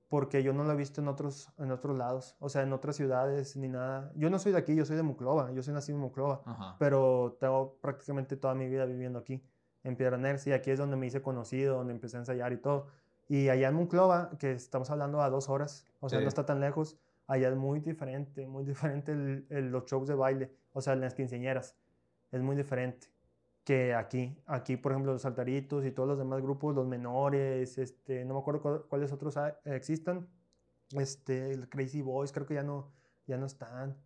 [0.10, 2.96] porque yo no lo he visto en otros, en otros lados, o sea, en otras
[2.96, 4.12] ciudades ni nada.
[4.16, 7.36] Yo no soy de aquí, yo soy de Muclova, yo soy nacido en Muclova, pero
[7.40, 9.44] tengo prácticamente toda mi vida viviendo aquí,
[9.86, 12.88] en Piedra y aquí es donde me hice conocido, donde empecé a ensayar y todo.
[13.28, 16.60] Y allá en Monclova, que estamos hablando a dos horas, o sea, no está tan
[16.60, 16.98] lejos,
[17.28, 21.76] allá es muy diferente, muy diferente el, los shows de baile, o sea, las quinceañeras,
[22.32, 23.08] es muy diferente
[23.64, 24.38] que aquí.
[24.46, 28.40] Aquí, por ejemplo, los saltaritos y todos los demás grupos, los menores, este, no me
[28.40, 29.36] acuerdo cuáles otros
[29.66, 30.28] existan,
[30.92, 32.92] este, el Crazy Boys creo que ya no,
[33.28, 33.98] ya no están.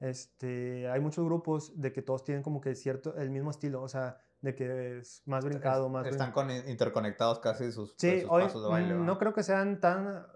[0.00, 3.88] Este, hay muchos grupos de que todos tienen como que cierto, el mismo estilo, o
[3.88, 6.06] sea, de que es más brincado, más...
[6.06, 6.32] Están
[6.68, 8.94] interconectados casi sus, sí, sus pasos de baile.
[8.94, 10.26] No creo que sean tan...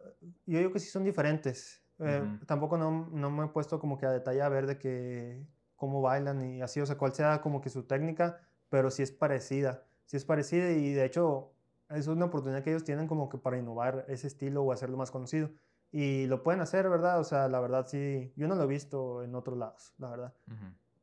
[0.47, 1.83] Yo digo que sí son diferentes.
[1.99, 5.47] Eh, tampoco no, no, me he puesto como que a detalle a ver de que
[5.77, 9.13] cómo bailan y así, o sea, cuál sea como que su técnica, pero sí es
[9.13, 9.85] parecida.
[10.07, 11.53] Sí es parecida y de hecho
[11.91, 15.11] es una oportunidad que ellos tienen como que para innovar ese estilo o hacerlo más
[15.11, 15.51] conocido.
[15.91, 17.21] Y lo pueden hacer, ¿verdad?
[17.21, 20.35] O sea, la verdad sí, yo no lo he visto en otros lados, la verdad.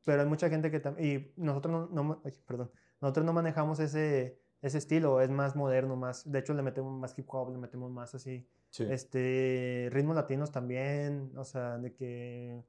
[0.04, 2.72] Pero hay mucha gente que también, y nosotros no, no perdón,
[3.02, 7.18] nosotros no manejamos ese, ese estilo, es más moderno, más, de hecho le metemos más
[7.18, 8.48] hip hop, le metemos más así,
[8.78, 12.64] este, ritmos latinos también, o sea, de que,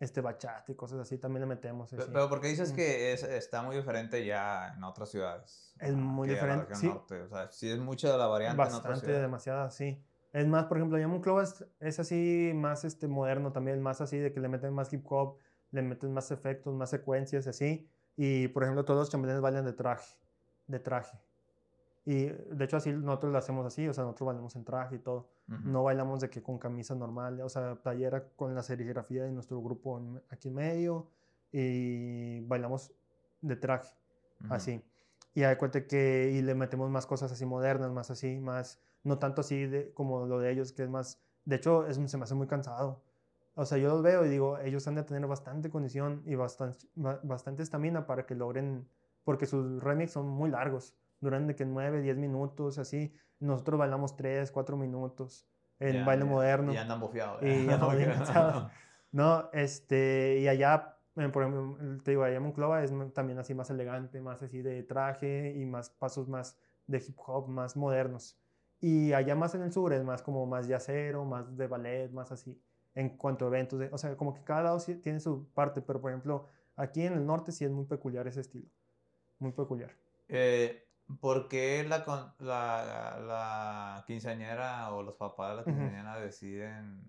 [0.00, 1.90] este, bachata y cosas así también le metemos.
[1.90, 5.74] Pero, pero ¿por qué dices que es, está muy diferente ya en otras ciudades?
[5.78, 6.88] Es muy diferente, sí.
[6.88, 10.02] O sea, sí es mucha la variante Bastante, demasiada, sí.
[10.32, 14.16] Es más, por ejemplo, Yamun Club es, es, así más este, moderno también, más así
[14.16, 15.36] de que le meten más hip hop,
[15.72, 17.88] le meten más efectos, más secuencias, así.
[18.22, 20.14] Y, por ejemplo, todos los chambelanes bailan de traje,
[20.66, 21.18] de traje.
[22.04, 24.98] Y, de hecho, así nosotros lo hacemos así, o sea, nosotros bailamos en traje y
[24.98, 25.30] todo.
[25.46, 29.62] No bailamos de que con camisa normal, o sea, playera con la serigrafía de nuestro
[29.62, 29.98] grupo
[30.28, 31.08] aquí en medio
[31.50, 32.92] y bailamos
[33.40, 33.94] de traje,
[34.50, 34.84] así.
[35.32, 39.18] Y hay cuenta que y le metemos más cosas así modernas, más así, más, no
[39.18, 42.24] tanto así de, como lo de ellos, que es más, de hecho, es, se me
[42.24, 43.00] hace muy cansado.
[43.60, 46.86] O sea, yo los veo y digo, ellos han de tener bastante condición y bastante,
[46.94, 48.88] bastante estamina para que logren,
[49.22, 53.12] porque sus remix son muy largos, duran de que 9, 10 minutos, así.
[53.38, 55.46] Nosotros bailamos 3, 4 minutos
[55.78, 56.72] en baile moderno.
[56.72, 57.42] Y andan bofeados.
[57.42, 58.72] Y andan bien cansados.
[59.12, 63.52] No, este, y allá, eh, por ejemplo, te digo, allá en Monclova es también así
[63.52, 66.56] más elegante, más así de traje y más pasos más
[66.86, 68.38] de hip hop, más modernos.
[68.80, 72.32] Y allá más en el sur es más como más yacero, más de ballet, más
[72.32, 72.58] así
[72.94, 73.80] en cuanto a eventos.
[73.92, 76.46] o sea, como que cada lado tiene su parte, pero por ejemplo,
[76.76, 78.68] aquí en el norte sí es muy peculiar ese estilo.
[79.38, 79.90] Muy peculiar.
[80.28, 80.86] Eh,
[81.20, 82.04] ¿Por qué la,
[82.38, 87.02] la, la, quinceañera o los papás de la quinceañera deciden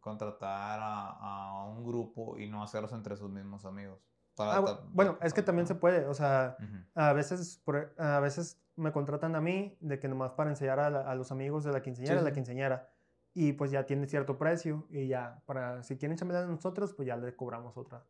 [0.00, 3.98] contratar a, un grupo y no hacerlos entre sus mismos amigos?
[4.38, 6.56] Ah, bueno, es que también se puede, o sea,
[6.94, 7.60] a, veces,
[7.98, 11.72] a veces me contratan a mí de que nomás para enseñar a, los amigos de
[11.72, 12.88] la quinceañera, la quinceañera
[13.34, 17.06] y pues ya tiene cierto precio y ya para si quieren chambear de nosotros pues
[17.06, 18.04] ya le cobramos otra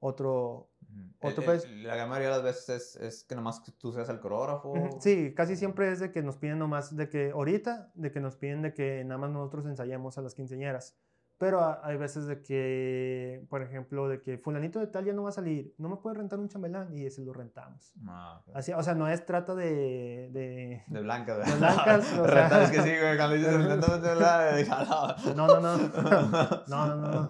[0.00, 0.70] otro
[1.20, 1.70] otro precio.
[1.82, 5.34] la gran mayoría de las veces es, es, que nomás tú seas el coreógrafo sí
[5.34, 8.62] casi siempre es de que nos piden nomás de que ahorita de que nos piden
[8.62, 10.96] de que nada más nosotros ensayemos a las quinceañeras
[11.42, 15.30] pero hay veces de que, por ejemplo, de que fulanito de tal ya no va
[15.30, 17.92] a salir, no me puede rentar un chambelán y ese lo rentamos.
[18.06, 20.30] Ah, Así, o sea, no es trata de...
[20.30, 22.62] De, de blancas, De blancas, o sea...
[22.62, 25.78] es que sí, güey, cuando dices rentando un chambelán, no, no, no,
[26.68, 27.28] no, no, no, no.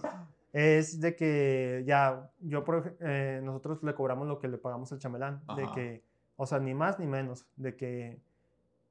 [0.53, 2.65] Es de que ya, yo,
[3.01, 6.05] eh, nosotros le cobramos lo que le pagamos al chambelán, de que,
[6.37, 8.21] o sea, ni más ni menos, de que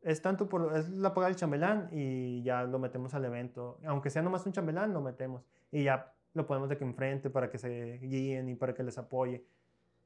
[0.04, 3.80] es tanto por, es la paga del chambelán y ya lo metemos al evento.
[3.86, 5.44] Aunque sea nomás un chambelán, lo metemos.
[5.72, 8.98] Y ya lo ponemos de que enfrente para que se guíen y para que les
[8.98, 9.46] apoye.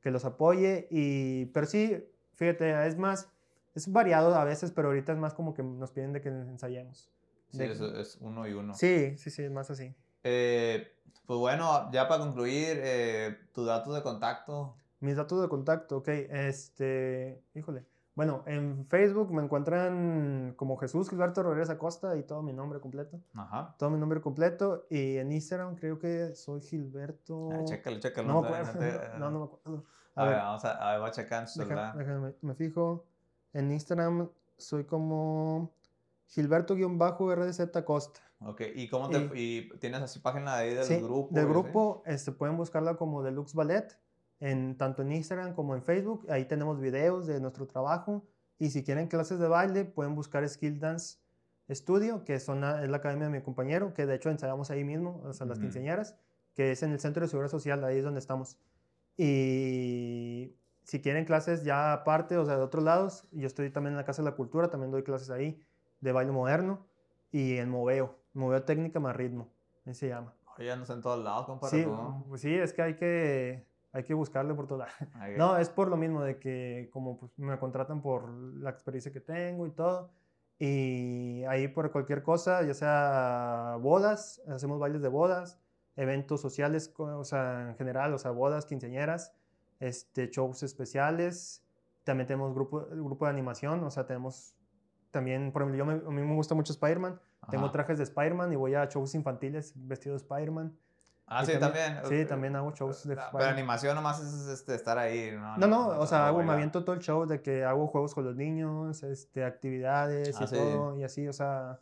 [0.02, 2.04] Que los apoye y, pero sí,
[2.34, 3.30] fíjate, es más,
[3.74, 7.10] es variado a veces, pero ahorita es más como que nos piden de que ensayemos.
[7.50, 8.74] Sí, eso es uno y uno.
[8.74, 9.96] Sí, sí, sí, es más así.
[10.24, 10.92] Eh,
[11.26, 14.76] pues bueno, ya para concluir, eh, tus datos de contacto.
[15.00, 17.86] Mis datos de contacto, ok, este, híjole.
[18.16, 23.20] Bueno, en Facebook me encuentran como Jesús Gilberto Rodríguez Acosta y todo mi nombre completo.
[23.34, 23.76] Ajá.
[23.78, 24.86] Todo mi nombre completo.
[24.90, 27.50] Y en Instagram creo que soy Gilberto.
[27.52, 28.28] Ah, chécalo, chécalo.
[28.30, 28.50] No, no,
[29.20, 29.84] no, no, me acuerdo.
[30.16, 33.06] A, ver, vamos a, a ver, voy a checar su déjame, me fijo.
[33.52, 35.74] En Instagram soy como
[36.30, 38.22] Gilberto-RDZ Acosta.
[38.40, 41.36] Ok, ¿y cómo te, y, tienes así página de ahí del sí, grupo?
[41.36, 43.98] Del grupo, este, pueden buscarla como Deluxe Ballet
[44.40, 46.26] en, tanto en Instagram como en Facebook.
[46.30, 48.26] Ahí tenemos videos de nuestro trabajo.
[48.58, 51.18] Y si quieren clases de baile, pueden buscar Skill Dance
[51.70, 55.22] Studio, que son es la academia de mi compañero, que de hecho ensayamos ahí mismo,
[55.26, 56.16] o sea, las quinceañeras,
[56.54, 58.58] que es en el Centro de Seguridad Social, ahí es donde estamos.
[59.18, 63.98] Y si quieren clases ya aparte, o sea, de otros lados, yo estoy también en
[63.98, 65.60] la Casa de la Cultura, también doy clases ahí
[66.02, 66.86] de baile moderno
[67.32, 69.52] y en moveo, moveo técnica más ritmo,
[69.86, 70.36] así se llama.
[70.58, 71.84] Oye, no en todos lados, compadre.
[71.84, 71.90] Sí,
[72.30, 74.92] pues sí, es que hay que hay que buscarle por todas
[75.38, 79.22] No, es por lo mismo de que como pues, me contratan por la experiencia que
[79.22, 80.12] tengo y todo.
[80.60, 85.60] Y ahí por cualquier cosa, ya sea bodas, hacemos bailes de bodas,
[85.96, 89.34] eventos sociales, o sea, en general, o sea, bodas, quinceañeras,
[89.80, 91.64] este, shows especiales.
[92.04, 94.56] También tenemos grupo, grupo de animación, o sea, tenemos
[95.12, 97.20] también, por ejemplo, yo a mí me gusta mucho Spider-Man.
[97.50, 100.76] Tengo trajes de Spider-Man y voy a shows infantiles vestido de Spider-Man.
[101.28, 105.32] Ah, sí, también, Sí, también hago shows de Pero animación nomás es este, estar ahí,
[105.32, 105.58] ¿no?
[105.58, 108.26] No, no, o sea, hago, me aviento todo el show de que hago juegos con
[108.26, 111.80] los niños, este, actividades y ah, todo, y así, o sea,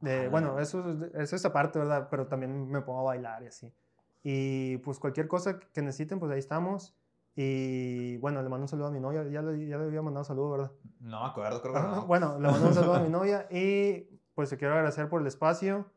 [0.00, 0.84] de, bueno, eso,
[1.14, 2.08] es esa parte, ¿verdad?
[2.10, 3.72] Pero también me pongo a bailar y así.
[4.22, 6.94] Y pues cualquier cosa que necesiten, pues ahí estamos.
[7.36, 10.22] Y bueno, le mando un saludo a mi novia, ya le, ya le había mandado
[10.22, 10.72] un saludo, ¿verdad?
[11.00, 12.06] No me acuerdo, creo que no.
[12.06, 15.26] Bueno, le mando un saludo a mi novia y pues te quiero agradecer por el
[15.26, 15.90] espacio.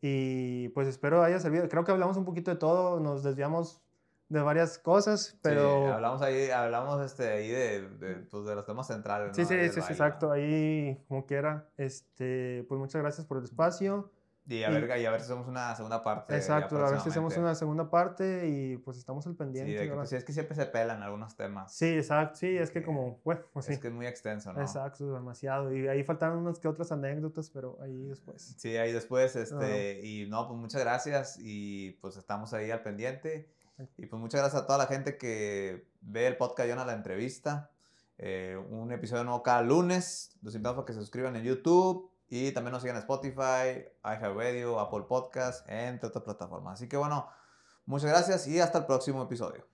[0.00, 1.68] Y pues espero haya servido.
[1.68, 3.82] Creo que hablamos un poquito de todo, nos desviamos
[4.28, 5.86] de varias cosas, pero...
[5.86, 9.36] Sí, hablamos ahí, hablamos este, ahí de, de, pues, de los temas centrales.
[9.36, 11.68] Sí, sí, sí, exacto, ahí como quiera.
[11.76, 14.10] Este, pues muchas gracias por el espacio.
[14.50, 16.34] Y a, ver, y a ver si hacemos una segunda parte.
[16.34, 19.84] Exacto, a ver si hacemos una segunda parte y pues estamos al pendiente.
[19.84, 21.72] Sí, pues, es que siempre se pelan algunos temas.
[21.72, 23.74] Sí, exacto, sí, es que como, bueno, pues sí.
[23.74, 24.60] Es que es muy extenso, ¿no?
[24.60, 25.72] Exacto, demasiado.
[25.72, 28.56] Y ahí faltaron unas que otras anécdotas, pero ahí después.
[28.58, 33.48] Sí, ahí después, este, y no, pues muchas gracias y pues estamos ahí al pendiente.
[33.98, 37.70] Y pues muchas gracias a toda la gente que ve el podcast a la entrevista.
[38.18, 40.36] Eh, un episodio nuevo cada lunes.
[40.42, 44.78] Los invitamos a que se suscriban en YouTube, y también nos siguen en Spotify, iHeartRadio,
[44.78, 46.74] Apple Podcast, entre otras plataformas.
[46.74, 47.28] Así que bueno,
[47.86, 49.69] muchas gracias y hasta el próximo episodio.